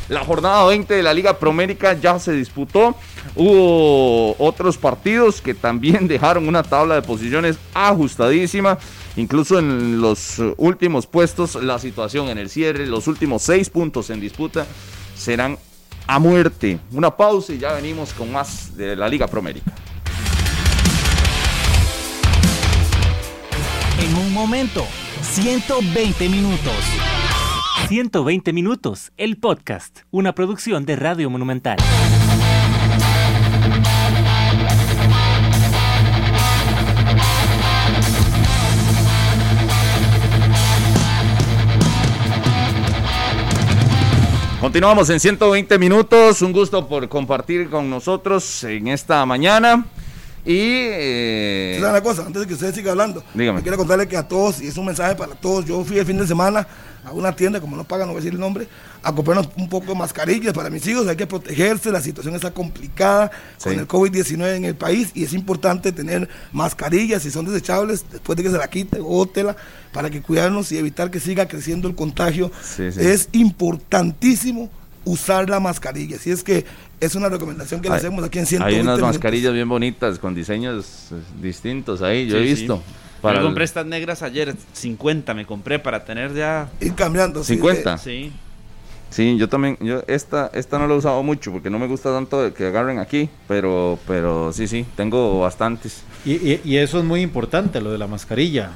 [0.09, 2.95] La jornada 20 de la Liga Promérica ya se disputó.
[3.35, 8.79] Hubo otros partidos que también dejaron una tabla de posiciones ajustadísima.
[9.15, 14.19] Incluso en los últimos puestos, la situación en el cierre, los últimos seis puntos en
[14.19, 14.65] disputa
[15.15, 15.57] serán
[16.07, 16.79] a muerte.
[16.91, 19.73] Una pausa y ya venimos con más de la Liga Promérica.
[23.99, 24.87] En un momento,
[25.21, 26.73] 120 minutos.
[27.89, 31.77] 120 minutos, el podcast, una producción de Radio Monumental.
[44.59, 46.41] Continuamos en 120 minutos.
[46.41, 49.85] Un gusto por compartir con nosotros en esta mañana.
[50.45, 50.57] Y.
[50.57, 52.25] eh, ¿Sabe una cosa?
[52.25, 53.61] Antes de que usted siga hablando, Dígame.
[53.61, 56.17] quiero contarle que a todos, y es un mensaje para todos, yo fui el fin
[56.17, 56.67] de semana
[57.05, 58.67] a una tienda, como no pagan, no voy a decir el nombre,
[59.03, 62.51] a comprarnos un poco de mascarillas para mis hijos, hay que protegerse, la situación está
[62.51, 63.31] complicada
[63.63, 68.35] con el COVID-19 en el país y es importante tener mascarillas, si son desechables, después
[68.37, 69.55] de que se la quite, bótela,
[69.93, 72.51] para que cuidarnos y evitar que siga creciendo el contagio.
[72.61, 72.99] Sí, sí.
[73.01, 74.69] Es importantísimo
[75.05, 76.65] usar la mascarilla, así es que
[76.99, 79.15] es una recomendación que le hay- hacemos aquí en Hay 120 unas minutos.
[79.15, 82.27] mascarillas bien bonitas con diseños eh, distintos ahí.
[82.27, 82.61] Yo Sí, he sí.
[82.61, 82.83] visto.
[83.19, 86.69] Me Para el- compré estas negras ayer, 50 me compré para tener ya...
[86.79, 87.43] Ir cambiando.
[87.43, 87.97] sí, 50.
[87.97, 88.31] Sí.
[89.09, 92.13] Sí, yo también, yo esta, esta no la he usado mucho porque no me gusta
[92.13, 96.03] tanto de que agarren aquí, pero, pero sí, sí, tengo bastantes.
[96.23, 98.69] Y, y- y eso es muy importante, lo de la mascarilla.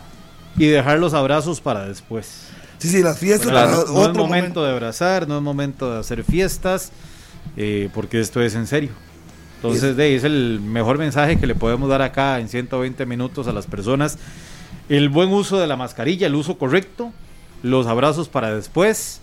[0.58, 2.48] Y dejar los abrazos para después.
[2.80, 6.00] Sí, sí, las fiestas para no es otro momento, de abrazar, no es momento de
[6.00, 6.92] hacer fiestas,
[7.56, 8.90] eh, porque esto es en serio.
[9.64, 13.48] Entonces, de ahí es el mejor mensaje que le podemos dar acá en 120 minutos
[13.48, 14.18] a las personas.
[14.90, 17.14] El buen uso de la mascarilla, el uso correcto,
[17.62, 19.22] los abrazos para después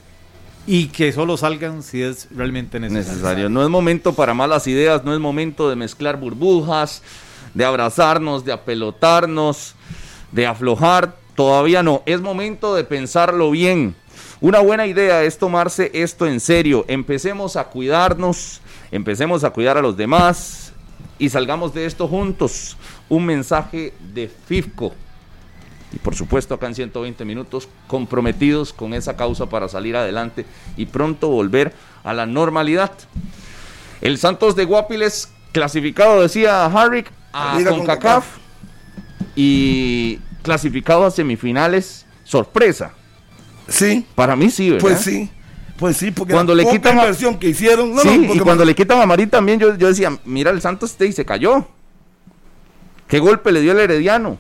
[0.67, 3.13] y que solo salgan si es realmente necesario.
[3.13, 3.49] necesario.
[3.51, 7.03] No es momento para malas ideas, no es momento de mezclar burbujas,
[7.53, 9.75] de abrazarnos, de apelotarnos,
[10.33, 11.17] de aflojar.
[11.35, 12.03] Todavía no.
[12.07, 13.95] Es momento de pensarlo bien.
[14.41, 16.87] Una buena idea es tomarse esto en serio.
[16.89, 18.63] Empecemos a cuidarnos,
[18.93, 20.73] empecemos a cuidar a los demás
[21.19, 22.77] y salgamos de esto juntos.
[23.09, 24.95] Un mensaje de FIFCO.
[25.93, 30.47] Y por supuesto acá en 120 minutos comprometidos con esa causa para salir adelante
[30.77, 32.93] y pronto volver a la normalidad.
[34.01, 38.25] El Santos de Guapiles clasificado, decía Harrick, a Liga CONCACAF
[39.35, 42.07] y clasificado a semifinales.
[42.25, 42.93] Sorpresa.
[43.69, 44.83] Sí, Para mí sí, ¿verdad?
[44.83, 45.31] pues sí.
[45.81, 47.95] Pues sí, porque Cuando la le quitan inversión que hicieron.
[47.95, 50.61] No, sí, no, y cuando le quitan a Marín también yo, yo decía, mira el
[50.61, 51.67] Santos y se cayó.
[53.09, 54.39] ¿Qué golpe le dio el Herediano?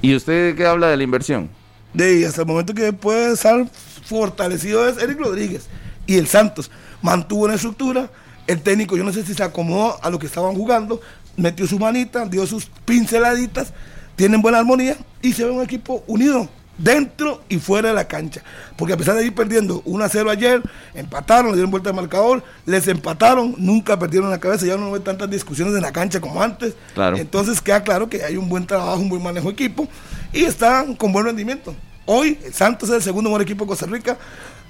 [0.00, 1.50] ¿Y usted qué habla de la inversión?
[1.92, 3.66] de hasta el momento que puede estar
[4.04, 5.68] fortalecido es Eric Rodríguez
[6.06, 6.70] y el Santos
[7.02, 8.10] mantuvo una estructura
[8.46, 11.00] el técnico yo no sé si se acomodó a lo que estaban jugando
[11.36, 13.72] metió su manita dio sus pinceladitas
[14.16, 16.48] tienen buena armonía y se ve un equipo unido
[16.82, 18.42] dentro y fuera de la cancha
[18.76, 20.62] porque a pesar de ir perdiendo 1 a 0 ayer
[20.94, 25.00] empataron le dieron vuelta al marcador les empataron nunca perdieron la cabeza ya no hay
[25.00, 27.16] tantas discusiones en la cancha como antes Claro.
[27.16, 29.88] entonces queda claro que hay un buen trabajo, un buen manejo de equipo
[30.32, 31.74] y están con buen rendimiento.
[32.06, 34.16] Hoy el Santos es el segundo mejor equipo de Costa Rica,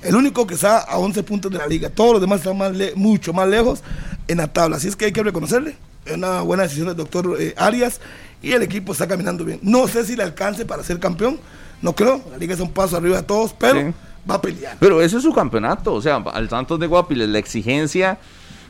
[0.03, 1.89] el único que está a 11 puntos de la liga.
[1.91, 3.83] Todos los demás están más mucho más lejos
[4.29, 4.77] en la tabla.
[4.77, 5.77] Así es que hay que reconocerle.
[6.05, 8.01] Es una buena decisión del doctor eh, Arias
[8.43, 9.59] y el equipo está caminando bien.
[9.63, 11.39] No sé si le alcance para ser campeón,
[11.83, 12.21] no creo.
[12.31, 13.95] La liga es un paso arriba de todos, pero Sí.
[14.31, 14.77] va a pelear.
[14.81, 18.19] Pero ese es su campeonato, o sea, al Santos de Guapiles la exigencia,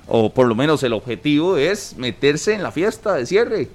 [0.06, 3.68] o por lo menos el objetivo es meterse en la fiesta de cierre.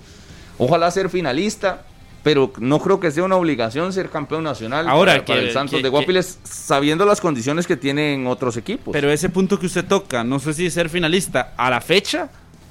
[0.58, 1.84] Ojalá ser finalista,
[2.24, 5.84] pero no creo que sea una obligación ser campeón nacional Ahora, para, el Santos que-
[5.84, 8.94] de Guapiles, sabiendo las condiciones que tienen otros equipos.
[8.94, 12.30] Pero ese punto que usted toca, no sé si ser finalista a la fecha,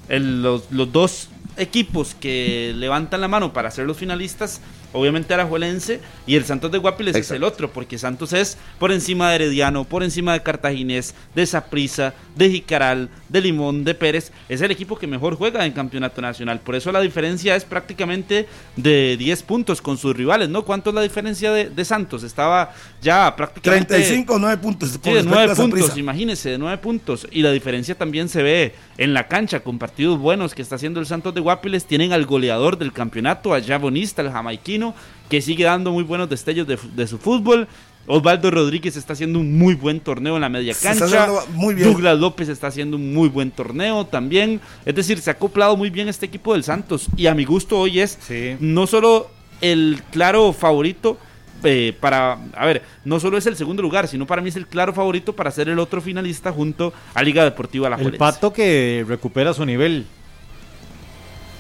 [0.09, 4.61] el- los, los dos equipos que levantan la mano para ser los finalistas,
[4.95, 7.37] obviamente Arajuelense y el Santos de Guapiles es Exacto.
[7.37, 12.15] el otro, porque Santos es por encima de Herediano, por encima de Cartaginés, de Saprissa,
[12.37, 16.61] de Jicaral, de Limón, de Pérez, es el equipo que mejor juega en campeonato nacional.
[16.61, 18.47] Por eso la diferencia es prácticamente
[18.77, 20.65] de 10 puntos con sus rivales, ¿no?
[20.65, 22.23] ¿Cuánto es la diferencia de, de Santos?
[22.23, 24.91] Estaba ya prácticamente 35 o 9 puntos.
[24.91, 25.79] Sí, de respecto nueve a Saprissa.
[25.79, 27.27] puntos, imagínese, de nueve puntos.
[27.33, 31.01] Y la diferencia también se ve en la cancha con partidos buenos que está haciendo
[31.01, 31.87] el Santos de Guapiles.
[31.87, 34.95] Tienen al goleador del campeonato, a Jabonista, el jamaiquino,
[35.29, 37.67] que sigue dando muy buenos destellos de, de su fútbol.
[38.07, 41.29] Osvaldo Rodríguez está haciendo un muy buen torneo en la media cancha.
[41.53, 41.91] muy bien.
[41.91, 44.61] Douglas López está haciendo un muy buen torneo también.
[44.85, 47.07] Es decir, se ha acoplado muy bien este equipo del Santos.
[47.17, 48.57] Y a mi gusto hoy es Sí.
[48.61, 51.17] no solo el claro favorito
[51.63, 54.67] eh, para, a ver, no solo es el segundo lugar, sino para mí es el
[54.67, 59.05] claro favorito para ser el otro finalista junto a Liga Deportiva La El pato que
[59.09, 60.05] recupera su nivel.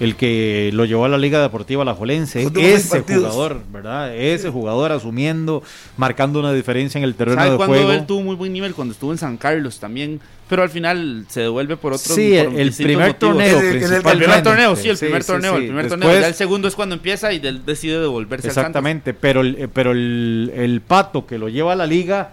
[0.01, 2.51] El que lo llevó a la Liga Deportiva La Jolense.
[2.57, 4.15] Ese jugador, ¿verdad?
[4.17, 5.63] Ese jugador asumiendo,
[5.97, 7.93] marcando una diferencia en el terreno ¿Sabe de cuándo juego.
[7.93, 8.75] él tuvo muy buen nivel?
[8.75, 12.59] Cuando estuvo en San Carlos también, pero al final se devuelve por otro Sí, el,
[12.59, 13.61] el primer torneo.
[13.61, 15.59] El- el- primer torneo, sí, el primer sí, torneo, sí.
[15.61, 16.21] el primer Después- torneo.
[16.21, 18.51] Ya el segundo es cuando empieza y él decide devolverse al.
[18.51, 22.33] Exactamente, pero, el, eh, pero el, el pato que lo lleva a la liga,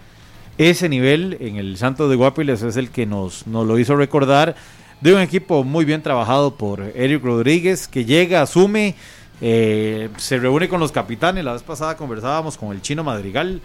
[0.58, 4.56] ese nivel en el Santos de Guapiles es el que nos, nos lo hizo recordar
[5.02, 8.96] de un equipo muy bien trabajado por Eric Rodríguez, que llega, asume,
[9.42, 11.44] eh, se reúne con los capitanes.
[11.44, 13.62] La vez pasada conversábamos con el chino Madrigal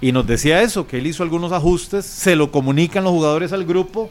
[0.00, 3.64] y nos decía eso, que él hizo algunos ajustes, se lo comunican los jugadores al
[3.66, 4.10] grupo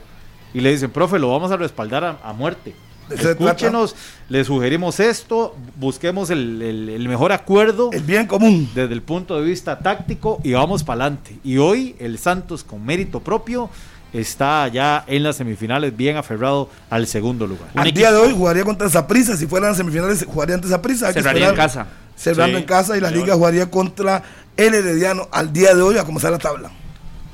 [0.54, 2.76] y le dicen, profe, lo vamos a respaldar a, a muerte.
[3.10, 3.96] Escúchenos,
[4.30, 8.70] le sugerimos esto, busquemos el, el- el mejor acuerdo El bien común.
[8.76, 11.36] desde el punto de vista táctico y vamos para adelante.
[11.44, 13.72] Y hoy el Santos con mérito propio
[14.14, 17.69] está ya en las semifinales bien aferrado al segundo lugar.
[17.76, 19.38] Al día de hoy jugaría contra Saprissa.
[19.38, 21.88] Si fueran semifinales, jugaría ante que Cerraría en casa.
[22.15, 22.64] Cerrando Sí.
[22.64, 24.23] en casa y la liga jugaría contra
[24.57, 26.69] el Herediano al día de hoy a comenzar la tabla.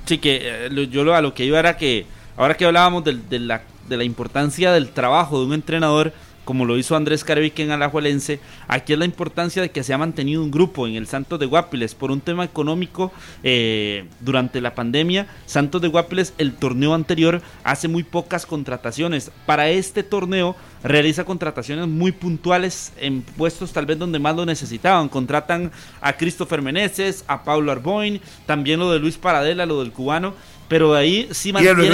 [0.05, 2.05] Sí, que eh, lo- yo lo, a lo que iba era que,
[2.37, 6.13] ahora que hablábamos de, la, de la importancia del trabajo de un entrenador,
[6.45, 9.97] como lo hizo Andrés Carevique en Alajuelense, aquí es la importancia de que se ha
[9.97, 13.11] mantenido un grupo en el Santos de Guapiles por un tema económico
[13.43, 15.27] eh, durante la pandemia.
[15.45, 19.31] Santos de Guapiles, el torneo anterior, hace muy pocas contrataciones.
[19.45, 25.09] Para este torneo realiza contrataciones muy puntuales en puestos tal vez donde más lo necesitaban.
[25.09, 30.35] Contratan a Christopher Meneses, a Pablo Arboin, también lo de Luis Paradela, lo del cubano,
[30.67, 31.91] pero ahí sí mantienen,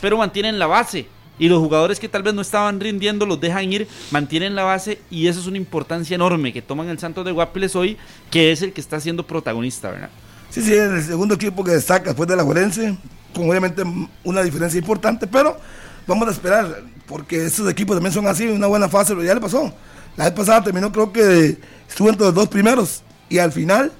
[0.00, 1.06] pero mantienen la base
[1.38, 5.00] y los jugadores que tal vez no estaban rindiendo los dejan ir, mantienen la base
[5.10, 7.96] y eso es una importancia enorme que toman el Santos de Guapiles hoy,
[8.30, 10.10] que es el que está siendo protagonista, ¿verdad?
[10.50, 12.96] Sí, sí, es el segundo equipo que destaca después de la Juelense,
[13.34, 13.82] con obviamente
[14.24, 15.58] una diferencia importante, pero
[16.06, 19.40] vamos a esperar, porque estos equipos también son así, una buena fase, pero ya le
[19.40, 19.72] pasó.
[20.16, 21.58] La vez pasada terminó, creo que
[21.88, 23.92] estuvo entre los dos primeros, y al final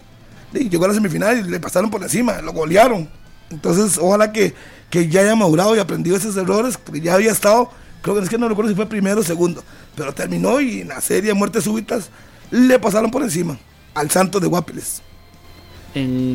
[0.53, 3.09] llegó a la semifinal y le pasaron por encima, lo golearon.
[3.51, 4.55] Entonces, ojalá que
[4.91, 7.71] que ya haya madurado y aprendido esos errores, que ya había estado,
[8.03, 9.63] creo que es que no recuerdo si fue primero o segundo,
[9.95, 12.11] pero terminó y en la serie de muertes súbitas
[12.51, 13.59] le pasaron por encima
[13.95, 15.03] al Santos de Guapiles.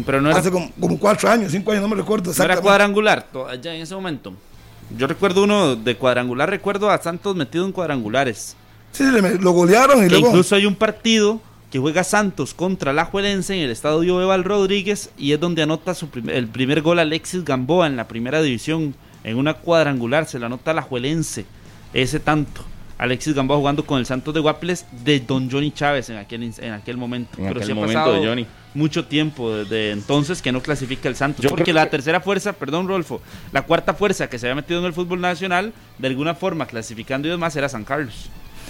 [0.05, 2.31] pero no era, Hace como, cuatro años, cinco años, no me recuerdo.
[2.35, 4.33] No era cuadrangular allá en ese momento.
[4.95, 8.55] Yo recuerdo uno de cuadrangular, recuerdo a Santos metido en cuadrangulares.
[8.91, 9.03] Sí,
[9.39, 10.27] lo golearon y luego...
[10.27, 11.41] Incluso hay un partido
[11.73, 15.95] que juega Santos contra la Juelense en el estadio Eval Rodríguez y es donde anota
[15.95, 18.93] su el primer gol Alexis Gamboa en la primera división
[19.23, 21.47] en una cuadrangular, se lo anota la Juelense,
[21.91, 22.63] ese tanto.
[22.99, 26.73] Alexis Gamboa jugando con el Santos de Guapiles de Don Johnny Chávez en aquel, en
[26.73, 27.39] aquel momento.
[27.39, 28.45] En Pero aquel momento de Johnny.
[28.75, 31.43] mucho tiempo desde entonces que no clasifica el Santos.
[31.49, 33.19] porque la tercera fuerza, perdón Rolfo,
[33.51, 37.27] la cuarta fuerza que se había metido en el fútbol nacional, de alguna forma clasificando
[37.27, 38.29] y demás, era San Carlos.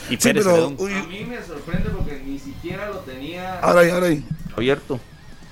[0.10, 4.08] Y Pérez pero, a mí me sorprende porque ni siquiera lo tenía ahora ahí, ahora
[4.08, 4.24] ahí.
[4.56, 5.00] abierto.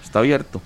[0.03, 0.61] Está abierto.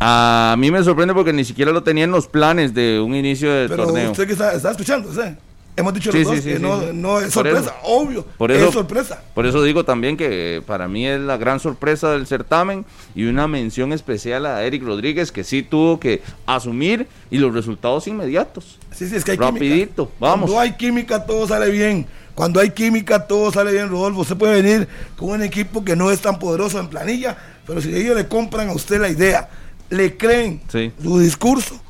[0.00, 3.52] A mí me sorprende porque ni siquiera lo tenía en los planes de un inicio
[3.52, 4.10] de pero torneo.
[4.10, 5.36] Usted que está, está escuchando, ¿sí?
[5.74, 8.26] Hemos dicho los dos que no, no, es sorpresa, obvio.
[8.36, 9.22] Por eso, es sorpresa.
[9.32, 12.84] Por eso digo también que para mí es la gran sorpresa del certamen
[13.14, 18.06] y una mención especial a Eric Rodríguez que sí tuvo que asumir y los resultados
[18.06, 18.78] inmediatos.
[18.90, 20.50] Sí, sí, es que hay Rapidito, vamos.
[20.50, 22.06] Cuando hay química todo sale bien.
[22.34, 24.20] Cuando hay química, todo sale bien, Rodolfo.
[24.20, 27.36] Usted puede venir con un equipo que no es tan poderoso en planilla,
[27.66, 29.48] pero si ellos le compran a usted la idea,
[29.90, 31.80] le creen su discurso,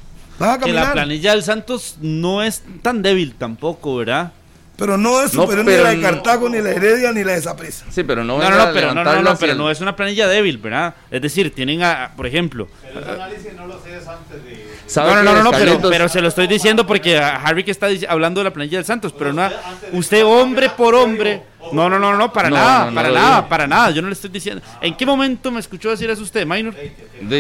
[0.41, 0.83] va a caminar.
[0.83, 4.33] Que la planilla del Santos no es tan débil tampoco, ¿verdad?
[4.77, 7.85] Pero no es superior ni la de Cartago, ni la Heredia, ni la de Zapresa.
[7.91, 10.59] Sí, pero no, no, no, pero, no, no, no, pero no es una planilla débil,
[10.59, 10.95] ¿verdad?
[11.09, 12.67] Es decir, tienen, a, por ejemplo...
[12.93, 14.52] El análisis no lo sé antes de
[14.97, 18.45] no, no, no, pero, pero, se lo estoy diciendo porque Harry que está hablando de
[18.45, 19.49] la planilla del Santos, pero no,
[19.93, 23.91] usted hombre por hombre no, no, no, no, para nada, para nada, para nada.
[23.91, 24.63] Yo no le estoy diciendo.
[24.81, 26.75] ¿En qué momento me escuchó decir eso usted, Minor?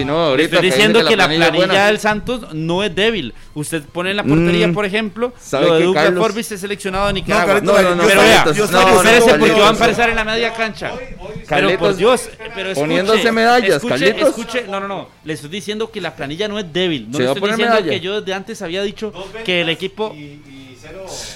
[0.06, 3.34] no, estoy diciendo que la planilla, del Santos no es débil.
[3.54, 4.74] Usted pone en la portería, mm.
[4.74, 7.60] por ejemplo, lo de Douglas Forbis es seleccionado de Nicaragua.
[7.60, 10.92] No, no, no, pero vea, espérese porque va a aparecer en la media cancha.
[11.48, 15.90] Pero por Dios, pero escuche, poniéndose medallas, escuche, escuche, no, no, no, le estoy diciendo
[15.90, 17.10] que la planilla no es débil.
[17.10, 19.12] No le estoy diciendo que yo desde antes había dicho
[19.44, 20.14] que el equipo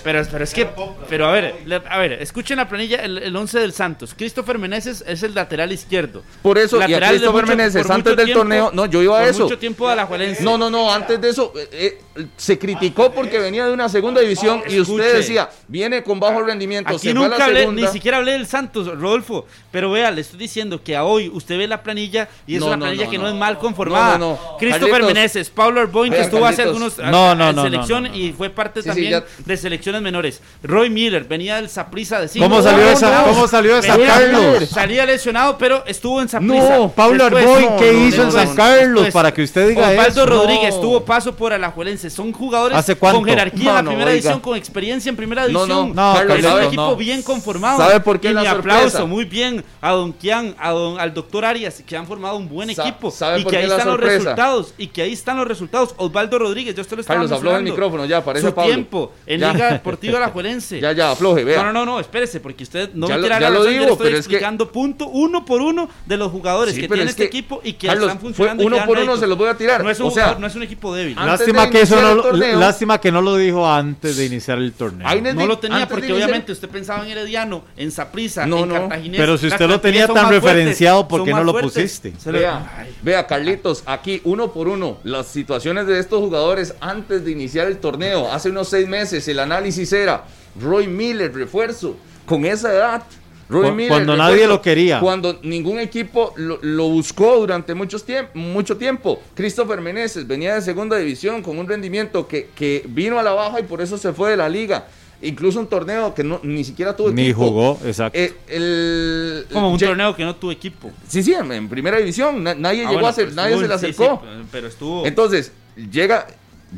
[0.02, 0.68] pero, pero es que,
[1.08, 1.54] pero a ver,
[1.88, 4.14] a ver, escuchen la planilla, el, el 11 del Santos.
[4.16, 6.22] Christopher Meneses es el lateral izquierdo.
[6.42, 9.44] Por eso, lateral y a Christopher Meneses antes del torneo, no, yo iba a eso.
[9.44, 10.08] mucho tiempo a la
[10.40, 14.20] No, no, no, antes de eso, eh, eh, se criticó porque venía de una segunda
[14.20, 16.94] división y usted decía, viene con bajo rendimiento.
[16.94, 19.46] Aquí nunca hablé, ni siquiera hablé del Santos, Rodolfo.
[19.70, 22.78] Pero vea, le estoy diciendo que a hoy usted ve la planilla y es una
[22.78, 24.18] planilla que no, es mal conformada.
[24.58, 29.56] Christopher Meneses, Pablo Arboin, que estuvo hace algunos en selección y fue parte también de
[29.56, 30.42] selecciones menores.
[30.62, 33.24] Roy Miller venía del Saprisa de ¿Cómo salió esa?
[33.24, 34.68] ¿Cómo salió esa Carlos?
[34.68, 36.76] Salía lesionado, pero estuvo en Saprisa.
[36.78, 39.08] No, Pablo Arboin, ¿qué hizo en San Carlos?
[39.12, 42.10] Para que usted diga Osvaldo Rodríguez tuvo paso por Alajuelense.
[42.10, 45.48] Son jugadores con jerarquía en la primera división, con experiencia en primera.
[45.48, 47.78] No, no, es un equipo bien conformado.
[47.78, 51.44] ¿Sabe por qué y mi aplauso muy bien a Don Kian, a don, al doctor
[51.44, 53.14] Arias, que han formado un buen equipo.
[53.38, 54.74] y que ahí están los resultados.
[54.76, 55.94] Y que ahí están los resultados.
[55.96, 59.40] Osvaldo Rodríguez, yo esto lo estaba Carlos, habló el micrófono ya, parece Su tiempo en
[59.40, 60.80] Liga Deportiva Alajuelense.
[60.86, 61.62] Ya, ya, afloje, vea.
[61.62, 63.52] No, no, no, espérese, porque usted no me quiere hablar.
[63.52, 64.74] Ya lo digo, estoy pero explicando es que...
[64.74, 68.64] punto uno por uno de los jugadores que tiene este equipo y que están funcionando.
[68.64, 69.82] Uno por uno se los voy a tirar.
[69.82, 71.16] No es un, o sea, no es un equipo débil.
[71.16, 75.06] Lástima que eso no, lástima que no lo dijo antes de iniciar el torneo.
[75.34, 79.20] No lo tenía porque obviamente usted pensaba en Herediano, en Saprissa, en Cartaginés.
[79.20, 82.12] Pero si usted lo tenía tan referenciado, ¿por qué no lo pusiste?
[82.26, 87.66] Vea, vea, Carlitos, aquí uno por uno, las situaciones de estos jugadores antes de iniciar
[87.66, 90.24] el torneo, hace unos seis meses, el análisis era
[90.60, 93.02] Roy Miller, refuerzo, con esa edad.
[93.48, 94.98] Roy Miller, cuando nadie lo quería.
[94.98, 99.22] Cuando ningún equipo lo, buscó durante muchos mucho tiempo.
[99.34, 103.60] Christopher Meneses venía de segunda división con un rendimiento que, que vino a la baja
[103.60, 104.88] y por eso se fue de la liga.
[105.22, 107.46] incluso un torneo que no, ni siquiera tuvo Ni equipo.
[107.46, 108.18] jugó, exacto.
[108.18, 110.90] Eh, el, Como un torneo que no tuvo equipo.
[111.06, 112.42] Sí, sí, en, en primera división.
[112.42, 114.22] na- nadie Ah, llegó bueno, a ser, nadie estuvo se le sí, acercó.
[114.24, 115.06] sí, pero estuvo.
[115.06, 115.52] Entonces,
[115.90, 116.26] llega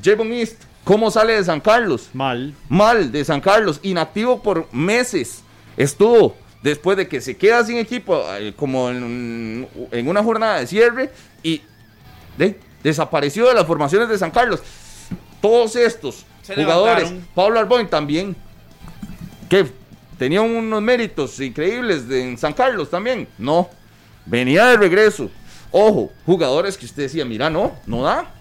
[0.05, 0.65] Javon East.
[0.89, 2.09] ¿Cómo sale de San Carlos?
[2.15, 2.55] Mal.
[2.71, 5.43] Mal de San Carlos, inactivo por meses.
[5.77, 10.67] Estuvo después de que se queda sin equipo, eh, como en, en una jornada de
[10.67, 11.11] cierre,
[11.43, 11.61] y
[12.39, 14.63] de- desapareció de las formaciones de San Carlos.
[15.43, 17.29] Todos estos Se jugadores, levantaron.
[17.35, 18.35] Pablo Arboin también,
[19.51, 19.67] que
[20.19, 23.29] tenían unos méritos increíbles de, en San Carlos también.
[23.37, 23.69] No,
[24.25, 25.31] venía de regreso.
[25.71, 28.35] Ojo, jugadores que usted decía, mira, no, no da.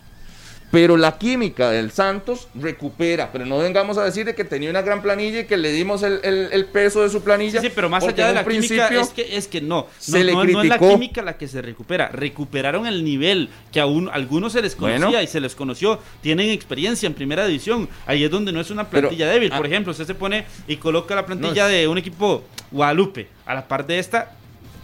[0.69, 3.31] Pero la química del Santos recupera.
[3.31, 6.03] Pero no vengamos a decir de que tenía una gran planilla y que le dimos
[6.03, 7.61] el, el- el peso de su planilla.
[7.61, 9.87] Sí, sí, pero más allá de la química es que, es que no.
[9.97, 12.09] se no, le no- no es la química la que se recupera.
[12.09, 15.21] Recuperaron el nivel que a un- algunos se les conocía Bueno.
[15.21, 15.99] y se les conoció.
[16.21, 17.87] Tienen experiencia en primera división.
[18.05, 19.49] Ahí es donde no es una Pero, plantilla débil.
[19.51, 19.69] Por ah.
[19.69, 23.67] ejemplo, usted se pone y coloca la plantilla No, de un equipo Guadalupe a la
[23.67, 24.33] par de esta.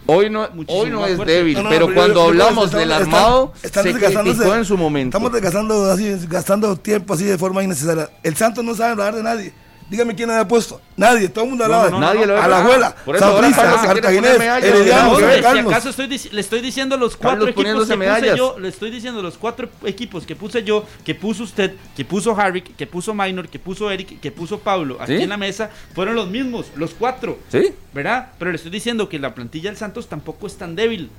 [0.06, 1.32] Hoy no, Muchísimo hoy no es fuerte.
[1.32, 5.16] débil, No, no, pero cuando yo hablamos del armado, están se criticó en su momento.
[5.16, 8.10] Estamos desgastando así, gastando tiempo así de forma innecesaria.
[8.22, 9.63] El Santos no sabe hablar de nadie.
[9.90, 10.80] Dígame quién había puesto.
[10.96, 11.90] Nadie, todo el mundo hablaba.
[11.90, 14.70] no, nadie lo a la abuela, Por eso ahora Saprissa, Cartaginés, medallas.
[14.70, 17.96] Herediano, No, si acaso estoy le estoy diciendo los cuatro Carlos equipos que poniéndose puse
[17.98, 18.36] medallas.
[18.38, 22.34] yo, le estoy diciendo los cuatro equipos que puse yo, que puso usted, que puso
[22.38, 25.22] Harry, que puso Minor, que puso Eric, que puso Pablo aquí ¿Sí?
[25.22, 27.38] en la mesa, fueron los mismos, los cuatro.
[27.50, 28.32] Sí, ¿Verdad?
[28.38, 31.10] Pero le estoy diciendo que la plantilla del Santos tampoco es tan débil.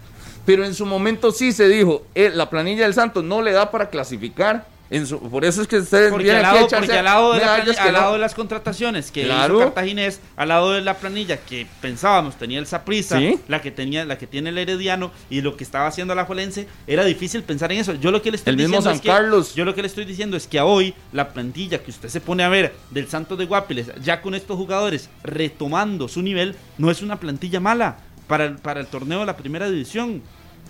[0.46, 3.70] pero en su momento sí se dijo, eh, la planilla del Santos no le da
[3.72, 4.66] para clasificar.
[4.92, 7.56] En su- por eso es que ustedes Porque al lado, porque al lado, de, la
[7.56, 8.00] planilla- al no.
[8.00, 9.56] lado de las contrataciones que Claro.
[9.56, 13.40] hizo Cartaginés, al lado de la planilla que pensábamos tenía el Saprissa, Sí.
[13.48, 16.68] la que tenía, la que tiene el Herediano y lo que estaba haciendo la Jolense,
[16.86, 17.94] era difícil pensar en eso.
[17.96, 19.56] Yo lo que le estoy El mismo diciendo San es que Carlos.
[19.56, 22.22] yo lo que le estoy diciendo es que a hoy la plantilla que usted se
[22.22, 26.92] pone a ver del Santos de Guapiles, ya con estos jugadores retomando su nivel, no
[26.92, 27.98] es una plantilla mala
[28.28, 30.22] para el, para el torneo de la Primera División.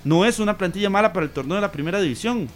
[0.06, 2.48] No es una plantilla mala para el torneo de la Primera División.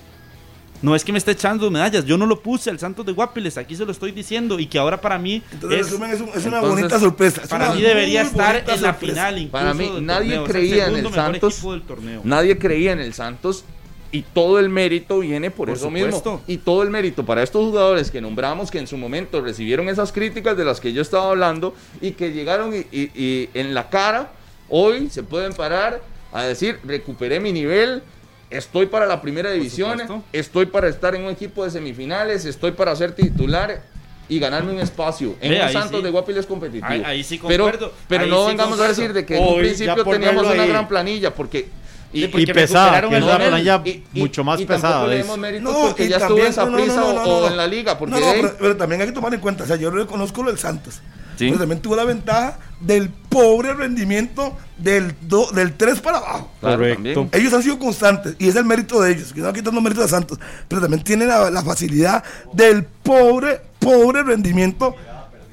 [0.82, 3.58] No es que me esté echando medallas, yo no lo puse al Santos de Guapiles,
[3.58, 6.30] aquí se lo estoy diciendo y que ahora para mí Entonces, es, resumen, es, un-
[6.30, 7.42] es una entonces, bonita sorpresa.
[7.44, 10.56] es para mí debería estar en la final incluso Para mí, nadie torneo, es el
[10.56, 11.54] creía en el Santos.
[11.54, 12.22] equipo del torneo.
[12.24, 13.66] Nadie creía en el Santos
[14.12, 16.32] y todo el mérito viene por, Por eso supuesto.
[16.32, 16.44] mismo.
[16.48, 20.12] Y todo el mérito para estos jugadores que nombramos que en su momento recibieron esas
[20.12, 23.90] críticas de las que yo estaba hablando y que llegaron y, y- y en la
[23.90, 24.32] cara
[24.70, 26.02] hoy se pueden parar
[26.32, 28.02] a decir recuperé mi nivel.
[28.50, 32.96] Estoy para la primera división, estoy para estar en un equipo de semifinales, estoy para
[32.96, 33.82] ser titular
[34.28, 36.04] y ganarme un espacio en Ve, un Santos sí.
[36.04, 36.88] de Guapiles competitivo.
[36.88, 39.44] Ahí- ahí sí pero concuerdo, pero ahí no sí vengamos a decir de que en
[39.44, 40.70] un Hoy, principio teníamos una ahí.
[40.70, 41.68] gran planilla porque
[42.12, 44.66] y, porque Y pesada, recuperaron que el es la planilla y- y- mucho más y
[44.66, 45.06] pesada.
[45.06, 45.24] Le
[45.62, 47.48] No, porque y ya estuvo en también- no, no, Saprissa no, o, no, o no.
[47.50, 48.00] en la liga.
[48.00, 49.76] Porque No, no, de ahí- pero, pero también hay que tomar en cuenta, o sea,
[49.76, 51.02] yo reconozco lo del Santos.
[51.40, 51.46] Sí.
[51.48, 56.52] Pero también tuvo la ventaja del pobre rendimiento del, do- del 3 para abajo.
[56.62, 57.28] Correcto.
[57.32, 60.08] Ellos han sido constantes y es el mérito de ellos, que no quitando mérito de
[60.10, 60.38] Santos,
[60.68, 64.96] pero también tienen la, la facilidad del pobre, pobre rendimiento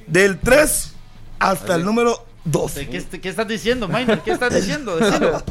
[0.07, 0.93] del 3
[1.39, 2.89] hasta el número 12.
[2.89, 4.21] ¿Qué, est- qué estás diciendo, Minor?
[4.21, 4.97] ¿Qué estás diciendo?
[4.97, 5.43] Decilo.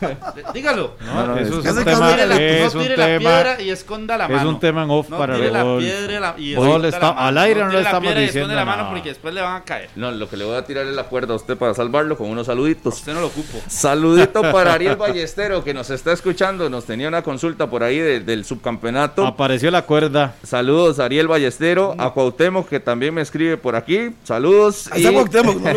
[0.54, 0.94] Dígalo.
[1.00, 3.06] No, no, eso es- es un tema, No tire la, no es un tire la
[3.06, 4.48] tema, piedra y esconda la es mano.
[4.50, 6.82] un tema en off no para tire la piedra y la- y No esconda le
[6.82, 7.20] la está- mano.
[7.26, 8.90] al aire no le tire la estamos diciendo la mano nada.
[8.94, 9.90] porque después le van a caer.
[9.96, 12.28] No, lo que le voy a tirar es la cuerda a usted para salvarlo con
[12.28, 12.94] unos saluditos.
[12.94, 13.58] Usted no lo ocupo.
[13.68, 16.68] Saludito para Ariel Ballestero que nos está escuchando.
[16.68, 19.26] Nos tenía una consulta por ahí de- del subcampeonato.
[19.26, 20.34] Apareció la cuerda.
[20.42, 24.10] Saludos a Ariel Ballestero, a Cuauhtémoc que también me escribe por aquí.
[24.24, 24.88] Saludos.
[24.92, 25.70] Ahí y- Cuauhtémoc, ¿no?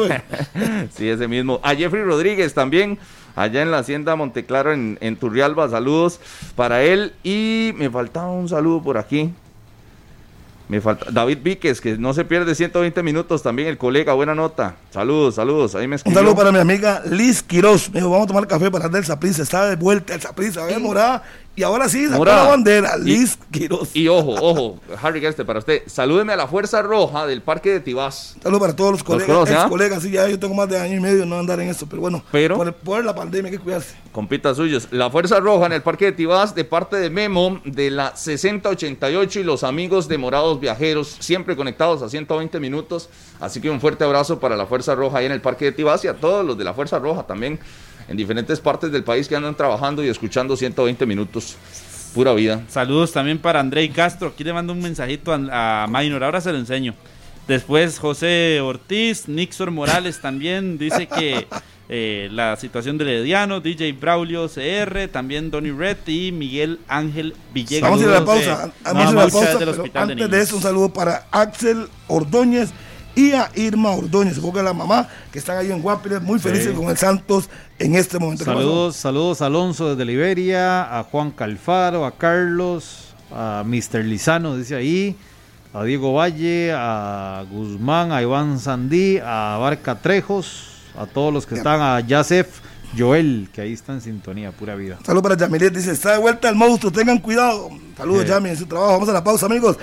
[0.96, 1.60] sí, ese mismo.
[1.64, 2.98] A Jeffrey Rodríguez también,
[3.36, 5.70] allá en la hacienda Monteclaro en, en Turrialba.
[5.70, 6.20] Saludos
[6.56, 7.14] para él.
[7.24, 9.32] Y me faltaba un saludo por aquí.
[10.68, 14.76] Me falta David Víquez, que no se pierde 120 minutos también, el colega, buena nota.
[14.90, 15.76] Saludos, saludos.
[15.76, 16.20] Ahí me Un escribió.
[16.20, 17.90] saludo para mi amiga Liz Quiroz.
[17.92, 19.44] Me dijo, vamos a tomar café para dar el Saprissa.
[19.44, 21.22] Está de vuelta el Saprissa, ve morada.
[21.57, 22.44] Y ahora sí, sacó Morada.
[22.44, 22.91] la bandera.
[22.99, 23.95] Y- Liz Quiroz.
[23.95, 25.84] Y ojo, ojo, Harry Geste, para usted.
[25.88, 28.36] Salúdeme a la Fuerza Roja del Parque de Tibás.
[28.44, 29.69] Saludos para todos los colegas, conoce, ex ah?
[29.69, 30.03] colegas.
[30.03, 32.23] Sí, ya yo tengo más de año y medio no andar en esto, pero bueno,
[32.32, 33.95] Pero- por, por la pandemia hay que cuidarse.
[34.11, 34.88] Compitas suyos.
[34.91, 39.40] La Fuerza Roja en el Parque de Tibás, de parte de Memo, de la 6088
[39.40, 43.10] y los amigos de Morados Viajeros, siempre conectados a 120 minutos.
[43.40, 46.03] Así que un fuerte abrazo para la Fuerza Roja ahí en el Parque de Tibás
[46.03, 47.60] y a todos los de la Fuerza Roja también
[48.07, 51.56] en diferentes partes del país que andan trabajando y escuchando 120 minutos.
[52.14, 52.61] Pura vida.
[52.69, 54.30] Saludos también para Andrei Castro.
[54.30, 56.23] Aquí le mando un mensajito a, a Minor.
[56.23, 56.94] Ahora se lo enseño.
[57.48, 61.45] Después José Ortiz, Nixor Morales también dice que
[61.90, 67.90] eh, la situación del Herediano, DJ Braulio CR, también Donny Red y Miguel Ángel Villegas.
[67.91, 68.65] Vamos a ir a la pausa.
[68.68, 69.49] de- Vamos a ir a la pausa.
[69.49, 70.48] del pero Hospital de antes de Niños.
[70.48, 72.69] eso, un saludo para Axel Ordóñez
[73.16, 76.74] y a Irma Ordóñez, supongo que la mamá, que están ahí en Guapiles, muy felices
[76.74, 78.44] con el Santos en este momento.
[78.44, 84.04] Saludos, saludos a Alonso desde Liberia, a Juan Calfaro, a Carlos, a Mr.
[84.04, 85.16] Lizano, dice ahí,
[85.74, 91.56] a Diego Valle, a Guzmán, a Iván Sandí, a Barca Trejos, a todos los que
[91.56, 92.60] están, a Yasef
[92.98, 94.98] Joel, que ahí está en sintonía, pura vida.
[95.06, 97.70] Saludos para Yamilet, dice, está de vuelta el monstruo, tengan cuidado.
[97.98, 98.30] Saludos, Sí.
[98.30, 98.94] Yami, en su trabajo.
[98.94, 99.78] Vamos a la pausa, amigos.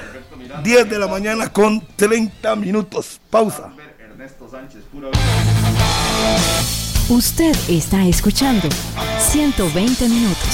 [0.62, 3.20] 10 de la mañana con 30 minutos.
[3.30, 3.72] Pausa.
[7.08, 8.68] Usted está escuchando
[9.18, 10.48] 120 minutos.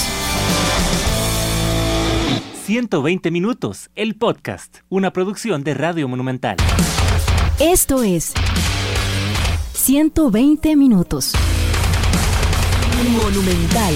[2.64, 6.56] 120 minutos, el podcast, una producción de Radio Monumental.
[7.58, 8.32] Esto es
[9.72, 11.32] 120 minutos.
[13.10, 13.94] Monumental.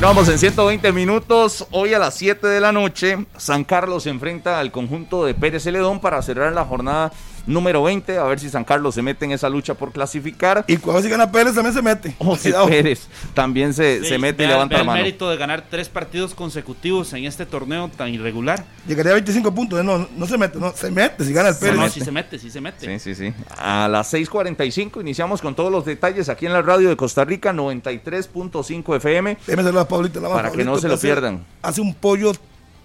[0.00, 1.66] Continuamos en 120 minutos.
[1.72, 5.64] Hoy a las 7 de la noche, San Carlos se enfrenta al conjunto de Pérez
[5.64, 7.12] Celedón para cerrar la jornada
[7.46, 8.18] número 20.
[8.18, 10.64] A ver si San Carlos se mete en esa lucha por clasificar.
[10.66, 12.14] Y cuando si gana Pérez también se mete.
[12.18, 12.66] O si Cuidado.
[12.68, 15.02] Pérez también se, Sí, se mete y levanta vea la el mano.
[15.02, 18.64] mérito de ganar tres partidos consecutivos en este torneo tan irregular.
[18.86, 19.84] Llegaría a 25 puntos.
[19.84, 21.76] No, no se mete, no, se mete si gana el Pérez.
[21.76, 22.98] No, no, sí se mete, sí se mete.
[22.98, 23.34] Sí, sí, sí.
[23.58, 27.52] A las 6:45 iniciamos con todos los detalles aquí en la radio de Costa Rica,
[27.52, 29.36] 93.5 FM.
[29.46, 30.20] Déjeme saludar a Pablito.
[30.20, 31.44] más, Para que no se lo hace- pierdan.
[31.62, 32.32] Hace un pollo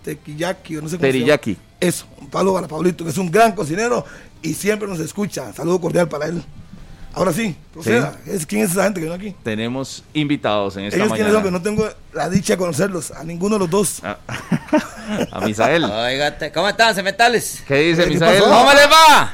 [0.04, 1.38] tequillaki, o no sé cómo se llama.
[1.38, 1.58] Teriyaki.
[1.80, 4.06] Eso, un palo para Pablito, que es un gran cocinero
[4.46, 5.52] y siempre nos escucha.
[5.54, 6.44] Saludo cordial para él.
[7.14, 8.18] Ahora sí, proceda.
[8.26, 9.34] Es, ¿Quién es esa gente que no aquí?
[9.42, 11.58] Tenemos invitados en esta Ellos quiénes son, que mañana.
[11.58, 14.04] no tengo la dicha de conocerlos, a ninguno de los dos.
[14.04, 14.18] A,
[15.32, 15.86] a Misael.
[15.86, 17.64] Oígate, ¿cómo están, cementales?
[17.66, 18.44] ¿Qué dice ¿Qué Misael?
[18.44, 18.52] pasó?
[18.54, 19.34] ¿Cómo les va?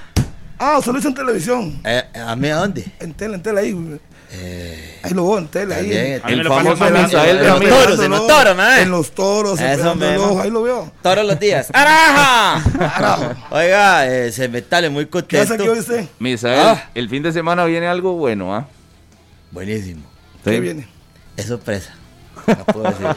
[0.60, 1.82] Ah, solo hizo en televisión.
[1.84, 2.86] Eh, ¿A mí a dónde?
[3.00, 4.00] En tele, en tele ahí.
[4.34, 5.76] Eh, Ahí lo veo en tele.
[5.76, 5.88] Ahí.
[5.88, 6.90] Me El lo famoso.
[6.90, 10.62] Misael en los toros, en los toros, ¿me En los toros, Eso ojo, ahí lo
[10.64, 10.92] veo.
[11.02, 11.68] Todos los días.
[11.74, 13.36] ¡Araja!
[13.50, 15.64] Oiga, eh, cementales, muy ¿Qué hace contento.
[15.64, 16.06] aquí hoy usted?
[16.20, 16.90] Misael, Ah.
[16.96, 18.68] el fin de semana viene algo bueno, ¿ah?
[19.52, 20.04] Buenísimo.
[20.44, 20.60] ¿Qué Sí.
[20.62, 20.88] viene?
[21.36, 21.94] Es sorpresa.
[22.48, 23.08] No puedo decir.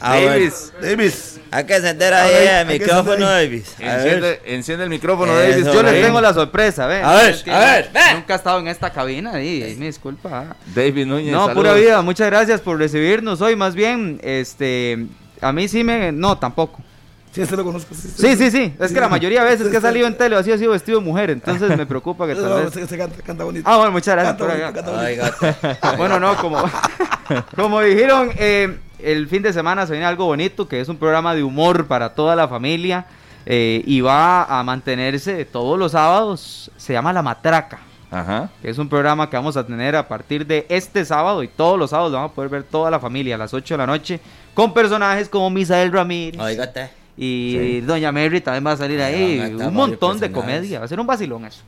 [0.00, 0.30] Ah, bueno.
[0.30, 1.40] Davis, Davis.
[1.50, 3.26] Hay que encender ahí ver, el micrófono.
[3.26, 3.74] Davis.
[3.78, 3.96] A ver.
[3.96, 5.74] enciende, enciende el micrófono, Eso, Davis.
[5.74, 7.02] Yo les tengo la sorpresa, ve.
[7.02, 8.00] A ver, a ver, ve.
[8.14, 10.56] Nunca he estado en esta cabina y ahí me disculpa.
[10.74, 11.32] Davis Núñez.
[11.32, 11.54] No, saludos.
[11.54, 13.56] pura vida, muchas gracias por recibirnos hoy.
[13.56, 15.06] Más bien, este,
[15.40, 16.82] a mí sí me, no, tampoco.
[17.32, 17.94] Sí, este lo conozco.
[17.94, 18.74] Sí, Sí, sí, sí.
[18.80, 20.58] Es Sí, que la mayoría de veces que he Sí, salido en tele así ha
[20.58, 22.66] sido vestido de mujer, entonces me preocupa que No, tal vez.
[22.66, 23.70] este- este canta, canta bonito.
[23.70, 24.36] Ah, bueno, muchas gracias.
[24.36, 26.58] Canta por bonito, Bueno, no, como,
[27.56, 31.34] como dijeron, eh, el fin de semana se viene algo bonito, que es un programa
[31.34, 33.06] de humor para toda la familia
[33.46, 36.70] eh, y va a mantenerse todos los sábados.
[36.76, 37.78] Se llama La Matraca,
[38.10, 38.50] Ajá.
[38.60, 41.78] que es un programa que vamos a tener a partir de este sábado y todos
[41.78, 43.86] los sábados lo vamos a poder ver toda la familia a las 8 de la
[43.86, 44.18] noche
[44.52, 46.40] con personajes como Misael Ramírez.
[46.40, 46.98] Oígate.
[47.22, 49.38] Y Doña Mary también va a salir ahí.
[49.60, 50.78] a Un montón de comedia.
[50.78, 51.60] Va a ser un vacilón eso.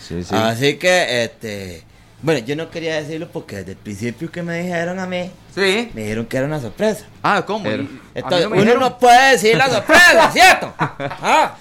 [0.00, 0.34] Sí, sí.
[0.34, 1.82] Así que, este.
[2.22, 5.90] Bueno, yo no quería decirlo porque desde el principio que me dijeron a mí, Sí.
[5.92, 7.04] me dijeron que era una sorpresa.
[7.22, 7.64] Ah, ¿cómo?
[7.64, 8.80] Pero- Entonces, no uno dijeron.
[8.80, 10.72] no puede decir la sorpresa, ¿cierto?
[10.78, 11.56] Ah.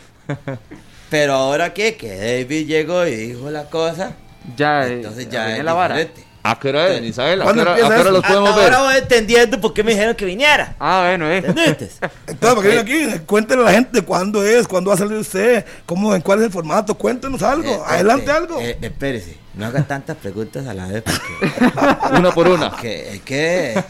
[1.09, 4.13] Pero ahora que, que David llegó y dijo la cosa,
[4.55, 5.97] Ya, entonces ya es la vara.
[5.97, 6.23] diferente.
[6.45, 7.41] ¿A qué hora es, Misael?
[7.41, 8.11] ¿A qué ¿Cuándo hora, a empieza qué hora eso?
[8.19, 8.65] los podemos Ah, ver?
[8.73, 10.75] Ahora voy entendiendo por qué me dijeron que viniera.
[10.77, 11.37] Ah, bueno, eh.
[11.37, 11.89] ¿Entendiste?
[12.27, 15.17] Entonces, para que venga aquí, cuéntenle a la gente cuándo es, cuándo va a salir
[15.17, 18.59] usted, cómo, en cuál es el formato, cuéntenos algo, Eh, adelante este, algo.
[18.59, 21.61] eh, espérese, no haga tantas preguntas a la vez porque,
[22.19, 22.71] Una por una.
[22.71, 23.81] porque es que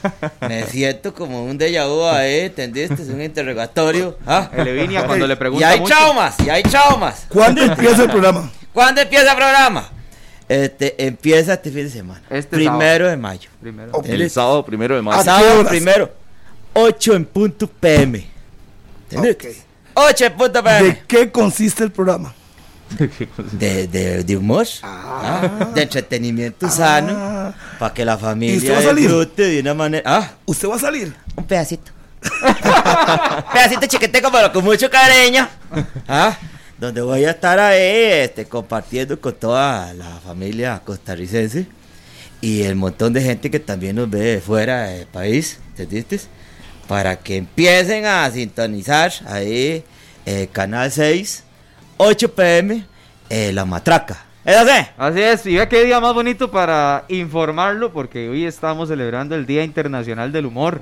[0.48, 3.02] me siento como un déjà vu ahí, ¿entendiste?
[3.02, 4.18] Es un interrogatorio.
[4.28, 4.50] ¿ah?
[4.56, 5.08] El Evinia Ok.
[5.08, 5.96] cuando le Y pregunta hay mucho.
[5.96, 7.26] traumas, y hay traumas.
[7.30, 8.52] ¿Cuándo empieza el programa?
[8.72, 9.90] ¿Cuándo empieza el programa?
[10.50, 12.22] Este, empieza este fin de semana.
[12.30, 13.50] Este primero de mayo.
[13.62, 14.02] Primero.
[14.04, 15.22] El sábado primero de ¿A marzo.
[15.24, 16.12] qué Sábado primero,
[16.74, 18.26] 8 en punto PM.
[19.10, 19.50] ¿Entendiste?
[19.50, 19.56] Ok.
[20.10, 20.84] 8 en punto PM.
[20.88, 22.34] ¿De qué consiste el programa?
[23.54, 29.44] De, de, de humor, ah, de entretenimiento sano, para que la ¿Y usted familia disfrute
[29.48, 30.04] de una manera.
[30.06, 31.16] Ah, ¿Usted va a salir?
[31.36, 31.92] un pedacito.
[33.54, 35.48] pedacito chiquiteco, pero con mucho cariño.
[36.08, 36.38] Ah,
[36.80, 41.68] donde voy a estar ahí este, compartiendo con toda la familia costarricense
[42.42, 46.20] y el montón de gente que también nos ve de fuera del país, ¿entendiste?
[46.88, 49.84] Para que empiecen a sintonizar ahí
[50.26, 51.44] eh, Canal 6,
[51.98, 52.86] 8 pm,
[53.30, 54.26] La Matraca.
[54.46, 55.22] ¿Es así?
[55.22, 59.64] Es, y vea qué día más bonito para informarlo, porque hoy estamos celebrando el Día
[59.64, 60.82] Internacional del Humor.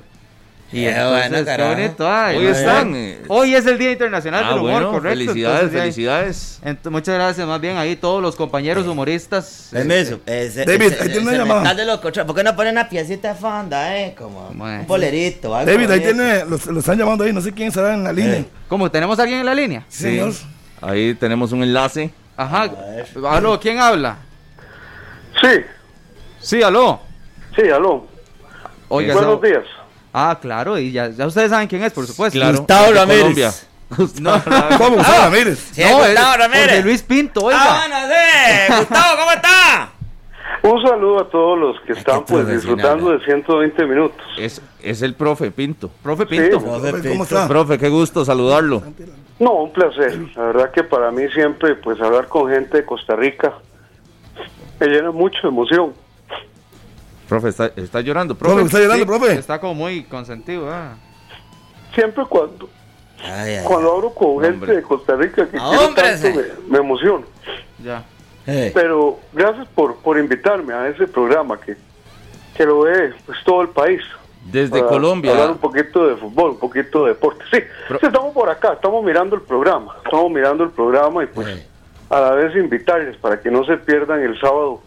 [0.72, 1.70] Y Qué entonces, bueno, qué carajo.
[1.74, 2.10] bonito.
[2.10, 3.18] ay, Hoy están, eh.
[3.28, 5.18] Hoy es el Día Internacional Ah, del Humor, bueno, correcto.
[5.18, 6.60] felicidades, Entonces, felicidades.
[6.90, 9.68] Muchas gracias, más bien ahí todos los compañeros humoristas.
[9.70, 10.20] Permiso.
[10.24, 11.74] eh, David, ahí tiene una llamada.
[11.74, 12.24] de los coches.
[12.24, 14.14] ¿Por qué no ponen una piecita de fonda, eh?
[14.16, 14.80] Como Bueno.
[14.80, 15.54] un bolerito.
[15.54, 18.12] algo David, ahí tiene, lo, lo están llamando ahí, no sé quién estará en la
[18.12, 18.36] línea.
[18.38, 18.46] Eh.
[18.68, 18.90] ¿Cómo?
[18.90, 19.84] ¿Tenemos a alguien en la línea?
[19.88, 20.32] Sí, señor.
[20.80, 22.10] Ahí tenemos un enlace.
[22.34, 22.70] Ajá.
[23.30, 24.16] Aló, ¿quién habla?
[25.40, 25.48] Sí,
[26.40, 26.98] Sí, aló.
[27.54, 28.06] sí, aló.
[28.88, 29.64] Oiga, Buenos días.
[30.12, 32.38] Ah, claro, y ya, ya ustedes saben quién es, por supuesto.
[32.38, 32.58] Claro.
[32.58, 33.22] Gustavo Ramírez.
[33.22, 33.52] Colombia.
[34.22, 34.42] No,
[34.78, 34.96] ¿Cómo?
[34.96, 35.58] Gustavo Ramírez.
[35.72, 36.66] Sí, no, Gustavo es Ramírez.
[36.66, 37.60] Jorge Luis Pinto, oiga.
[37.62, 38.74] Ah, bueno, sí.
[38.78, 39.92] Gustavo, ¿cómo está?
[40.62, 43.18] Un saludo a todos los que están pues disfrutando eh.
[43.18, 44.24] de 120 minutos.
[44.38, 45.90] Es, es el profe Pinto.
[46.02, 46.60] Profe Pinto.
[46.60, 46.66] Sí.
[46.66, 47.48] Profe ¿Cómo está?
[47.48, 48.82] Profe, qué gusto saludarlo.
[49.38, 50.18] No, un placer.
[50.36, 53.52] La verdad que para mí siempre pues hablar con gente de Costa Rica
[54.78, 55.92] me llena mucho de emoción.
[57.32, 58.66] Profe, está, está llorando, ¿Cómo profe.
[58.66, 59.32] está llorando, profe?
[59.32, 60.96] Está como muy consentido, ah.
[61.94, 62.68] Siempre cuando
[63.24, 66.32] Ay, ay, cuando hablo con gente de Costa Rica que quiero hombre, tanto sí.
[66.34, 66.42] me,
[66.72, 67.24] me emociono.
[67.82, 68.04] Ya.
[68.44, 71.76] Pero gracias por, por invitarme a ese programa que,
[72.54, 74.02] que lo ve pues todo el país.
[74.44, 75.30] Desde para Colombia.
[75.30, 77.44] Hablar un poquito de fútbol, un poquito de deporte.
[77.50, 81.28] Sí, Pro- sí, estamos por acá, estamos mirando el programa, estamos mirando el programa y
[81.28, 81.66] pues
[82.10, 84.82] a la vez invitarles para que no se pierdan el sábado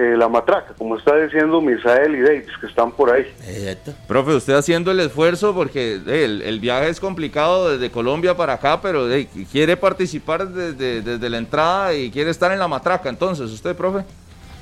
[0.00, 3.26] eh, la matraca, como está diciendo Misael y Davis, que están por ahí.
[3.48, 3.92] Exacto.
[4.06, 8.52] Profe, usted haciendo el esfuerzo porque eh, el, el viaje es complicado desde Colombia para
[8.52, 13.08] acá, pero eh, quiere participar desde, desde la entrada y quiere estar en la matraca.
[13.08, 14.04] Entonces, ¿usted, profe?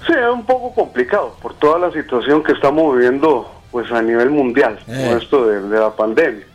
[0.06, 4.30] Sí, es un poco complicado por toda la situación que estamos viviendo pues a nivel
[4.30, 5.06] mundial Eh.
[5.10, 6.46] con esto de, de la pandemia.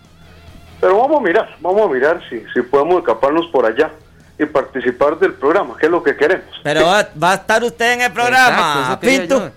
[0.79, 3.91] Pero vamos a mirar, vamos a mirar si, si podemos escaparnos por allá
[4.41, 6.45] y participar del programa, que es lo que queremos.
[6.63, 9.51] Pero va, va a estar usted en el programa, Pinto.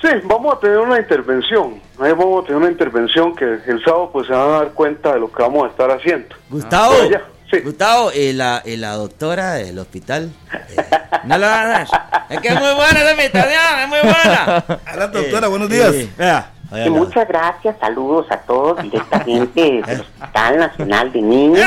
[0.00, 1.80] Sí, vamos a tener una intervención.
[2.00, 5.12] Ahí vamos a tener una intervención que el sábado pues se van a dar cuenta
[5.12, 6.34] de lo que vamos a estar haciendo.
[6.48, 6.94] Gustavo.
[7.02, 7.60] Allá, sí.
[7.60, 10.30] Gustavo, y la, y la doctora del hospital.
[10.54, 10.76] eh,
[11.24, 11.86] no lo van a dar.
[12.30, 14.64] Es que es muy buena esa invitación, es muy buena.
[14.86, 15.92] Adelante, doctora, Eh, buenos días.
[15.92, 21.20] eh, vea, vaya Y la- muchas gracias, saludos a todos directamente del Hospital Nacional de
[21.20, 21.66] Niños.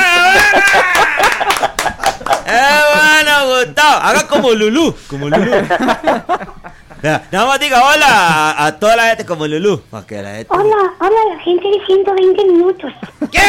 [2.46, 4.00] ¡Eh, bueno, Gustavo!
[4.02, 4.94] Haga como Lulú.
[5.08, 5.50] Como Lulú.
[7.02, 9.82] Vea, nada más diga hola a, a toda la gente como Lulú.
[9.90, 10.46] Para que la gente.
[10.50, 12.92] Hola, hola la gente de 120 minutos.
[13.30, 13.40] ¡Qué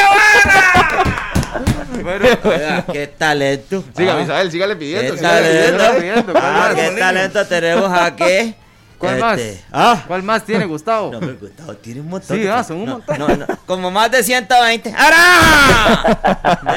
[2.03, 2.39] buena!
[2.43, 3.83] Vea, ¡Qué talento!
[3.95, 5.15] Siga, Ah, Misael, sígale ¡Qué pidiendo.
[5.17, 5.77] sígale talento!
[5.77, 5.99] pidiendo.
[5.99, 6.73] pidiendo, ¿cuál Ah, más?
[6.75, 8.55] ¡Qué talento tenemos aquí!
[8.97, 9.39] ¿Cuál más?
[9.39, 11.11] Este, Ah, ¿Cuál más tiene, Gustavo?
[11.13, 12.37] No, pero Gustavo tiene un montón.
[12.37, 13.17] Sí, ah, son un No, montón.
[13.19, 14.93] No, no, como más de 120.
[14.97, 16.17] ¡Ahora!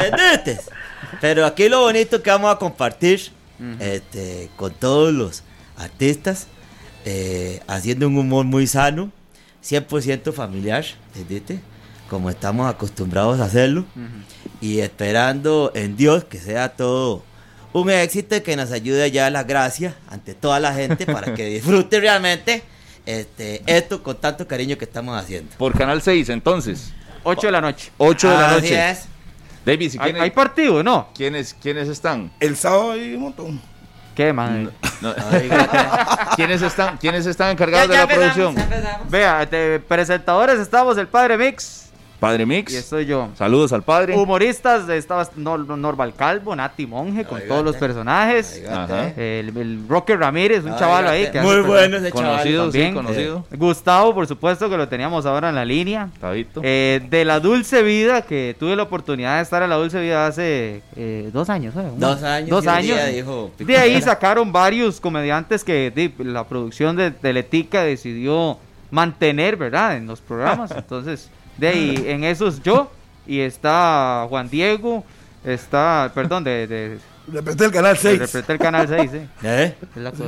[0.04, 0.60] ¿Entendiste?
[1.20, 3.30] Pero aquí lo bonito que vamos a compartir
[3.80, 5.42] este, con todos los
[5.76, 6.46] artistas,
[7.04, 9.10] eh, haciendo un humor muy sano,
[9.64, 11.60] 100% familiar, ¿entendiste?
[12.08, 13.84] Como estamos acostumbrados a hacerlo.
[14.60, 17.22] Y esperando en Dios que sea todo
[17.72, 21.34] un éxito y que nos ayude a llevar las gracias ante toda la gente para
[21.34, 22.62] que disfrute realmente
[23.06, 25.54] este, esto con tanto cariño que estamos haciendo.
[25.56, 26.92] Por Canal 6, entonces.
[27.24, 27.90] 8 de la noche.
[27.98, 28.90] 8 de la Así noche.
[28.90, 28.98] es.
[29.68, 31.08] David, ¿y ¿Hay, hay partido, no?
[31.14, 32.30] quiénes, quiénes están?
[32.40, 33.60] El sábado hay un montón.
[34.14, 34.32] ¿Qué?
[34.32, 35.78] No, Oígate.
[36.36, 38.58] ¿Quiénes están, ¿Quiénes están encargados de la empezamos, producción?
[38.58, 39.10] empezamos.
[39.10, 41.87] Vea, de presentadores estamos el Padre Mix
[42.20, 42.72] Padre Mix.
[42.72, 43.28] y estoy yo.
[43.36, 44.16] Saludos al padre.
[44.16, 47.48] Humoristas estaba Nor- Norval Calvo, Nati Monje, con Oígate.
[47.48, 48.62] todos los personajes.
[48.68, 49.10] Ajá.
[49.16, 50.80] El, el Rocker Ramírez, un Oígate.
[50.84, 52.30] chaval ahí que Muy bueno ese chaval.
[52.38, 52.94] Conocido, sí, también.
[52.94, 53.44] conocido.
[53.56, 56.08] Gustavo, por supuesto, que lo teníamos ahora en la línea.
[56.20, 56.60] Tabito.
[56.64, 60.26] Eh, de la Dulce Vida, que tuve la oportunidad de estar en la Dulce Vida
[60.26, 61.74] hace eh, dos años.
[61.76, 61.88] ¿eh?
[61.96, 62.50] Dos años.
[62.50, 62.96] Dos años.
[62.96, 68.58] día dijo De ahí sacaron varios comediantes que la producción de Teletica decidió
[68.90, 69.96] mantener, ¿verdad?
[69.96, 70.70] En los programas.
[70.76, 72.90] Entonces, de ahí, en esos yo,
[73.26, 75.04] y está Juan Diego,
[75.44, 76.98] está, perdón, de, de,
[77.32, 78.12] Representé el canal 6.
[78.18, 79.28] representé el Canal 6, ¿eh?
[79.42, 79.74] ¿Eh?
[79.96, 80.24] Es la cosa.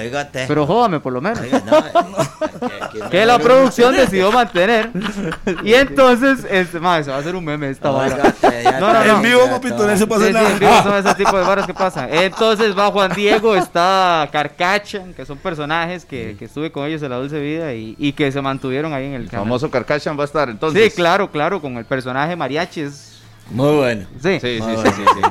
[0.00, 0.46] Oígate.
[0.48, 1.38] Pero jódame por lo menos.
[1.40, 4.90] Oiga, no, eh, que- la producción decidió mantener.
[5.62, 8.34] Y entonces, este, madre, se va a hacer un meme esta vara.
[8.80, 9.16] No, no, no.
[9.16, 10.82] En vivo, papito, no se puede Sí, hacer sí, en vivo nada.
[10.82, 12.08] son ese tipo de varas que pasan.
[12.10, 17.10] Entonces va Juan Diego, está Carcacha, que son personajes que, que estuve con ellos en
[17.10, 19.44] la Dulce Vida y, y que se mantuvieron ahí en el El canal.
[19.44, 20.82] famoso Carcachan va a estar entonces.
[20.82, 22.80] Sí, claro, claro, con el personaje mariachi.
[22.82, 23.20] es-
[23.50, 24.06] Muy bueno.
[24.22, 24.38] Sí.
[24.40, 24.82] Sí, sí, bueno.
[24.82, 25.30] sí, sí.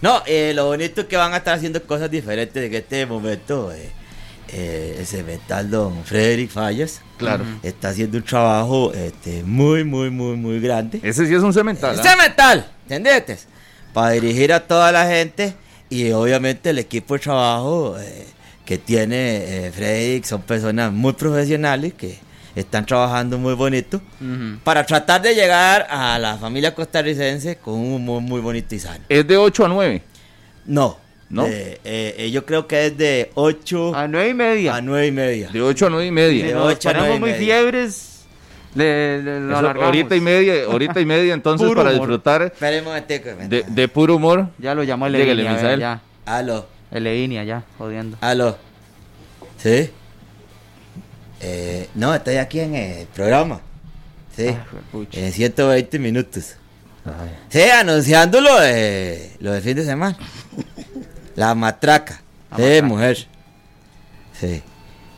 [0.00, 3.72] No, eh, lo bonito es que van a estar haciendo cosas diferentes en este momento.
[3.72, 3.90] Eh,
[4.50, 7.44] eh, el cemental don Frederick Fallas Claro.
[7.62, 11.00] está haciendo un trabajo este, muy, muy, muy, muy grande.
[11.02, 11.96] Ese sí es un cemental.
[11.98, 12.02] ¿ah?
[12.02, 13.46] Cemental, ¿entendés?
[13.92, 15.54] Para dirigir a toda la gente
[15.90, 18.26] y obviamente el equipo de trabajo eh,
[18.64, 22.18] que tiene eh, Frederick son personas muy profesionales que
[22.60, 24.00] están trabajando muy bonito
[24.64, 29.04] para tratar de llegar a la familia costarricense con un humor muy bonito y sano.
[29.08, 30.02] ¿Es de 8 a 9?
[30.66, 30.98] No.
[31.30, 31.44] ¿No?
[31.46, 34.76] Eh, eh, yo creo que es de 8 A nueve y media.
[34.76, 35.48] a 9 y media.
[35.50, 36.46] De 8 a 9 y media.
[36.46, 37.44] de nos ocho a nueve ponemos y muy media.
[37.58, 38.24] fiebres,
[38.74, 42.06] le, le- lo Eso, ahorita y media, ahorita y media entonces Puro para humor.
[42.08, 43.28] disfrutar Espere un momentico.
[43.46, 44.48] de, de puro humor.
[44.58, 45.80] Ya lo llamó Elevinia, vea, Misael.
[45.80, 46.00] ya.
[46.24, 48.16] Aló, Elevinia, ya, jodiendo.
[48.22, 48.56] aló.
[49.58, 49.90] ¿Sí?
[51.40, 53.60] Eh, no, estoy aquí en el programa.
[54.36, 54.48] Sí.
[54.48, 55.20] Ah, juepucha.
[55.20, 56.54] En 120 minutos.
[57.48, 60.16] Sí, anunciando lo de, lo de fin de semana.
[61.36, 62.20] La matraca.
[62.50, 62.86] La sí, matraca.
[62.86, 63.26] mujer.
[64.38, 64.62] Sí.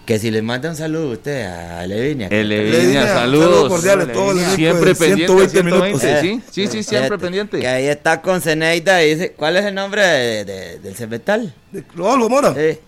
[0.07, 2.29] Que si le manda un saludo a usted a Levinia.
[2.29, 3.45] Levinia, saludos.
[3.45, 5.27] saludos cordiales, todo el equipo Siempre pendiente.
[5.27, 6.01] 120 120 minutos.
[6.01, 7.59] Sí, Eh, sí, sí, eh, siempre pendiente.
[7.61, 11.55] Que ahí está con Zeneida y dice, ¿cuál es el nombre de- de- del cemental?
[11.71, 12.55] De Rodolfo Mora.
[12.55, 12.79] Sí.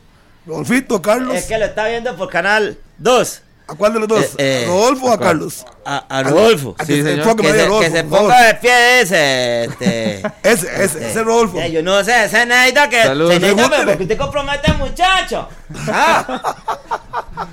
[0.46, 1.34] Rodolfito, Carlos.
[1.36, 3.42] Es que lo está viendo por canal 2.
[3.68, 4.24] ¿A cuál de los dos?
[4.24, 5.18] Eh, eh, ¿A Rodolfo o a ¿a?
[5.18, 5.64] Carlos?
[5.84, 6.74] A, a Rodolfo.
[6.78, 7.36] A Sí, que se señor.
[7.36, 9.64] Que se, a Rodolfo, que se ponga de pie ese.
[9.64, 11.64] Este, Ese, ese, ese Rodolfo.
[11.66, 13.02] Yo no sé, Zeneida que.
[13.02, 13.36] Saludos.
[13.38, 13.84] Pregúntele.
[13.86, 15.48] porque usted compromete al muchacho.
[15.88, 16.56] Ah,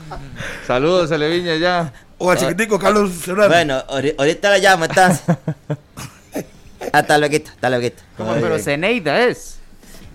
[0.68, 1.94] Saludos, Eleviña, ya.
[2.18, 3.48] O al chiquitico Carlos Serrano.
[3.50, 5.22] bueno, ahori- ahorita la llamo entonces.
[6.92, 7.96] Hasta luego, hasta luego.
[8.18, 8.34] ¿Cómo?
[8.36, 9.56] Pero Zeneida es.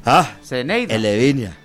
[0.05, 0.95] Ah, Zeneida.
[0.95, 1.57] Elevinia.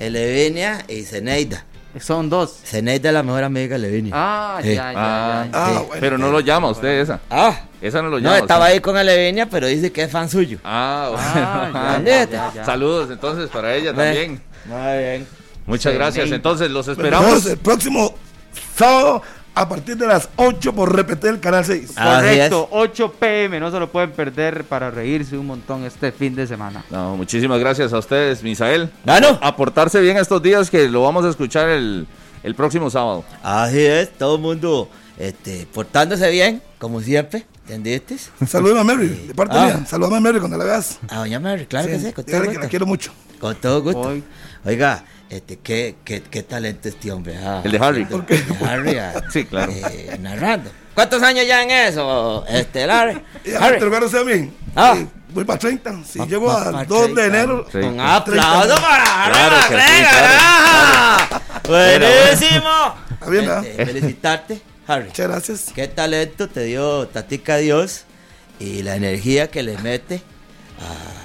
[0.00, 1.64] Elevinia y Zeneida.
[1.98, 2.60] Son dos.
[2.64, 4.12] Zeneida es la mejor amiga de Elevinia.
[4.14, 4.74] Ah, Sí.
[4.74, 5.50] ya, ya, Ah, ya.
[5.52, 5.84] Ah, Sí.
[5.88, 6.00] bueno.
[6.00, 7.20] Pero no lo llama usted esa.
[7.28, 8.38] Ah, Esa no lo no, llama.
[8.38, 8.74] estaba usted.
[8.74, 10.58] ahí con Elevinia, pero dice que es fan suyo.
[10.64, 12.08] Ah, Ah, bueno.
[12.08, 12.64] ya, ya, ya, ya.
[12.64, 14.40] Saludos entonces para ella también.
[14.66, 15.26] Muy bien.
[15.66, 16.30] Muchas Sí, gracias.
[16.30, 17.26] Entonces los Nos esperamos.
[17.26, 18.14] vemos el próximo
[18.76, 19.22] sábado
[19.60, 21.92] a partir de las 8 por repetir el canal 6.
[21.96, 22.16] Ah.
[22.20, 26.46] Correcto, 8 pm, no se lo pueden perder para reírse un montón este fin de
[26.46, 26.84] semana.
[26.90, 28.90] No, muchísimas gracias a ustedes, Misael.
[29.04, 29.38] Gano.
[29.42, 32.06] Aportarse bien estos días que lo vamos a escuchar el,
[32.42, 33.24] el próximo sábado.
[33.42, 34.88] Así es, todo el mundo
[35.18, 37.44] este, portándose bien, como siempre.
[37.68, 38.16] ¿Entendiste?
[38.48, 39.64] Saludos a Mary, de parte Ah.
[39.66, 39.86] mía.
[39.86, 40.98] Saludos a Mary cuando la veas.
[41.08, 42.60] A doña Mary, claro que sí, con todo que gusto.
[42.62, 43.12] la quiero mucho.
[43.38, 44.00] Con todo gusto.
[44.00, 44.24] Hoy.
[44.64, 47.36] Oiga, este, ¿qué, qué, qué talento este hombre.
[47.38, 48.02] ah, El de Harry.
[48.02, 49.72] haciendo- de Harry, ah, Sí, claro.
[49.72, 50.70] eh, narrando.
[50.94, 53.22] ¿Cuántos años ya en eso, este, Larry?
[53.60, 53.78] Harry.
[53.78, 54.52] te lo voy a mí.
[54.76, 54.94] Ah.
[54.98, 56.02] Eh, Voy para 30.
[56.04, 57.24] Si Va- llego va al pa' 2 de 30.
[57.38, 57.66] enero.
[57.70, 57.78] Sí.
[57.78, 61.42] Un aplauso para Harry Claro sí, claro.
[61.68, 62.94] Buenísimo.
[63.62, 65.04] Este, felicitarte, Harry.
[65.06, 65.64] Muchas gracias.
[65.72, 68.04] Qué talento te dio Tatica Dios
[68.58, 70.16] y la energía que le mete
[70.80, 71.19] a,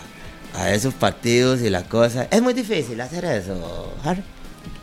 [0.57, 2.27] a esos partidos y la cosa.
[2.31, 4.23] Es muy difícil hacer eso, Harry.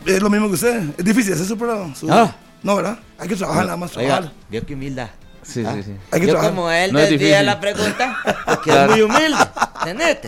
[0.07, 0.83] Es lo mismo que usted.
[0.99, 1.95] Es difícil hacer su programa.
[1.95, 2.35] su- Ah.
[2.63, 2.99] No, ¿verdad?
[3.19, 3.97] Hay que trabajar nada más.
[3.97, 4.33] Oiga, Trabajar.
[4.49, 5.09] vio qué humildad.
[5.43, 5.93] Sí, Ah, sí, sí.
[6.13, 6.55] Hay que Yo trabajar.
[6.55, 8.17] como él No desvía la pregunta
[8.47, 9.37] porque es muy humilde.
[9.81, 10.19] ¿Entendés?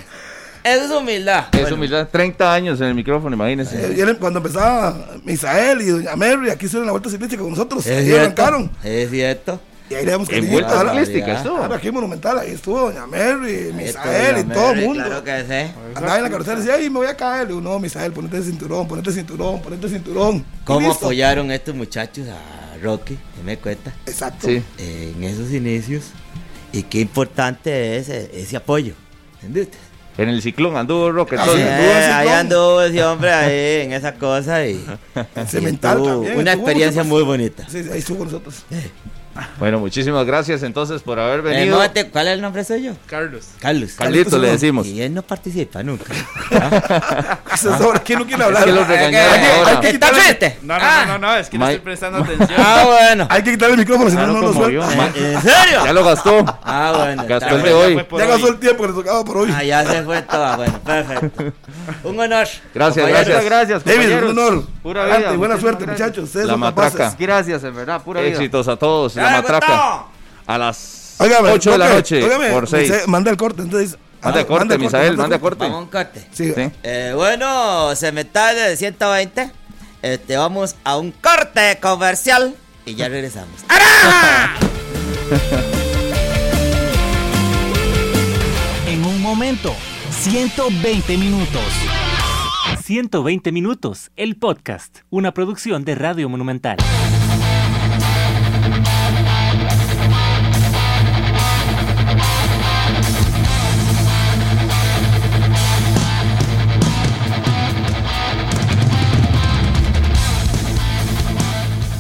[0.65, 1.45] Eso es humildad.
[1.53, 2.09] Es Bueno, humildad.
[2.11, 3.77] 30 años en el micrófono, imagínense.
[3.93, 7.87] Eh, y cuando empezaba Misael y Doña Mary, aquí hicieron la vuelta ciclística con nosotros.
[7.87, 8.23] Es Ahí cierto.
[8.43, 8.71] arrancaron.
[8.83, 9.61] Es cierto.
[9.91, 10.53] Y ahí le damos En cariñito.
[10.55, 11.57] vuelta Ahora- ciclística estuvo.
[11.59, 15.05] Ahora aquí en Monumental, ahí estuvo Doña Mary, Misael y todo el mundo.
[15.05, 15.73] Claro que sí.
[15.95, 17.43] Andaba en la carretera y decía, ay, me voy a caer.
[17.43, 20.45] Le digo, no, Misael, ponete el cinturón, ponete el cinturón, ponete el cinturón.
[20.65, 23.17] ¿Cómo apoyaron estos muchachos a Rocky?
[23.37, 23.93] Que me cuenta.
[24.07, 24.47] Exacto.
[24.49, 24.63] Sí.
[24.79, 26.05] En esos inicios.
[26.73, 28.95] Y qué importante es ese, ese apoyo.
[29.43, 29.77] ¿Entendiste?
[30.17, 31.37] En el ciclón anduvo Roque.
[31.39, 31.51] Ah, sí.
[31.61, 37.03] Anduvo ese ahí anduvo ese hombre ahí en esa cosa y, y también, una experiencia
[37.05, 37.69] muy bonita.
[37.69, 38.65] Sí, sí, ahí estuvo con nosotros.
[39.59, 41.77] Bueno, muchísimas gracias entonces por haber Eh, venido.
[41.77, 42.93] momento, ¿Cuál es el nombre suyo?
[43.07, 43.47] Carlos.
[43.61, 43.93] Carlos.
[43.99, 44.87] Carlito le decimos.
[44.87, 46.13] Y él no participa nunca.
[47.55, 48.65] Es ahora, ¿quién no quiere hablar?
[48.65, 49.99] que lo Hay que- regañaron hay que-
[50.39, 50.59] que.
[50.63, 51.05] No, no, Ah.
[51.07, 52.51] no, no, no, es que no estoy prestando atención.
[52.59, 53.27] Ah, bueno.
[53.31, 55.09] Hay que quitarle el micrófono, si no, Claro, no lo suelta.
[55.17, 55.85] Eh, ¿En serio?
[55.85, 56.45] Ya lo gastó.
[56.63, 57.25] Ah, bueno.
[57.27, 57.97] Gastó el de hoy.
[58.19, 59.55] Ya gastó el tiempo que le tocaba por hoy.
[59.55, 60.57] Ah, ya se fue todo.
[60.57, 61.53] Bueno, perfecto.
[62.05, 62.47] Un honor.
[62.75, 63.07] Gracias.
[63.09, 64.65] Muchas gracias, David, un honor.
[64.83, 66.09] Pura vida, buena suerte, gracias.
[66.19, 66.35] muchachos.
[66.47, 67.15] La matraca.
[67.19, 68.33] Gracias, en verdad, pura vida.
[68.33, 69.15] Éxitos a todos.
[69.25, 70.05] La ¡Ya, matraca.
[70.47, 72.83] A las Óigame, 8 de la noche por 6.
[72.83, 73.99] Misael, Manda el corte, entonces.
[74.23, 75.65] Manda ah, corte, Misael, manda corte.
[75.65, 76.27] Vamos a un corte.
[76.33, 76.53] Sí.
[76.55, 76.71] Sí.
[76.83, 79.51] Eh, bueno, se me de 120.
[80.03, 83.65] Este, vamos a un corte comercial y ya regresamos.
[88.87, 89.75] En un momento,
[90.11, 91.63] 120 minutos.
[92.85, 96.77] 120 minutos, el podcast, una producción de Radio Monumental.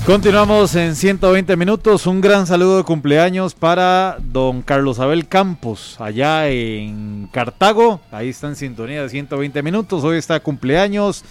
[0.06, 2.06] Continuamos en 120 minutos.
[2.06, 8.02] Un gran saludo de cumpleaños para don Carlos Abel Campos, allá en Cartago.
[8.12, 10.05] Ahí está en sintonía de 120 minutos.
[10.05, 11.24] Hoy está cumpleaños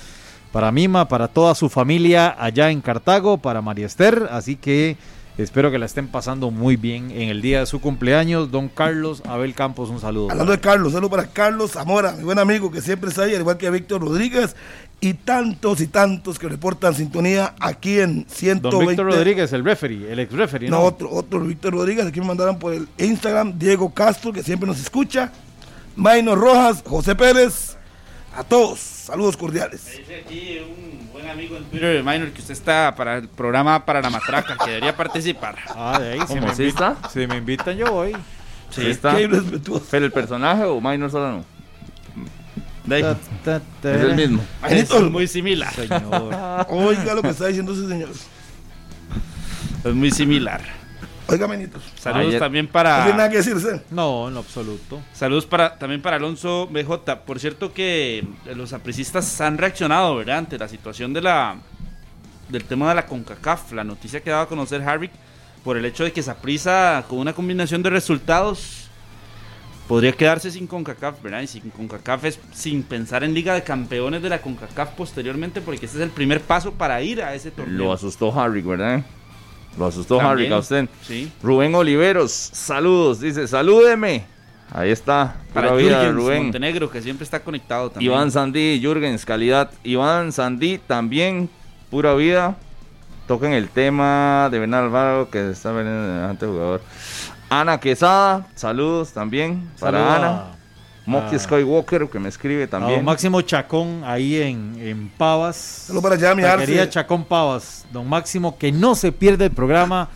[0.51, 4.27] para Mima, para toda su familia allá en Cartago, para María Esther.
[4.31, 4.97] Así que
[5.37, 8.51] espero que la estén pasando muy bien en el día de su cumpleaños.
[8.51, 10.31] Don Carlos Abel Campos, un saludo.
[10.31, 13.41] Hablando de Carlos, saludo para Carlos Zamora, mi buen amigo que siempre está ahí, al
[13.41, 14.55] igual que Víctor Rodríguez
[14.99, 18.69] y tantos y tantos que reportan sintonía aquí en 120.
[18.69, 20.69] Don Víctor Rodríguez, el referee, el ex referee.
[20.69, 24.67] No, otro, otro Víctor Rodríguez, aquí me mandaron por el Instagram, Diego Castro, que siempre
[24.67, 25.31] nos escucha,
[25.95, 27.77] Maino Rojas, José Pérez,
[28.35, 29.85] a todos, saludos cordiales.
[29.85, 33.27] Me dice aquí un buen amigo en Twitter de Minor que usted está para el
[33.27, 35.57] programa para la matraca, que debería participar.
[35.75, 37.09] Ah, de ahí, si ¿Cómo me, sí invitan, está?
[37.09, 38.15] si me invitan yo voy.
[38.69, 39.15] Sí está.
[39.15, 39.85] Qué irrespetuoso.
[39.91, 41.45] ¿Pero el personaje o Minor Solano?
[42.85, 43.01] De ahí.
[43.01, 43.95] Ta, ta, ta.
[43.95, 44.43] Es el mismo.
[44.67, 45.73] Es muy similar.
[45.73, 46.65] Señor.
[46.69, 48.09] Oiga lo que está diciendo ese señor.
[49.83, 50.61] Es muy similar.
[51.27, 51.81] Oiga, menitos.
[51.97, 53.81] Saludos Ayer- también No tiene nada para que decirse.
[53.91, 55.01] No, en lo absoluto.
[55.13, 57.23] saludos para también para Alonso BJ.
[57.25, 58.25] Por cierto que
[58.55, 60.39] los apricistas han reaccionado, ¿verdad?
[60.39, 61.55] Ante la situación de la
[62.49, 65.11] del tema de la CONCACAF, la noticia que daba a conocer Harvick
[65.63, 68.89] por el hecho de que Saprissa con una combinación de resultados
[69.87, 71.41] podría quedarse sin CONCACAF, ¿verdad?
[71.41, 75.85] Y sin CONCACAF es sin pensar en Liga de Campeones de la CONCACAF posteriormente, porque
[75.85, 77.77] este es el primer paso para ir a ese torneo.
[77.77, 79.03] Lo asustó Harry, ¿verdad?
[79.77, 80.87] Lo asustó Harry a usted.
[81.01, 81.31] Sí.
[81.41, 84.25] Rubén Oliveros, saludos, dice, salúdeme.
[84.71, 86.43] Ahí está, Para pura vida, Jürgens Rubén.
[86.43, 88.11] Montenegro, que siempre está conectado también.
[88.11, 89.69] Iván Sandí, Jürgens, calidad.
[89.83, 91.49] Iván Sandí también,
[91.91, 92.55] pura vida.
[93.27, 96.81] Toquen el tema de Bernal Álvaro, que está vendiendo ante jugador.
[97.49, 100.43] Ana Quesada, saludos también para Ana.
[101.05, 102.97] Moki a- Skywalker, que me escribe también.
[102.97, 105.55] don Máximo Chacón ahí en, en Pavas.
[105.57, 106.91] Saludos para Yami Taquería Arce.
[106.93, 107.85] Chacón Pavas.
[107.91, 110.09] Don Máximo, que no se pierde el programa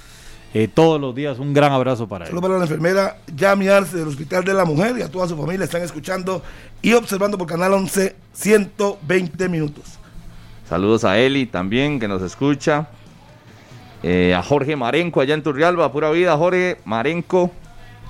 [0.54, 1.40] eh, todos los días.
[1.40, 2.30] Un gran abrazo para él.
[2.30, 5.36] Saludos para la enfermera Yami Arce del Hospital de la Mujer y a toda su
[5.36, 6.42] familia están escuchando
[6.82, 9.84] y observando por Canal 11 120 minutos.
[10.70, 12.88] Saludos a Eli también, que nos escucha.
[14.04, 17.52] Eh, a Jorge Marenco allá en Turrialba, pura vida, Jorge Marenco.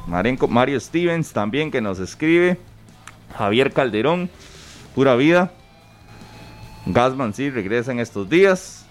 [0.05, 2.57] Marenco, Mario Stevens también que nos escribe.
[3.37, 4.29] Javier Calderón,
[4.95, 5.51] pura vida.
[6.85, 8.85] Gasman sí regresa en estos días.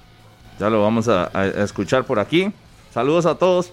[0.58, 1.30] Ya lo vamos a,
[1.62, 2.52] escuchar por aquí.
[2.92, 3.72] Saludos a todos.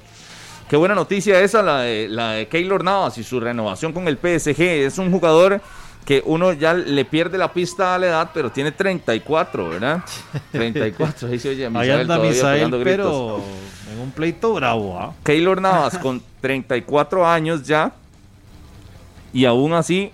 [0.69, 4.17] Qué buena noticia esa, la de, la de Keylor Navas y su renovación con el
[4.17, 4.61] PSG.
[4.61, 5.61] Es un jugador
[6.05, 10.03] que uno ya le pierde la pista a la edad, pero tiene 34, ¿verdad?
[10.51, 13.41] 34, ahí se oye a Ahí Misael anda Misael, pero
[13.91, 14.99] en un pleito bravo.
[14.99, 15.13] ¿ah?
[15.23, 17.93] Keylor Navas con 34 años ya
[19.31, 20.11] y aún así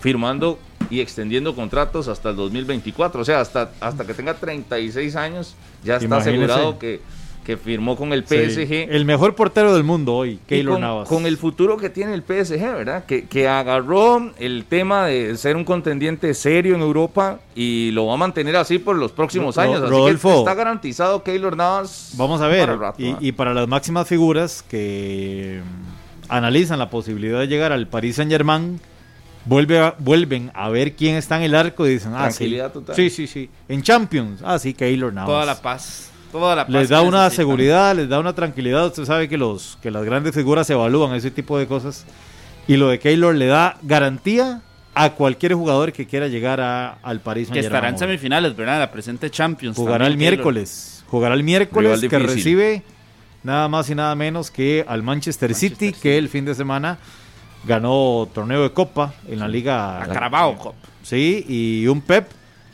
[0.00, 0.58] firmando
[0.90, 5.54] y extendiendo contratos hasta el 2024, o sea, hasta, hasta que tenga 36 años
[5.84, 6.30] ya está Imagínese.
[6.52, 7.00] asegurado que,
[7.44, 8.88] que firmó con el Sí, PSG.
[8.90, 11.08] El mejor portero del mundo hoy, Keylor con, Navas.
[11.08, 13.04] con el futuro que tiene el PSG, ¿verdad?
[13.04, 18.14] Que, que agarró el tema de ser un contendiente serio en Europa y lo va
[18.14, 19.80] a mantener así por los próximos años.
[19.82, 20.28] Así Rodolfo.
[20.32, 22.14] que está garantizado Keylor Navas.
[22.16, 26.90] Vamos a ver, para rato, y, y para las máximas figuras que mm, analizan la
[26.90, 28.80] posibilidad de llegar al Paris Saint Germain,
[29.44, 32.72] vuelve a- vuelven a ver quién está en el arco y dicen, ah, sí, Tranquilidad
[32.72, 32.94] total.
[32.96, 35.28] sí, sí, sí, en Champions, ah, sí, Keylor Navas.
[35.28, 36.10] Toda la paz.
[36.32, 37.36] Toda la paz les da una necesitan.
[37.36, 38.86] seguridad, les da una tranquilidad.
[38.86, 42.04] Usted sabe que los que las grandes figuras se evalúan ese tipo de cosas.
[42.68, 44.62] Y lo de Keylor le da garantía
[44.94, 48.78] a cualquier jugador que quiera llegar a- al Paris Que estará en semifinales, ¿verdad?
[48.78, 49.76] La presente Champions.
[49.76, 50.18] Jugará el Keylor.
[50.34, 51.04] miércoles.
[51.08, 52.82] Jugará el miércoles que recibe
[53.42, 56.98] nada más y nada menos que al Manchester, City, que el fin de semana
[57.64, 60.00] ganó torneo de copa en la liga.
[60.06, 60.74] La Carabao Cup.
[61.02, 62.28] Sí, y un Pep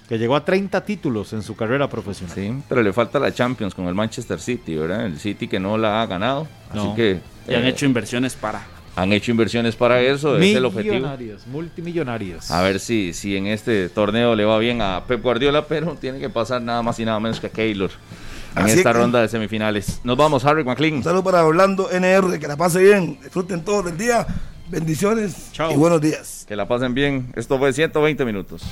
[0.08, 2.34] que llegó a 30 títulos en su carrera profesional.
[2.34, 5.06] Sí, pero le falta la Champions con el Manchester City, ¿verdad?
[5.06, 6.46] El City que no la ha ganado.
[6.70, 6.94] Así No.
[6.94, 8.62] que Y han eh, hecho inversiones para.
[8.94, 10.94] han hecho inversiones para eso, es el objetivo.
[10.94, 12.50] Millonarias, multimillonarias.
[12.50, 16.18] A ver si, si en este torneo le va bien a Pep Guardiola, pero tiene
[16.20, 17.90] que pasar nada más y nada menos que a Keylor
[18.56, 20.00] en Así esta que- ronda de semifinales.
[20.04, 20.94] Nos vamos, Harry McLean.
[20.94, 24.26] Un saludo para Orlando NR, que la pase bien, disfruten todo el día,
[24.68, 25.72] bendiciones Chao.
[25.72, 26.44] y buenos días.
[26.46, 27.32] Que la pasen bien.
[27.36, 28.62] Esto fue 120 minutos.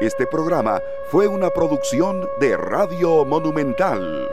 [0.00, 4.28] Este programa fue una producción de Radio Monumental.